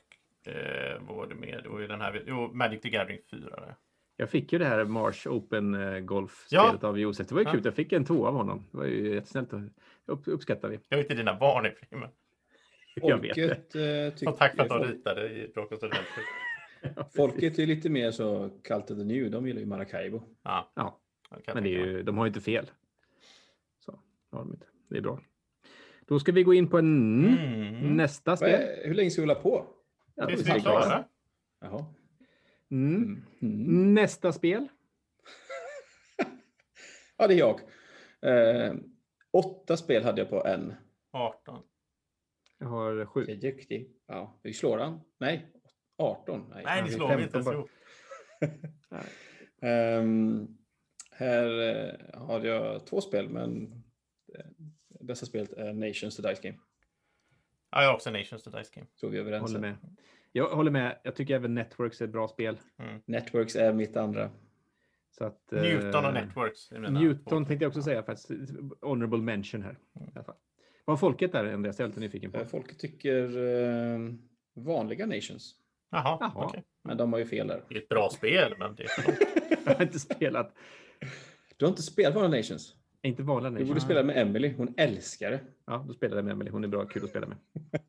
[0.52, 1.60] eh, vad var det mer?
[1.62, 3.40] Det var ju den här, jo, Magic the Gathering 4.
[3.50, 3.74] Där.
[4.16, 6.88] Jag fick ju det här Mars Open eh, Golf-spelet Ja.
[6.88, 7.26] av Josef.
[7.28, 7.52] Det var ju Ja.
[7.52, 7.60] kul.
[7.64, 8.64] Jag fick en tvåa av honom.
[8.70, 9.52] Det var ju jättesnällt.
[9.52, 9.60] och-
[10.06, 10.78] Upp, uppskattar vi.
[10.88, 12.08] Jag vet inte dina barn i filmen.
[12.94, 13.48] Jag vet det.
[13.48, 17.04] Folket, eh, Som tack för att de ritade i Drakens och Delfin.
[17.16, 19.30] Folket är lite mer så kallt the new.
[19.30, 20.22] De gillar ju Maracaibo.
[20.42, 21.00] Ja, Ja,
[21.54, 22.70] men ju, de har ju inte fel.
[23.84, 24.00] Så,
[24.32, 24.66] har de inte.
[24.88, 25.20] Det är bra.
[26.06, 27.96] Då ska vi gå in på en Mm.
[27.96, 28.48] nästa spel.
[28.60, 29.66] är- Hur länge ska vi hålla på?
[30.14, 31.04] Ja, Tills det är vi är klara.
[31.60, 31.94] Jaha.
[32.70, 32.94] Mm.
[33.02, 33.24] Mm.
[33.42, 33.94] Mm.
[33.94, 34.68] Nästa spel.
[37.16, 37.60] Ja, det är jag.
[38.22, 38.74] Eh,
[39.32, 40.74] åtta spel hade jag på en.
[41.12, 41.62] 18.
[42.58, 43.24] Jag har Jag är sju.
[43.24, 43.90] duktig.
[44.06, 45.00] Ja, vi slår han.
[45.20, 45.46] Nej,
[45.98, 46.44] 18.
[46.50, 47.70] Nej, Ja, ni vi slår inte 15 ens ihop.
[49.62, 50.46] Ehm,
[51.10, 53.77] här eh, har jag två spel, men
[55.00, 56.58] bästa spelet är Nations the Dice Game.
[57.70, 58.86] Ja, jag har också Nations the Dice Game.
[59.00, 59.76] Tror vi är överens Håller med.
[60.32, 60.98] Jag håller med.
[61.02, 62.58] Jag tycker även Networks är ett bra spel.
[63.04, 64.30] Networks är mitt andra.
[65.10, 66.70] Så att, Newton och eh, Networks.
[66.70, 68.30] Newton tänkte jag också säga faktiskt.
[68.80, 69.78] Honorable mention här.
[69.94, 70.34] I alla fall.
[70.84, 71.78] Vad har folket där Andreas?
[71.78, 72.38] Jag är lite nyfiken på.
[72.38, 73.98] Eh, Folk tycker eh,
[74.54, 75.54] vanliga Nations,
[75.90, 76.32] Jaha, Jaha.
[76.34, 76.64] okej.
[76.82, 77.64] men de har ju fel där.
[77.68, 79.18] Det är ett bra spel, men det är.
[79.64, 80.54] Jag har inte spelat.
[81.56, 82.74] Du har inte spelat vanliga Nations?
[83.08, 85.40] Inte vanliga Du borde spela med Emily, hon älskar det.
[85.66, 86.52] Ja, då spelar jag med Emelie.
[86.52, 87.36] Hon är bra, kul att spela med.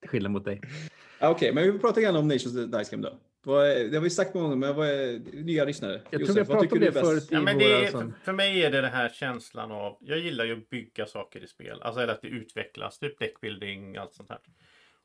[0.00, 0.60] Till skillnad mot dig.
[1.18, 3.18] Ah, Okej, men vi pratar gärna om Nations Dice Game då.
[3.90, 6.00] Det har vi sagt många gånger, men vad är nya lyssnare?
[6.10, 8.12] Jag tror Josef, vad pratat tycker om du det förut i Ja, men det är,
[8.24, 11.46] för, mig är det den här känslan av, jag gillar ju att bygga saker i
[11.46, 14.38] spel, alltså eller att det utvecklas, typ deckbuilding, allt sånt här.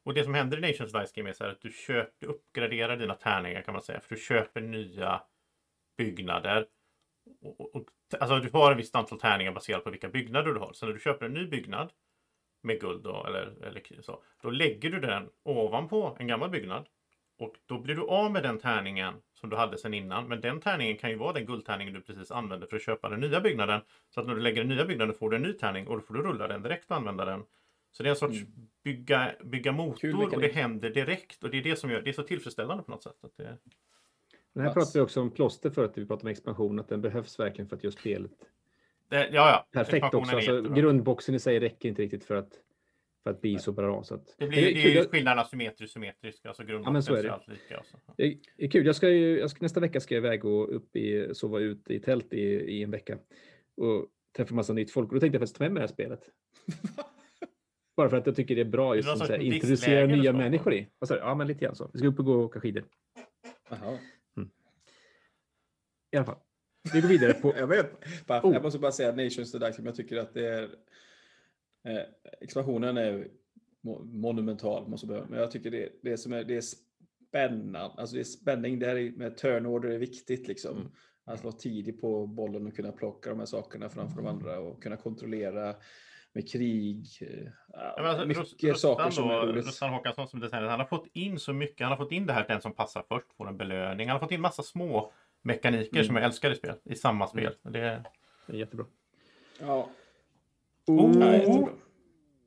[0.04, 2.28] Och det som händer i Nations Dice Game är så här att du köper, du
[2.28, 5.22] uppgraderar dina tärningar kan man säga, för du köper nya
[5.98, 6.66] byggnader.
[7.42, 7.86] Och, och, och,
[8.20, 10.74] alltså du har ett visst antal tärningar baserat på vilka byggnader du har.
[10.74, 11.90] Så när du köper en ny byggnad
[12.64, 16.86] med guld då, eller, eller så, då lägger du den ovanpå en gammal byggnad.
[17.38, 20.28] Och då blir du av med den tärningen som du hade sedan innan.
[20.28, 23.20] Men den tärningen kan ju vara den guldtärningen du precis använde för att köpa den
[23.20, 23.82] nya byggnaden.
[24.10, 26.02] Så att när du lägger den nya byggnaden får du en ny tärning och då
[26.02, 27.44] får du rulla den direkt och använda den.
[27.92, 28.38] Så det är en sorts
[28.84, 29.78] bygga, bygga Kul
[30.16, 31.44] motor och det händer direkt.
[31.44, 33.24] Och det är det som gör det är så tillfredsställande på något sätt.
[33.24, 33.58] Att det,
[34.56, 35.92] men här pratade vi också om plåster förut.
[35.96, 36.80] Vi pratade om expansion.
[36.80, 38.32] Att den behövs verkligen för att göra spelet
[39.10, 39.68] det, ja, ja.
[39.72, 40.32] perfekt också.
[40.32, 42.60] är Alltså, grundboxen i sig räcker inte riktigt för att,
[43.24, 44.04] för att bli så bra.
[44.04, 44.98] Så att, Det, blir, det kul.
[44.98, 46.46] är ju skillnaden asymmetriskt symmetrisk.
[46.46, 47.34] Alltså grundboxen så är ser det.
[47.34, 47.78] allt lika.
[47.78, 47.98] Alltså.
[48.18, 48.86] Det är kul.
[48.86, 51.90] Jag ska ju, jag ska, nästa vecka ska jag iväg och upp i, sova ut
[51.90, 53.18] i tält i, i en vecka
[53.78, 55.10] och träffa massa nytt folk.
[55.10, 56.30] Och då tänkte jag faktiskt ta med mig det här spelet.
[57.98, 60.88] Bara för att jag tycker det är bra just här, introducera nya människor i.
[61.10, 61.90] Ja, men lite grann så.
[61.94, 62.84] Vi ska upp och gå och åka skidor.
[63.70, 63.98] Jaha.
[66.16, 66.40] I alla fall.
[66.94, 67.54] Vi går vidare på...
[67.58, 67.92] Jag, vet,
[68.26, 68.54] bara, Oh.
[68.54, 70.64] jag måste bara säga att Nations Game, jag tycker att det är...
[71.88, 72.04] Eh,
[72.42, 73.28] expansionen är
[73.84, 75.26] mo- monumental, måste jag börja.
[75.30, 77.80] men jag tycker det, det, som är, det är spännande.
[78.02, 80.78] Alltså det är spänning, det här är, med turn order är viktigt liksom.
[80.78, 80.92] Mm.
[81.26, 84.84] Att vara tidig på bollen och kunna plocka de här sakerna framför de andra och
[84.84, 85.76] kunna kontrollera
[86.34, 87.06] med krig.
[87.68, 89.66] Ja, men alltså, mycket Rust- Rustan saker som då, är roligt.
[89.66, 91.82] Rustan Håkansson som designer, han har fått in så mycket.
[91.88, 94.08] Han har fått in det här att den som passar först får en belöning.
[94.10, 95.12] Han har fått in massa små
[95.46, 96.06] mekaniker Mm.
[96.06, 96.76] som jag älskar i spel.
[96.84, 97.54] I samma spel.
[97.62, 97.70] Det,
[98.48, 98.86] Det är jättebra.
[99.60, 99.90] Ja,
[100.88, 101.20] Oh.
[101.20, 101.70] ja, jättebra.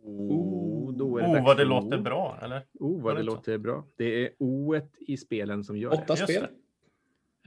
[0.03, 2.63] Oh, då är det oh, vad det låter bra, eller?
[2.75, 3.85] Oh, vad det det låter bra.
[3.97, 6.17] Det är o i spelen som gör Åtta det.
[6.17, 6.47] Spel.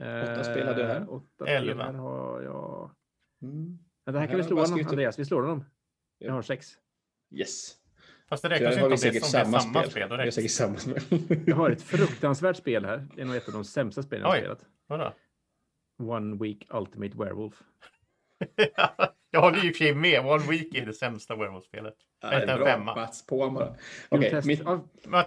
[0.00, 1.12] Åtta spel hade jag här.
[1.12, 1.84] Åtta Elva.
[1.84, 2.90] spel har jag.
[3.42, 3.78] Mm.
[4.04, 4.92] Men det här kan vi slå honom, skrivit upp?
[4.92, 5.18] Andreas.
[5.18, 5.64] Vi slår honom.
[6.18, 6.66] Jag har sex.
[7.34, 7.76] Yes.
[8.28, 10.08] Fast det räknas ju inte vi om det är är samma, samma spel.
[10.08, 10.32] spel.
[10.32, 11.02] Säkert samma spel.
[11.46, 13.06] Jag har ett fruktansvärt spel här.
[13.16, 14.40] Det är nog ett av de sämsta spelen jag har Oj.
[14.40, 14.64] spelat.
[14.86, 15.12] Vadå?
[15.98, 17.62] One Week Ultimate Werewolf.
[19.30, 20.26] jag håller ju i och för sig med.
[20.26, 21.94] One Week är det sämsta werewolf-spelet.
[22.22, 22.66] Ja, det är Inte en bra.
[22.66, 22.94] femma.
[22.94, 23.74] Mats, på bara.
[24.08, 24.46] Okej, test.
[24.46, 24.60] mitt,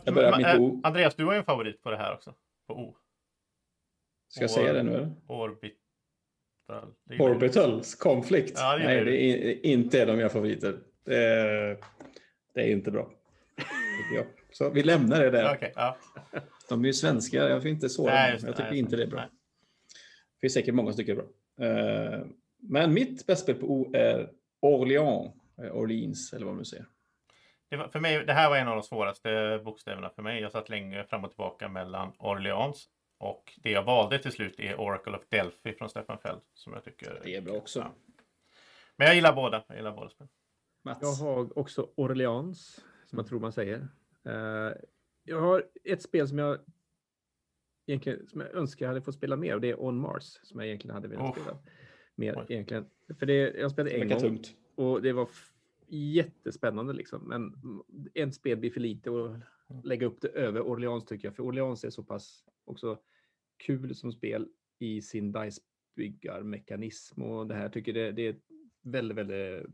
[0.05, 0.81] Jag börjar mitt äh, O.
[0.83, 2.33] Andreas, du har ju en favorit på det här också.
[2.67, 2.95] På O.
[4.27, 4.93] ska jag säga det nu?
[4.93, 5.11] eller?
[5.27, 5.77] Orbital.
[7.03, 8.53] Det Orbitals konflikt.
[8.55, 9.11] Ja, det Nej, det.
[9.11, 10.79] det är inte en av mina favoriter.
[11.05, 11.77] Det är,
[12.53, 13.11] det är inte bra.
[14.15, 14.25] jag.
[14.51, 15.55] Så vi lämnar det där.
[15.55, 15.97] Okej, ja.
[16.69, 18.41] De är ju svenska, jag vill inte såra Nej, dem.
[18.45, 19.19] Jag tycker Nej, inte det är bra.
[19.19, 19.29] nej.
[20.35, 21.25] Det finns säkert många som tycker det är
[21.67, 22.17] bra.
[22.17, 22.25] Eh,
[22.57, 24.29] Men mitt bästa spel på O är
[24.61, 26.85] Orléans, eh, Orleans eller vad man nu säger.
[27.69, 30.41] Det, var, för mig, det här var en av de svåraste bokstäverna för mig.
[30.41, 34.79] Jag satt länge fram och tillbaka mellan Orleans och det jag valde till slut är
[34.79, 36.41] Oracle of Delphi från Stefan Feld.
[36.53, 37.79] Som jag tycker Det är bra också.
[37.79, 37.93] Ja.
[38.95, 39.63] Men jag gillar båda.
[39.67, 40.27] Jag gillar båda spel.
[40.83, 40.99] Mats?
[41.01, 43.87] Jag har också Orleans, som jag tror man säger.
[44.25, 44.71] Eh,
[45.23, 46.59] jag har ett spel som jag
[47.87, 50.59] egentligen som jag önskar jag hade fått spela mer och det är On Mars som
[50.59, 51.41] jag egentligen hade velat Uff.
[51.43, 51.57] spela
[52.15, 52.45] mer Oj.
[52.49, 52.85] egentligen.
[53.19, 54.55] För det, jag spelade en gång tungt.
[54.75, 55.29] och det var
[55.87, 57.21] jättespännande liksom.
[57.27, 57.53] Men
[58.13, 59.37] en spel blir för lite och
[59.83, 61.35] lägga upp det över Orleans tycker jag.
[61.35, 62.99] För Orleans är så pass också
[63.65, 64.47] kul som spel
[64.79, 68.41] i sin dice-byggarmekanism och det här tycker det, det är ett
[68.81, 69.65] väldigt, väldigt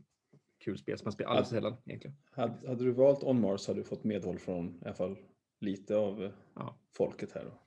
[0.64, 2.16] kul spel som man spelar alldeles för sällan egentligen.
[2.30, 5.16] Hade, hade du valt On Mars hade du fått medhåll från i alla fall
[5.60, 6.78] lite av eh, Ja.
[6.96, 7.44] folket här.
[7.44, 7.61] Då.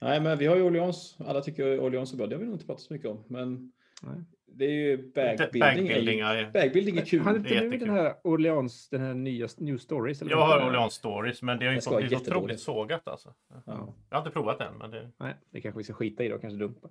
[0.00, 1.16] Nej, men vi har ju Orleans.
[1.26, 2.26] Alla tycker Orleans är bra.
[2.26, 3.24] Det har vi nog inte pratat så mycket om.
[3.28, 3.72] Men
[4.02, 4.24] Nej.
[4.46, 5.60] det är ju bagbuilding.
[5.60, 7.20] Bagbuilding, är, ju- bagbuilding är kul.
[7.20, 10.22] Hade är inte du den här Orleans, den här nya New Stories?
[10.22, 10.68] eller Jag har?
[10.68, 13.34] Orleans Stories, men det har ju fått blivit otroligt sågat alltså.
[13.66, 13.94] Ja.
[14.10, 15.10] Jag har inte provat den, men det...
[15.20, 16.88] Nej, det kanske vi ska skita i då, kanske dumpa.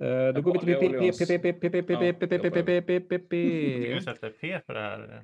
[0.00, 1.12] Eh, Då går vi till PPP.
[4.04, 5.20] sätter P för det här.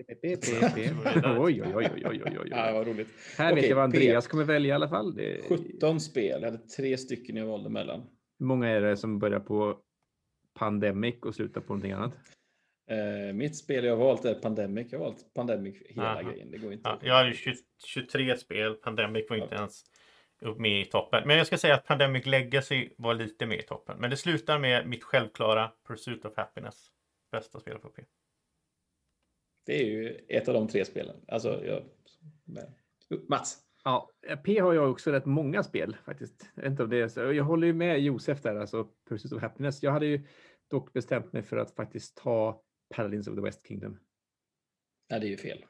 [1.41, 3.09] Oj, oj, oj, oj, oj, oj, vad roligt.
[3.39, 3.85] Här vet jag vad.
[3.85, 5.15] Andreas kommer välja i alla fall.
[5.15, 5.43] Det är...
[5.43, 6.43] 17 spel.
[6.43, 8.01] Jag hade tre stycken jag valde mellan.
[8.39, 9.79] Hur många är det som börjar på
[10.59, 12.15] Pandemic och slutar på någonting annat?
[12.91, 14.87] Eh, mitt spel jag har valt är Pandemic.
[14.93, 16.51] Jag har valt Pandemic hela grejen.
[16.51, 16.89] Det går inte.
[16.89, 17.55] Ja, jag hade ju 20,
[17.87, 18.75] 23 spel.
[18.75, 19.83] Pandemic var inte ens
[20.41, 21.23] med i toppen.
[21.27, 23.97] Men jag ska säga att Pandemic Legacy var lite med i toppen.
[24.01, 26.91] Men det slutar med mitt självklara Pursuit of Happiness.
[27.33, 28.03] Bästa spelet på P.
[29.67, 31.17] Det är ju ett av de tre spelen.
[31.29, 31.83] Alltså, jag...
[33.29, 33.59] Mats.
[33.85, 34.11] Ja,
[34.45, 36.51] P har jag också rätt många spel faktiskt.
[36.55, 37.21] Jag, inte om det är så.
[37.21, 39.83] jag håller ju med Josef där, alltså Pursuit of Happiness.
[39.83, 40.27] Jag hade ju
[40.71, 42.63] dock bestämt mig för att faktiskt ta
[42.95, 43.99] Paladins of the West Kingdom.
[45.11, 45.65] Nej, det är ju fel.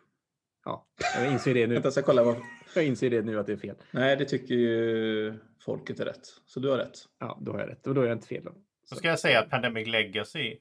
[0.70, 0.86] Ja,
[1.22, 1.74] jag inser det nu.
[1.74, 2.36] Vänta, jag kolla vad...
[2.74, 3.76] Jag inser det nu att det är fel.
[3.90, 6.26] Nej, det tycker ju folket är rätt.
[6.46, 6.98] Så du har rätt.
[7.18, 8.44] Ja, då har jag rätt och då är jag inte fel.
[8.44, 8.52] Då.
[8.84, 10.56] Så ska jag säga att Pandemic Legacy,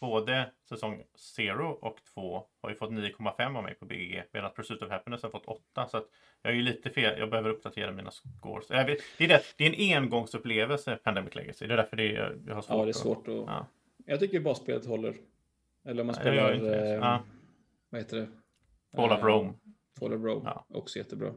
[0.00, 1.02] både säsong
[1.38, 4.24] 0 och 2 har ju fått 9,5 av mig på BG.
[4.32, 5.88] Medan Pursuit of Happiness har fått 8.
[5.88, 6.06] Så att
[6.42, 7.18] jag är ju lite fel.
[7.18, 8.66] Jag behöver uppdatera mina scores.
[8.70, 11.66] Jag vet, det, är det, det är en engångsupplevelse, Pandemic Legacy.
[11.66, 12.78] Det är därför det är, jag har svårt.
[12.78, 13.34] Ja, det är svårt att...
[13.34, 13.66] Ja.
[14.06, 15.14] Jag tycker basspelet håller.
[15.84, 16.52] Eller om man Ja, spelar...
[16.54, 16.88] inte det.
[16.88, 17.22] eh, Ja.
[17.90, 18.28] Vad heter det?
[18.98, 19.52] Fall of Eh, Rome.
[19.98, 20.42] Fall of Rome.
[20.44, 20.66] Ja.
[20.68, 21.34] Också jättebra.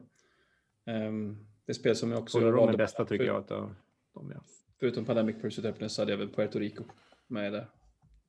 [0.85, 3.43] Um, det spel som jag också Så det är valde den bästa tycker jag.
[3.43, 3.75] Utav
[4.13, 4.41] dem, ja.
[4.79, 6.83] Förutom Pandemic Pursuit of Happiness hade jag väl Puerto Rico
[7.27, 7.67] med där.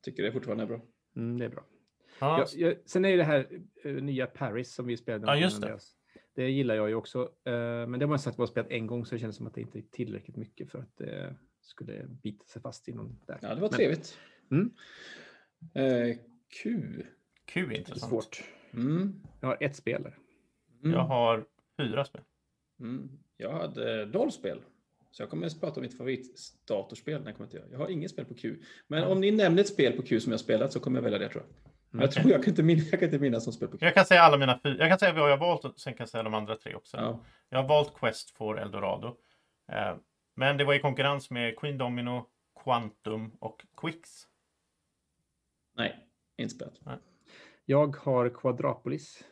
[0.03, 0.81] Tycker det fortfarande är bra.
[1.17, 1.65] mm, det är bra.
[2.21, 3.49] Ja, Jag, jag, sen är det det här
[3.85, 5.27] eh, nya Paris som vi spelade.
[5.27, 5.79] Ja, just det.
[6.35, 7.23] Det gillar jag ju också.
[7.45, 7.53] eh,
[7.87, 9.61] men det har man sagt bara spelat en gång så det känns som att det
[9.61, 13.39] inte är tillräckligt mycket för att det skulle bita sig fast i någon där.
[13.43, 14.19] Ja, det var Men trevligt.
[14.51, 14.71] Mm.
[15.75, 16.17] Eh,
[16.63, 16.81] Q.
[17.47, 18.11] Q är det är intressant.
[18.13, 18.43] svårt.
[18.73, 19.21] Mm.
[19.41, 20.07] Jag har ett spel.
[20.83, 20.97] Mm.
[20.97, 21.45] Jag har
[21.77, 22.23] fyra spel.
[22.81, 23.11] Mm.
[23.37, 24.61] Jag hade noll spel.
[25.11, 27.21] Så jag kommer att prata om mitt favoritdatorspel.
[27.21, 27.69] när Jag, kommer till göra.
[27.71, 28.57] jag har inget spel på Q.
[28.87, 31.19] Men om ni nämner ett spel på Q som jag spelat så kommer jag välja
[31.19, 31.71] det tror jag.
[31.91, 33.87] Men jag, tror, jag, kan inte minnas, jag kan inte minnas som spel på Q.
[33.87, 34.77] Jag kan säga alla mina fyra.
[34.79, 36.75] Jag kan säga vad jag har valt och sen kan jag säga de andra tre
[36.75, 36.97] också.
[36.97, 37.25] Ja.
[37.49, 39.17] Jag har valt Quest for Eldorado.
[39.73, 39.97] Eh,
[40.35, 42.27] men det var i konkurrens med Queen Domino,
[42.65, 44.27] Quantum och Quicks.
[45.77, 46.07] Nej,
[46.37, 46.81] inte spelat.
[47.73, 49.25] Jag har Quadrapolis.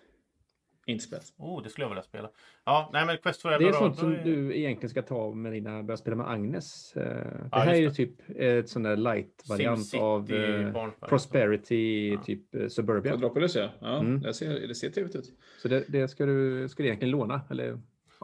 [0.87, 1.25] Inte spelat.
[1.37, 2.31] Oh, det skulle jag vilja spela.
[2.65, 5.53] Ja, nej men Quest for Det är sånt som är- du egentligen ska ta med
[5.53, 6.97] dina, börja spela med Agnes.
[6.97, 10.89] Eh, Det Ja, här är ju typ ett sån där light-variant av eh.
[11.09, 12.23] Prosperity, Ja.
[12.23, 13.13] typ eh, Suburbia.
[13.13, 13.69] Quadropolis ja.
[13.81, 14.21] ja Mm.
[14.21, 15.33] det, ser, det ser trevligt ut.
[15.63, 17.41] Så det, det ska, du, ska du egentligen låna.
[17.51, 17.79] Eller.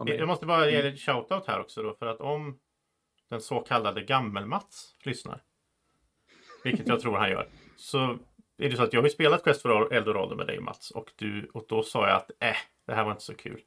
[0.05, 2.59] Jag måste bara ge lite shoutout här också då, för att om
[3.29, 5.41] den så kallade Gammel-Mats lyssnar,
[6.63, 8.17] vilket jag tror han gör, så
[8.57, 11.11] är det så att jag har ju spelat Quest for Eldorado med dig Mats och,
[11.15, 12.55] du, och då sa jag att äh,
[12.85, 13.61] det här var inte så kul.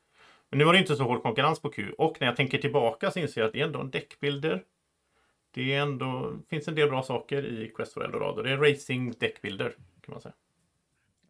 [0.51, 3.11] Men nu var det inte så hård konkurrens på Q och när jag tänker tillbaka
[3.11, 4.65] så inser jag att det är ändå en däckbilder.
[5.51, 8.43] Det är ändå, finns en del bra saker i Quest for Eldorado.
[8.43, 10.35] Det är racing däckbilder kan man säga.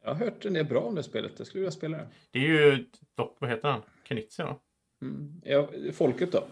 [0.02, 1.32] Jag har hört en del bra om det spelet.
[1.38, 2.08] Jag skulle vilja spela det.
[2.30, 3.82] Det är ju dock, vad heter han?
[4.04, 4.56] Knizia va?
[5.02, 5.40] Mm.
[5.44, 6.44] Ja, folket då?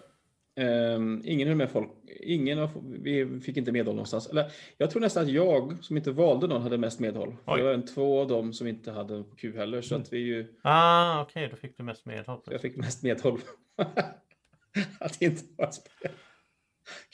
[0.58, 1.90] Ehm, ingen höll med folk.
[2.20, 2.70] Ingen av,
[3.02, 4.26] vi fick inte medhåll någonstans.
[4.30, 7.36] Eller, jag tror nästan att jag, som inte valde någon, hade mest medhåll.
[7.46, 9.82] Det var en två av dem som inte hade på Q heller.
[9.82, 12.40] Så att vi ju, Ah, okej, då fick du mest medhåll.
[12.50, 13.40] jag fick mest medhåll.
[15.00, 16.12] att inte vara spel.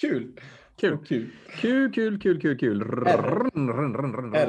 [0.01, 0.33] Kul!
[0.77, 0.99] Kul.
[1.07, 1.31] Kul.
[1.61, 2.83] Kul, kul, kul, kul, kul.
[2.83, 3.51] R,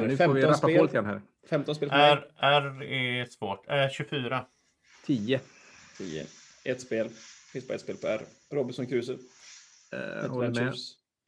[0.08, 0.88] Nu får vi 15 rappa spel.
[0.88, 1.22] grann här.
[1.50, 1.96] 15 spel för.
[1.96, 3.70] R, R är svårt.
[3.70, 4.44] Eh, 24.
[5.06, 5.40] 10.
[5.98, 6.24] 10.
[6.64, 7.08] Ett spel.
[7.56, 8.20] Finns bara ett spel på R.
[8.50, 9.16] Robinson Crusoe.
[9.94, 10.74] Uh, håller med.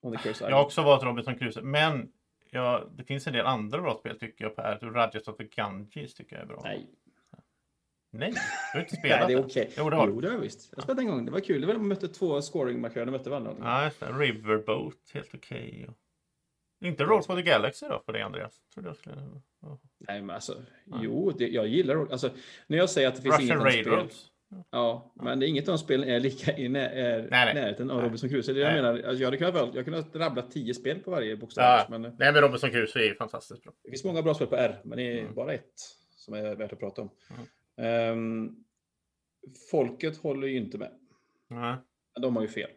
[0.01, 2.09] On the Curse Jag har också valt Robinson Crusoe, men
[2.51, 4.79] ja, det finns en del andra bra spel tycker jag på R.
[4.83, 6.61] Rajas of the Ganges tycker jag är bra.
[6.65, 6.87] Nej.
[8.11, 8.33] Nej,
[8.73, 9.63] du har inte spelat Nej, det är okej.
[9.63, 9.75] Okay.
[9.77, 10.73] Jo, det har jo, det har jag visst.
[10.75, 11.25] Jag spelade en gång.
[11.25, 11.61] Det var kul.
[11.61, 13.57] Det var när man mötte två scoring-markörer och mötte varandra.
[13.61, 14.07] Ja, just det.
[14.07, 15.87] Riverboat, helt okej.
[15.89, 16.89] Okay.
[16.89, 18.61] Inte Roll for the Galaxy då, för det Andreas?
[18.75, 19.17] Trodde jag skulle...
[19.61, 19.77] Oh.
[19.99, 21.01] Nej, men alltså, ja.
[21.03, 22.31] jo, det, jag gillar alltså,
[22.67, 24.09] När jag säger att det finns Russian inget spel.
[24.71, 27.55] Ja, men det är inget av de spelen är lika i när, är nej, nej.
[27.55, 28.55] närheten av Robinson Crusoe.
[28.55, 31.65] Det jag menar, alltså, jag hade kunnat, jag kunnat rabbla tio spel på varje bokstav.
[31.65, 31.87] Ja.
[31.91, 33.73] Men, nej, men Robinson Crusoe är ju fantastiskt bra.
[33.85, 35.35] Det finns många bra spel på R, men det är mm.
[35.35, 35.75] bara ett
[36.11, 37.11] som är värt att prata om.
[37.77, 38.19] Mm.
[38.19, 38.65] Um,
[39.71, 40.91] folket håller ju inte med.
[41.51, 41.77] Mm.
[42.21, 42.71] De har ju fel.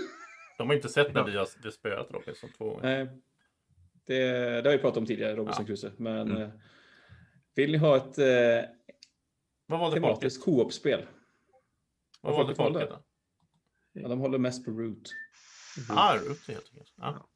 [0.58, 2.82] De har inte sett när vi har spöat Robinson två gånger.
[2.82, 3.08] Nej.
[4.06, 4.24] Det,
[4.62, 5.66] det har vi pratat om tidigare, Robinson ja.
[5.66, 5.90] Crusoe.
[5.96, 6.42] Men mm.
[6.42, 6.48] Eh,
[7.54, 8.70] vill ni ha ett eh,
[9.72, 11.06] Vad valde tematiskt co-op-spel?
[12.20, 13.02] Vad valde folket då?
[13.92, 15.14] Ja, de håller mest på Root.
[15.76, 15.90] Root.
[15.90, 16.92] Ah, Root helt enkelt.
[16.96, 17.28] Ja.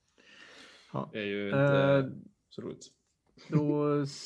[0.93, 1.11] ja.
[1.13, 2.13] Det är ju inte uh,
[2.49, 2.87] så roligt.
[3.49, 4.05] Då...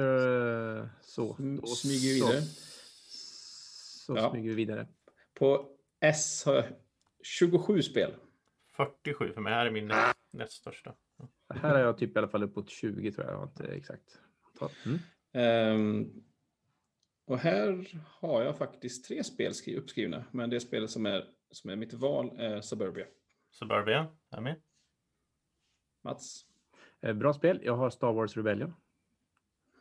[0.00, 1.36] Uh, så.
[1.38, 2.42] Då smyger vi vidare.
[2.42, 4.30] Så, så ja.
[4.30, 4.86] smyger vi vidare.
[5.34, 5.68] På
[6.00, 6.64] S har jag
[7.22, 8.14] 27 spel.
[8.76, 9.52] 47 för mig.
[9.52, 10.94] Här är min näst, näst största.
[11.54, 13.42] Här är jag typ i alla fall uppåt 20 tror jag.
[13.42, 14.18] Inte exakt.
[15.32, 15.74] Mm.
[15.74, 16.24] Um,
[17.30, 20.24] och här har jag faktiskt tre spel uppskrivna.
[20.30, 23.06] Men det spelet som är, som är mitt val är Suburbia.
[23.50, 24.60] Suburbia, är med.
[26.04, 26.46] Mats?
[27.00, 27.60] Eh, bra spel.
[27.62, 28.74] Jag har Star Wars Rebellion.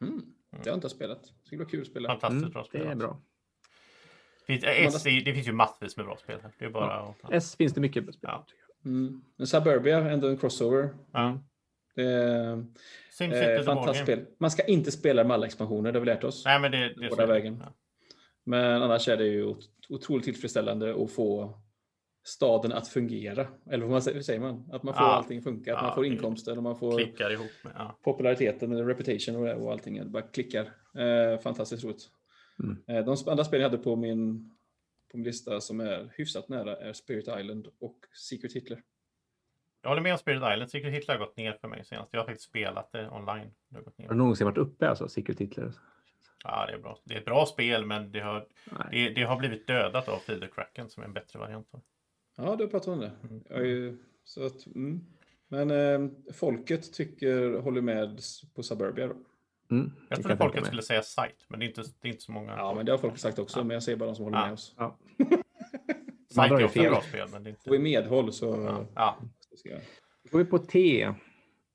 [0.02, 0.34] Mm.
[0.50, 1.24] Det har jag inte spelat.
[1.24, 2.10] Det skulle vara kul att spela.
[2.10, 2.86] Fantastiskt mm, bra spel.
[2.86, 3.22] Det är bra.
[4.48, 4.64] Det finns,
[4.96, 6.40] S, det finns ju massvis med bra spel.
[6.42, 6.52] Här.
[6.60, 7.16] Det är bara ja.
[7.22, 7.34] att...
[7.34, 8.30] S finns det mycket bra spel.
[8.32, 8.46] Ja.
[8.86, 9.22] Mm.
[9.36, 10.90] Men Suburbia, ändå en crossover.
[11.12, 11.40] Ja.
[12.00, 14.26] Är eh, fantastiskt spel.
[14.38, 16.46] Man ska inte spela med alla expansioner, det har vi lärt oss.
[16.46, 17.64] Nej, men det, det Båda vägen.
[17.66, 17.74] Ja.
[18.44, 19.56] Men annars är det ju
[19.90, 21.60] otroligt tillfredsställande att få
[22.24, 23.48] staden att fungera.
[23.72, 24.70] Eller vad säger man?
[24.72, 25.12] Att man får ja.
[25.12, 28.00] allting funka, att ja, man får inkomster och man får klickar ihop med, ja.
[28.04, 29.98] populariteten, eller reputation och, och allting.
[29.98, 30.72] Det bara klickar.
[30.98, 32.10] Eh, fantastiskt roligt.
[32.64, 32.78] Mm.
[32.88, 34.50] Eh, de andra spel jag hade på min,
[35.12, 37.98] på min lista som är hyfsat nära är Spirit Island och
[38.30, 38.82] Secret Hitler.
[39.81, 40.69] Jag håller med om Spirit Island.
[40.69, 42.14] Secret Hitler har gått ner för mig senast.
[42.14, 43.51] Jag har faktiskt spelat det online.
[43.69, 44.06] Det har, gått ner.
[44.06, 45.73] har du någonsin varit uppe alltså, Secret Hitler?
[46.43, 46.99] Ja, det är bra.
[47.03, 48.45] Det är ett bra spel, men det har,
[48.91, 51.68] det, det, har blivit dödat av Feeder Kraken som är en bättre variant.
[52.38, 53.11] Ja, du har pratat om det.
[53.23, 53.65] Mm.
[53.65, 55.06] Ju, så att, mm.
[55.47, 58.19] Men eh, folket tycker, håller med
[58.56, 59.15] på Suburbia då.
[59.72, 62.31] Mm, jag trodde folket skulle säga site, men det är, inte, det är inte så
[62.31, 62.51] många.
[62.51, 63.64] Ja, men det har folk sagt också, ja.
[63.64, 64.45] men jag säger bara de som håller ja.
[64.45, 64.76] med oss.
[64.77, 64.97] Ja.
[66.30, 67.64] site är också ett bra spel, men det är inte...
[67.64, 68.85] Får vi medhåll så...
[68.95, 69.18] Ja.
[69.64, 69.80] Ja.
[70.23, 71.07] Då går vi på T.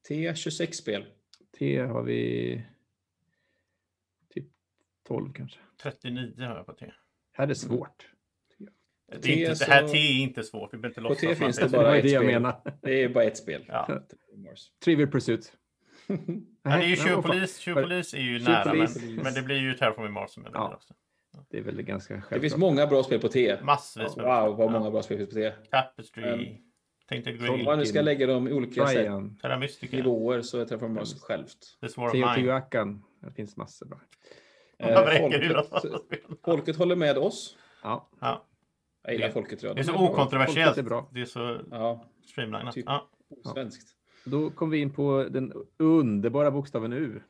[0.08, 1.06] T 26 spel.
[1.58, 2.62] T har vi
[4.34, 4.46] typ
[5.08, 5.58] 12 kanske.
[5.82, 6.92] 39 har jag på T.
[7.32, 8.08] Här är det svårt.
[9.22, 9.64] Det, är inte, så...
[9.64, 10.74] det här T är inte svårt.
[10.74, 12.26] Vi inte på T finns det bara ett det spel.
[12.26, 12.60] Menar.
[12.82, 13.64] Det är bara ett spel.
[13.68, 14.02] Ja.
[14.84, 15.56] Trivial Pursuit.
[16.06, 16.16] ja,
[16.62, 17.58] det är ju Tjuvpolis.
[17.58, 18.88] Tjuvpolis är ju nära, men,
[19.22, 20.74] men det blir ju Terraforming Mars som är ja.
[20.74, 20.94] också.
[21.50, 22.34] Det är väl ganska självklart.
[22.34, 23.56] Det finns många bra spel på T.
[23.62, 25.52] Massvis med Wow, vad många bra spel finns på T.
[25.70, 26.22] Tapestry.
[26.22, 26.58] Um,
[27.08, 30.94] Tänkte så om man nu ska lägga dem i olika sätt, nivåer så är Terraforming
[30.94, 31.78] Mars självt.
[32.12, 33.02] Teotihuacan.
[33.20, 34.00] Det finns massor bra.
[34.78, 37.56] Eh, folket, folket håller med oss.
[37.82, 38.08] Ja.
[38.20, 38.46] ja.
[39.02, 39.60] Jag gillar folket.
[39.60, 40.78] Det är så okontroversiellt.
[40.78, 41.10] Är bra.
[41.12, 42.04] Det är så ja.
[42.24, 42.74] streamlinat.
[42.74, 43.10] Typ ja.
[43.52, 43.96] Svenskt.
[44.24, 47.20] Då kom vi in på den underbara bokstaven U.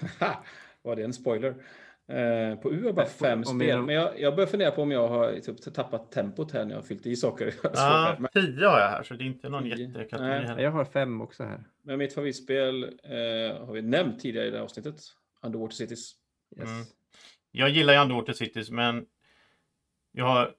[0.82, 1.54] Var det en spoiler?
[2.12, 3.84] Eh, på U har bara fem spel, jag...
[3.84, 6.78] men jag, jag börjar fundera på om jag har typ, tappat tempot här när jag
[6.78, 7.54] har fyllt i saker.
[7.62, 8.30] Ja, men...
[8.32, 10.62] tio har jag här, så det är inte någon jättekategori.
[10.62, 11.64] Jag har fem också här.
[11.82, 14.96] Men mitt favoritspel eh, har vi nämnt tidigare i det här avsnittet.
[15.42, 16.14] Underwater Cities.
[16.56, 16.68] Yes.
[16.68, 16.84] Mm.
[17.50, 19.06] Jag gillar ju Underwater Cities, men
[20.12, 20.54] jag har,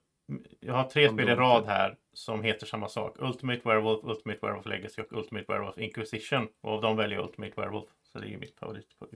[0.60, 3.16] jag har tre spel i rad här som heter samma sak.
[3.18, 6.48] Ultimate Werewolf, Ultimate Werewolf Legacy och Ultimate Werewolf Inquisition.
[6.60, 7.88] Och av dem väljer jag Ultimate Werewolf.
[8.12, 8.98] Så det är ju mitt favorit.
[8.98, 9.06] På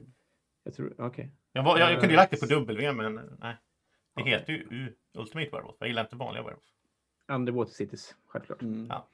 [0.65, 1.07] jag tror, okej.
[1.07, 1.29] Okay.
[1.53, 3.57] Jag, jag, jag, kunde ju lagt det på W, men nej.
[4.15, 4.33] Det okay.
[4.33, 5.77] heter ju U, Ultimate Werewolf.
[5.79, 6.65] Jag gillar inte vanliga Werewolf.
[7.29, 8.63] Underwater Cities, självklart.
[8.63, 8.87] Mm.
[8.91, 9.09] Ja.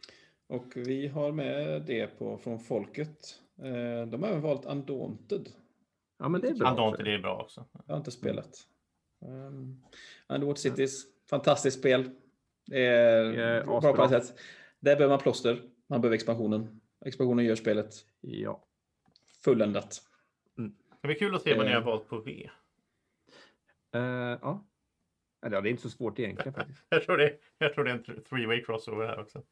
[0.47, 3.40] Och vi har med det på, från folket.
[3.59, 5.48] Eh, de har även valt Undaunted.
[6.19, 6.70] Ja, men det är bra.
[6.70, 7.65] Undaunted är bra också.
[7.86, 8.66] Jag har inte spelat.
[9.20, 9.82] Um,
[10.28, 12.11] Underwater Cities, fantastiskt spel.
[12.66, 14.40] Det är bra på alla sätt.
[14.81, 15.62] Där behöver man plåster.
[15.86, 16.81] Man behöver expansionen.
[17.05, 18.65] Expansionen gör spelet ja.
[19.44, 20.02] fulländat.
[21.05, 21.86] Det blir kul att se vad ni har eh.
[21.86, 22.51] valt på V.
[23.97, 24.02] Uh,
[24.43, 24.66] ja.
[25.47, 26.86] Eller, det är inte så svårt egentligen faktiskt.
[26.89, 29.43] jag, tror det, jag tror det är en three-way crossover här också.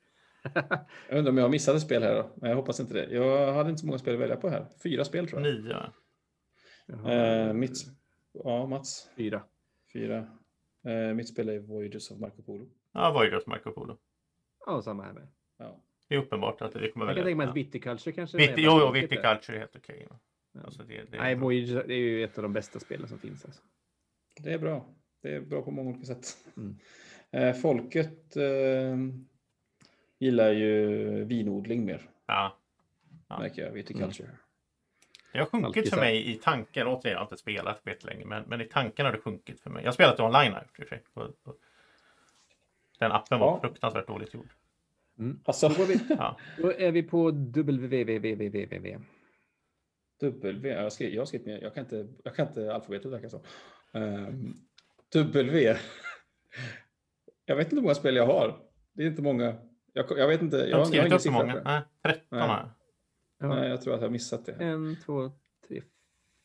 [1.09, 2.31] jag undrar om jag har missat ett spel här då.
[2.37, 3.15] Men jag hoppas inte det.
[3.15, 4.67] Jag hade inte så många spel att välja på här.
[4.83, 5.55] Fyra spel tror jag.
[5.55, 5.77] Nio.
[7.49, 7.77] Uh, mitt...
[8.33, 9.11] Ja, Mats?
[9.17, 9.43] Fyra.
[9.93, 10.17] Fyra.
[10.85, 12.69] Eh, mitt spel är Voyages of Marco Polo.
[12.93, 13.99] Ja, Voyages Marco Polo.
[14.67, 15.29] Ja, samma här med.
[15.59, 15.81] Ja.
[16.09, 17.25] Det är uppenbart att vi kommer Jag kan välja.
[17.25, 17.55] tänka mig att ja.
[17.55, 18.37] Viticulture kanske...
[18.37, 18.91] Vit- är Jo, jo.
[18.93, 20.07] Viticulture är helt okej.
[20.11, 20.19] Ja.
[20.65, 21.35] Alltså det, det är Nej.
[21.35, 23.45] Voyager det är ju ett av de bästa spelen som finns.
[23.45, 23.63] Alltså.
[24.39, 24.87] Det är bra.
[25.23, 26.27] Det är bra på många olika sätt.
[26.57, 26.79] Mm.
[27.35, 28.97] Eh, folket eh,
[30.19, 32.57] gillar ju vinodling mer, Ja.
[33.29, 33.39] Ja.
[33.39, 33.73] märker jag.
[33.73, 34.29] Viticulture.
[35.33, 35.97] Det har sjunkit Alkisar.
[35.97, 36.87] för mig i tanken.
[36.87, 39.71] Återigen, jag har inte spelat vet länge, men, men i tanken har det sjunkit för
[39.71, 39.83] mig.
[39.83, 41.03] Jag har spelat det online här, för sig.
[41.15, 41.55] På- på-
[42.99, 43.61] Den appen var Ja.
[43.61, 44.49] fruktansvärt dåligt gjord.
[45.45, 46.37] Alltså, Då, går vi, Ja.
[46.59, 48.99] då är vi på www.
[50.31, 53.13] W, ja, jag, skrev, jag har skrivit ner, jag kan inte, jag kan inte alfabetet
[53.13, 53.41] verkar som.
[53.93, 54.55] Um,
[55.13, 55.77] w.
[57.45, 58.59] Jag vet inte hur många spel jag har.
[58.93, 59.55] Det är inte många.
[59.93, 60.57] Jag, jag vet inte.
[60.57, 61.63] Jag, Jag har inte jag har skrivit ingen upp så siffra många.
[61.65, 62.41] Nej, 13 Nej.
[62.41, 62.69] har
[63.39, 63.49] jag.
[63.49, 64.53] Nej, jag tror att jag har missat det.
[64.53, 65.31] En, två,
[65.69, 65.83] tre,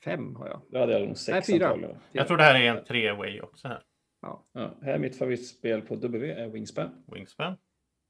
[0.03, 0.61] fem har jag.
[0.69, 1.97] Då hade jag nog sex Nej, fyra.
[2.11, 3.83] Jag tror det här är en tre-way också här.
[4.21, 4.45] Ja,
[4.81, 7.03] här är mitt favoritspel på W, är Wingspan.
[7.07, 7.57] Wingspan.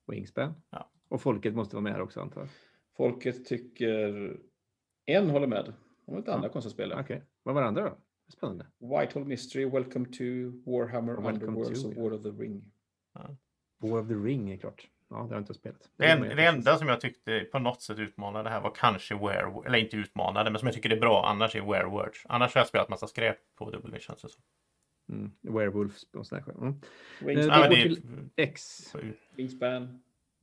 [0.07, 0.53] Wingspan.
[0.69, 0.91] Ja.
[1.09, 2.49] Och folket måste vara med här också antar jag.
[2.97, 4.37] Folket tycker...
[5.09, 5.73] En håller med.
[6.05, 6.51] De har lite andra Ja.
[6.51, 6.93] konstiga spel.
[6.99, 7.97] Okej, vad var det andra då?
[8.27, 8.65] Spännande.
[8.79, 10.23] Whitehall Mystery, Welcome to
[10.71, 12.01] Warhammer Welcome Underworlds to, och ja.
[12.01, 12.71] War of the Ring.
[13.77, 14.87] War of the Ring är klart.
[15.09, 15.89] Ja, det har jag inte spelat.
[15.97, 19.65] Det, en, det enda som jag tyckte på något sätt utmanade här var kanske Werewolf,
[19.65, 22.25] eller inte utmanade, men som jag tycker är bra annars är Werewords.
[22.29, 24.43] Annars har jag spelat massa skräp på W känns det som.
[25.09, 25.31] Mm.
[25.41, 26.43] Werewolves och sådär.
[26.61, 26.81] Mm.
[27.21, 27.35] Wingspan.
[27.47, 27.97] det Ja, det är,
[28.35, 28.93] X.
[29.35, 30.01] Wingspan.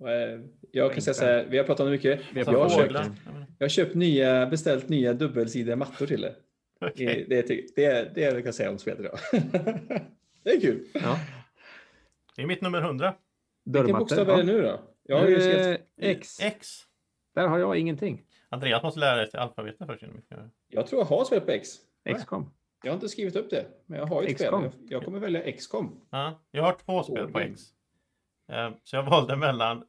[0.08, 0.40] Eh,
[0.72, 2.20] Jag kan säga så här, vi har pratat om det mycket.
[2.34, 3.10] Jag har, köpt, det.
[3.58, 6.34] jag har köpt nya, beställt nya dubbelsidiga mattor till det.
[6.80, 7.26] Okej.
[7.28, 9.18] Det, det, det, är- det är det jag kan säga om spelet idag.
[10.42, 10.84] det är kul.
[10.94, 11.18] Ja.
[12.36, 13.14] Det är mitt nummer 100.
[13.64, 14.80] Vilken bokstav är det nu då?
[15.02, 16.38] Jag har ju Eh, X.
[16.42, 16.68] X.
[17.34, 18.22] Där har jag ingenting.
[18.48, 20.04] Andreas måste lära dig till alfabetet först.
[20.68, 21.68] jag tror jag har spelat på X.
[22.16, 22.50] XCOM.
[22.82, 24.46] Jag har inte skrivit upp det, men jag har ju ett spel.
[24.52, 24.70] XCOM.
[24.88, 26.00] Jag, kommer välja XCOM.
[26.10, 27.44] Ja, jag har två spel på Oj.
[27.52, 27.62] X.
[28.52, 29.84] Eh, Så jag valde mellan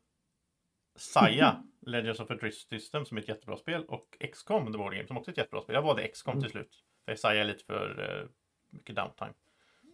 [0.96, 4.94] Saya, Legends of a Drift System som är ett jättebra spel och XCOM, The Board
[4.94, 5.74] Game, som också är ett jättebra spel.
[5.76, 6.42] Jag valde XCOM Mm.
[6.42, 6.84] till slut.
[7.06, 8.28] För Saya är lite för eh,
[8.70, 9.34] mycket downtime.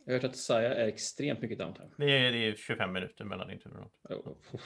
[0.05, 1.89] Jag har hört att Saya är extremt mycket downtime.
[1.97, 4.25] Det är, det är 25 minuter mellan din tur och något.
[4.27, 4.61] Oh, oh.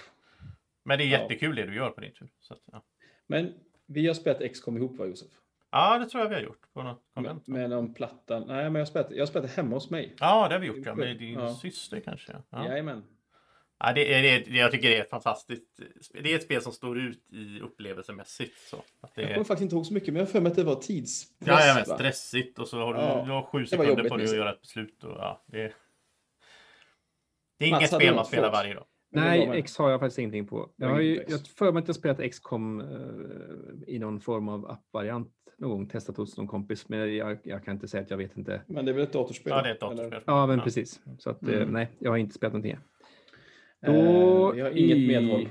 [0.84, 2.30] Men det är jättekul det du gör på din tur.
[2.50, 2.84] Att, ja.
[3.28, 3.54] Men
[3.86, 5.32] vi har spelat XCOM ihop va, Josef?
[5.72, 7.48] ja, det tror jag vi har gjort på något konvent.
[7.48, 8.40] med någon platta.
[8.40, 10.16] Nej, men jag spelat, jag det hemma hos mig.
[10.20, 10.86] Ja, det har vi gjort.
[10.86, 10.96] Ja.
[10.96, 11.56] Med din Ja.
[11.56, 12.36] syster kanske.
[12.50, 12.66] Ja.
[12.66, 13.04] Jajamän.
[13.80, 15.80] Ja, det är, det är, jag tycker det är ett fantastiskt.
[16.14, 18.58] Det är ett spel som står ut i upplevelsemässigt.
[18.70, 18.78] Så.
[19.02, 20.50] Att det Jag är, kommer faktiskt inte ihåg så mycket, men jag har för mig
[20.50, 21.48] att det var tidspress.
[21.68, 21.96] Ja, va?
[21.96, 24.62] stressigt och så har du, Ja, du har sju sekunder på dig att göra ett
[24.62, 25.04] beslut.
[25.04, 25.74] Och, ja, det,
[27.60, 28.86] det är Mats, inget spel man spelar varje dag.
[29.12, 29.50] Nej.
[29.54, 30.70] X har jag faktiskt ingenting på.
[30.76, 31.32] Jag har ju X.
[31.32, 35.88] jag för mig att jag spelat XCOM eh, i någon form av appvariant någon gång,
[35.90, 38.62] testat hos någon kompis, men jag, jag kan inte säga att jag vet inte.
[38.68, 39.52] Men det är väl ett datorspel?
[39.56, 39.96] Ja, det är ett eller?
[39.96, 40.24] datorspel.
[40.26, 40.64] Ja, men Ja.
[40.64, 41.02] precis.
[41.20, 41.70] Så att eh, Mm.
[41.70, 42.78] nej, jag har inte spelat någonting.
[43.82, 45.50] Eh, Då vi har inget i- medhåll.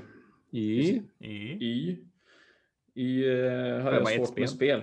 [0.50, 1.28] I, I,
[1.60, 1.98] Y.
[2.94, 3.32] Y eh,
[3.82, 4.82] har Det jag ett svårt med spel.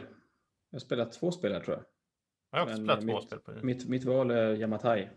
[0.69, 1.85] Jag har spelat två spel här tror jag.
[2.51, 3.63] jag har också Men, spelat eh, två mitt- spel på det.
[3.63, 5.09] Mitt, mitt val är Yamatai.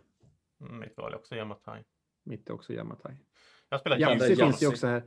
[0.60, 1.82] Mm, mitt val är också Yamatai.
[2.24, 3.16] mitt är också Yamatai.
[3.68, 5.02] Jag Yatzy det är finns ju också här.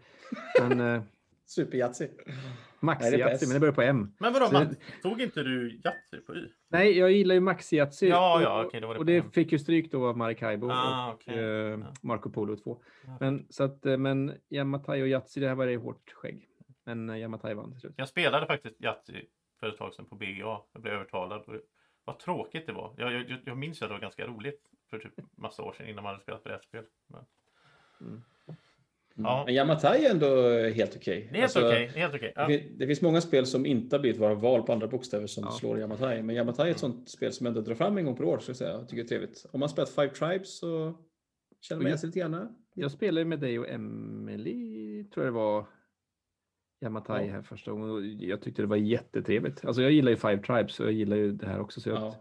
[0.61, 1.01] Men
[1.47, 2.07] eh, Super Yatzy.
[2.79, 3.49] Maxi Nej, det är på Yatzy, S.
[3.49, 4.13] men det börjar på M.
[4.19, 6.49] Men vadå, man, tog inte du Yatzy på Y?
[6.69, 8.07] Nej, jag gillar ju Maxi Yatzy.
[8.07, 9.31] Ja, ja, var det och det M.
[9.31, 11.39] fick ju stryk då av Maracaibo Ah, och okej.
[11.71, 11.79] eh.
[12.01, 12.81] Marco Polo 2.
[13.05, 13.17] Ja.
[13.19, 16.47] Men, så att, eh, men Yamatai och Yatzy, det här var det hårt skägg.
[16.85, 17.93] Men eh, Yamatai vann till slut.
[17.97, 19.21] Jag spelade faktiskt Yatzy
[19.59, 20.57] för ett tag sedan på BGA.
[20.73, 21.43] Jag blev övertalad.
[22.05, 22.93] Vad tråkigt det var.
[22.97, 26.03] Jag, jag, jag minns att det var ganska roligt för typ massa år sedan innan
[26.03, 26.83] man hade spelat brädspel.
[27.07, 27.25] Men
[28.01, 28.21] Mm.
[29.17, 29.43] Ja.
[29.45, 31.27] Men Yamatai är ändå helt okej.
[31.31, 31.89] det är helt Alltså, okej.
[31.93, 32.33] det är helt okej.
[32.35, 32.47] Ja.
[32.47, 35.43] Det, det finns många spel som inte har blivit våra val på andra bokstäver som
[35.43, 35.51] Ja.
[35.51, 36.21] slår Yamatai.
[36.23, 38.39] Men Yamatai är ett sånt spel som ändå drar fram en gång per år.
[38.39, 38.69] Så jag, säga.
[38.71, 39.45] jag tycker det är trevligt.
[39.51, 40.93] Om man spelat Five Tribes så
[41.61, 42.55] känner man igen sig lite grann.
[42.73, 45.65] Jag spelade med dig och Emily, tror jag det var,
[46.81, 47.33] Yamatai Ja.
[47.33, 47.89] här första gången.
[47.89, 49.65] och Jag tyckte det var jättetrevligt.
[49.65, 51.81] Alltså jag gillar ju Five Tribes och jag gillar ju det här också.
[51.81, 52.15] Så jag Ja,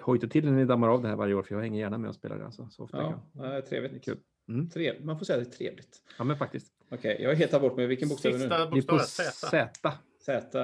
[0.00, 2.08] hojtar till när ni dammar av det här varje år för jag hänger gärna med
[2.08, 3.20] och spelar det alltså, så ofta jag ja, kan.
[3.44, 3.92] ja, det är trevligt.
[3.92, 4.18] Det är kul.
[4.48, 4.70] Mm.
[4.70, 6.02] Trev, man får säga att det är trevligt.
[6.18, 6.72] Ja men faktiskt.
[6.90, 8.76] Okej, jag är helt bort med vilken bokstäv är det nu?
[8.80, 9.92] Sista bokstaven Z.
[10.20, 10.58] Z.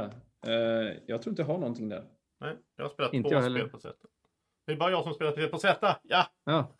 [0.47, 0.53] Eh,
[1.07, 2.05] jag tror inte jag har någonting där.
[2.41, 3.95] Nej, jag har spelat Inte två jag spel på Z.
[4.67, 5.97] Det är bara jag som spelat spel på Z.
[6.03, 6.27] Ja!
[6.45, 6.77] Ja,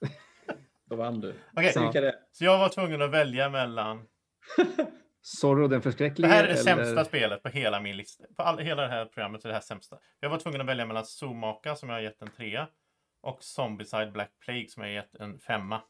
[0.91, 1.35] Då vann du.
[1.57, 2.15] Okej, det är.
[2.33, 4.07] så jag var tvungen att välja mellan...
[5.23, 6.29] Zorro den Det förskräcklige.
[6.29, 8.25] här är det eller- sämsta spelet på hela min lista.
[8.37, 9.99] På all, hela det här programmet är det här sämsta.
[10.21, 12.69] Jag var tvungen att välja mellan Zoomaka som jag har gett en trea
[13.23, 15.81] och Zombieside Black Plague som jag har gett en femma.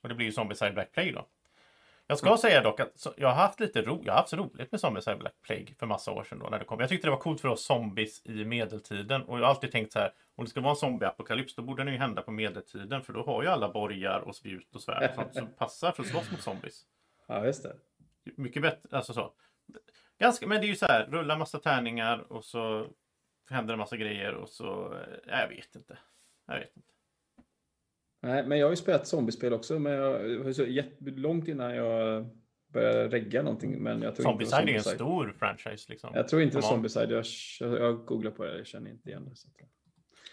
[0.00, 1.26] Och det blir ju Zombieside Black Plague då.
[2.10, 4.80] Jag ska säga dock att jag har haft lite ro, jag har haft roligt med
[4.80, 6.80] Zombies Black Plague för massa år sedan då när det kom.
[6.80, 9.92] Jag tyckte det var coolt för oss zombies i medeltiden och jag har alltid tänkt
[9.92, 13.02] så här om det ska vara en zombieapokalyps då borde den ju hända på medeltiden
[13.02, 16.02] för då har ju alla borgar och spjut och svärd och sånt som passar för
[16.02, 16.82] att slåss mot zombies.
[17.26, 17.76] Ja, just det.
[18.36, 19.32] Mycket bättre, alltså så.
[20.18, 22.86] Ganska, men det är ju så här, rulla massa tärningar och så
[23.50, 25.98] händer det massa grejer och så, eh, jag vet inte.
[26.46, 26.88] Jag vet inte.
[28.22, 32.26] Nej, men jag har ju spelat zombiespel också, men jag så jättelångt innan jag
[32.72, 33.82] började regga någonting.
[33.82, 36.10] Men jag tror Zombicide är inte det en stor franchise liksom.
[36.14, 36.62] Jag tror inte det.
[36.62, 37.10] Zombicide.
[37.10, 37.24] Jag,
[37.60, 39.36] jag googlar på det, jag känner inte igen det.
[39.36, 39.48] Så.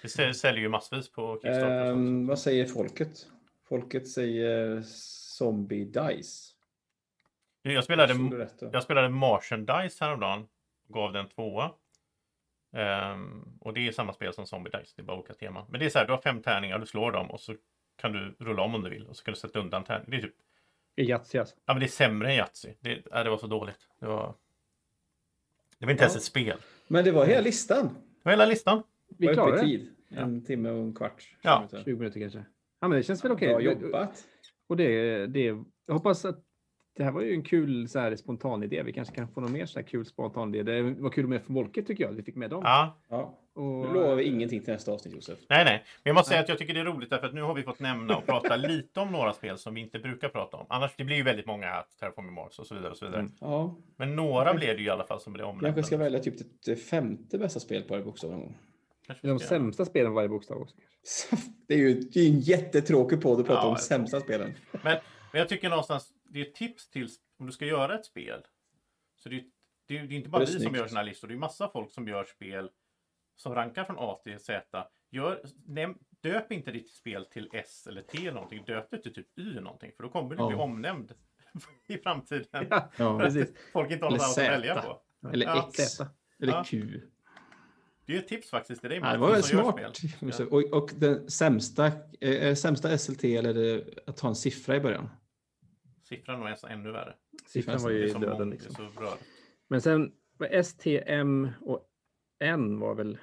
[0.02, 1.86] Det säl- säljer ju massvis på Kickstarter.
[1.86, 3.28] Ehm, vad säger folket?
[3.70, 4.82] Folket säger
[5.38, 6.54] Zombie Dice.
[7.62, 10.48] Jag spelade, jag spelade Martian Dice häromdagen.
[10.88, 11.72] Gav den tvåa.
[12.76, 14.94] Ehm, och det är samma spel som Zombie Dice.
[14.96, 15.66] Det är bara olika teman.
[15.70, 17.56] Men det är så här, du har fem tärningar, du slår dem och så
[17.98, 19.08] kan du rulla om om du vill.
[19.08, 20.10] Och så kan du sätta undan tärningar.
[20.12, 20.36] Det är typ,
[21.10, 21.56] Yatzy alltså.
[21.66, 22.70] ja men det är sämre än Yatzy.
[22.80, 23.88] Det, ja, det var så dåligt.
[24.00, 24.36] Det var,
[25.80, 26.18] det var inte ens Ja.
[26.20, 26.58] ett spel.
[26.88, 27.86] Men det var hela listan.
[27.88, 28.84] Det var hela listan.
[29.18, 29.60] Vi det.
[29.62, 29.90] tid.
[30.10, 31.36] En timme och en kvart.
[31.42, 31.68] Ja.
[31.86, 32.46] 20 minuter kanske.
[32.80, 33.48] Ja, men det känns väl okej.
[33.48, 34.28] Bra jobbat.
[34.68, 35.46] Och det, det,
[35.86, 36.44] jag hoppas att
[36.94, 38.84] det här var ju en kul så här, spontan idé.
[38.84, 40.82] Vi kanske kan få någon mer så här kul spontan idé.
[40.82, 42.12] Det var kul med för Volket tycker jag.
[42.12, 42.62] Vi fick med dem.
[42.66, 42.98] Ja.
[43.10, 43.40] Ja.
[43.58, 45.40] Och, Nu lovar vi ingenting till nästa avsnitt Josef.
[45.50, 45.74] Nej, nej.
[45.74, 47.64] Men jag måste säga att jag tycker det är roligt därför att nu har vi
[47.64, 50.66] fått nämna och prata lite om några spel som vi inte brukar prata om.
[50.70, 53.22] Annars, det blir ju väldigt många här, Terraforming Mars och så vidare och så vidare.
[53.22, 53.34] Mm.
[53.42, 55.68] Ja, Men några blev det ju i alla fall som blev omnämnda.
[55.74, 56.36] kanske ska välja typ
[56.66, 58.58] det femte bästa spel på varje bokstav någon gång.
[59.08, 60.76] Kanske de sämsta spelen varje bokstav också.
[61.68, 64.54] Det är ju det är en jättetråkig podd att prata Ja, om sämsta spelen.
[64.72, 64.98] Men,
[65.32, 67.08] men jag tycker någonstans, det är ett tips till
[67.40, 68.40] om du ska göra ett spel.
[69.24, 69.44] Så det, är-
[69.88, 71.28] det, är- det är inte bara Det är vi som gör sådana här listor.
[71.28, 72.70] Det är massa folk som gör spel
[73.38, 74.88] som rankar från A till Z.
[75.10, 78.64] Gör, näm, döp inte ditt spel till S eller T eller någonting.
[78.66, 79.92] Döp det till typ Y någonting.
[79.98, 80.56] För då kommer du bli Ja.
[80.64, 81.14] omnämnd
[81.88, 82.68] i framtiden.
[82.70, 83.20] Ja, Ja.
[83.20, 83.54] precis.
[83.74, 85.02] Folk inte har något annat att välja på.
[85.34, 85.70] Eller Ja.
[85.70, 86.00] X.
[86.42, 86.64] Eller Ja.
[86.68, 87.02] Q.
[88.06, 89.00] Det är ett tips faktiskt till dig.
[89.00, 90.00] Ja, det var väl smart.
[90.52, 91.92] Och, och den sämsta,
[92.22, 95.10] eh, sämsta SLT eller det att ta en siffra i början?
[96.04, 97.16] Siffran var nästan ännu värre.
[97.48, 98.50] Siffran var ju döden.
[98.50, 98.90] Liksom.
[99.68, 101.87] Men sen var STM och
[102.40, 103.18] N var väl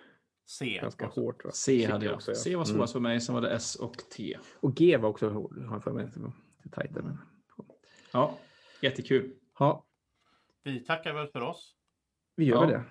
[0.46, 0.78] C.
[0.82, 1.20] ganska också.
[1.20, 1.44] hårt.
[1.44, 1.50] Va?
[1.54, 2.14] C hade jag.
[2.14, 2.34] också, ja.
[2.34, 2.74] C var Mm.
[2.76, 4.38] svårast för mig, sen var det S och T.
[4.60, 6.08] Och G var också hårt, har jag för mig.
[6.14, 6.32] Det var
[6.64, 7.02] lite tajtare.
[7.02, 7.18] Men...
[8.12, 8.38] Ja,
[8.80, 9.32] jättekul.
[9.58, 9.86] Ja,
[10.64, 11.74] Vi tackar väl för oss.
[12.36, 12.66] vi gör Ja.
[12.66, 12.84] det.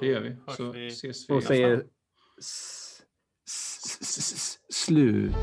[0.00, 0.36] Det gör vi.
[0.56, 0.86] Så vi.
[0.86, 1.34] ses vi.
[1.34, 1.86] Och säger
[4.70, 5.34] slut.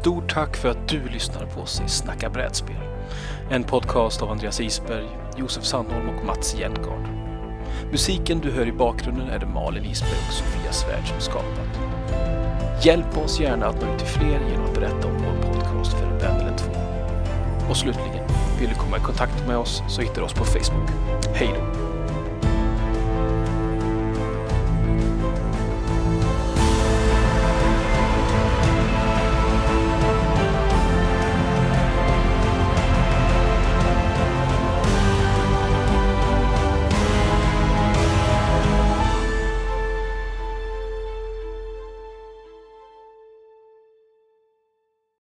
[0.00, 2.76] Stort tack för att du lyssnar på oss i Snacka brädspel.
[3.52, 7.08] En podcast av Andreas Isberg, Josef Sandholm och Mats Jengard.
[7.90, 11.80] Musiken du hör i bakgrunden är det Malin Isberg och Sofia Svärd som skapat.
[12.84, 16.06] Hjälp oss gärna att nå ut till fler genom att berätta om vår podcast för
[16.06, 16.72] en vän eller två.
[17.70, 18.28] Och slutligen,
[18.60, 20.90] vill du komma i kontakt med oss så hittar du oss på Facebook.
[21.34, 21.91] Hej då!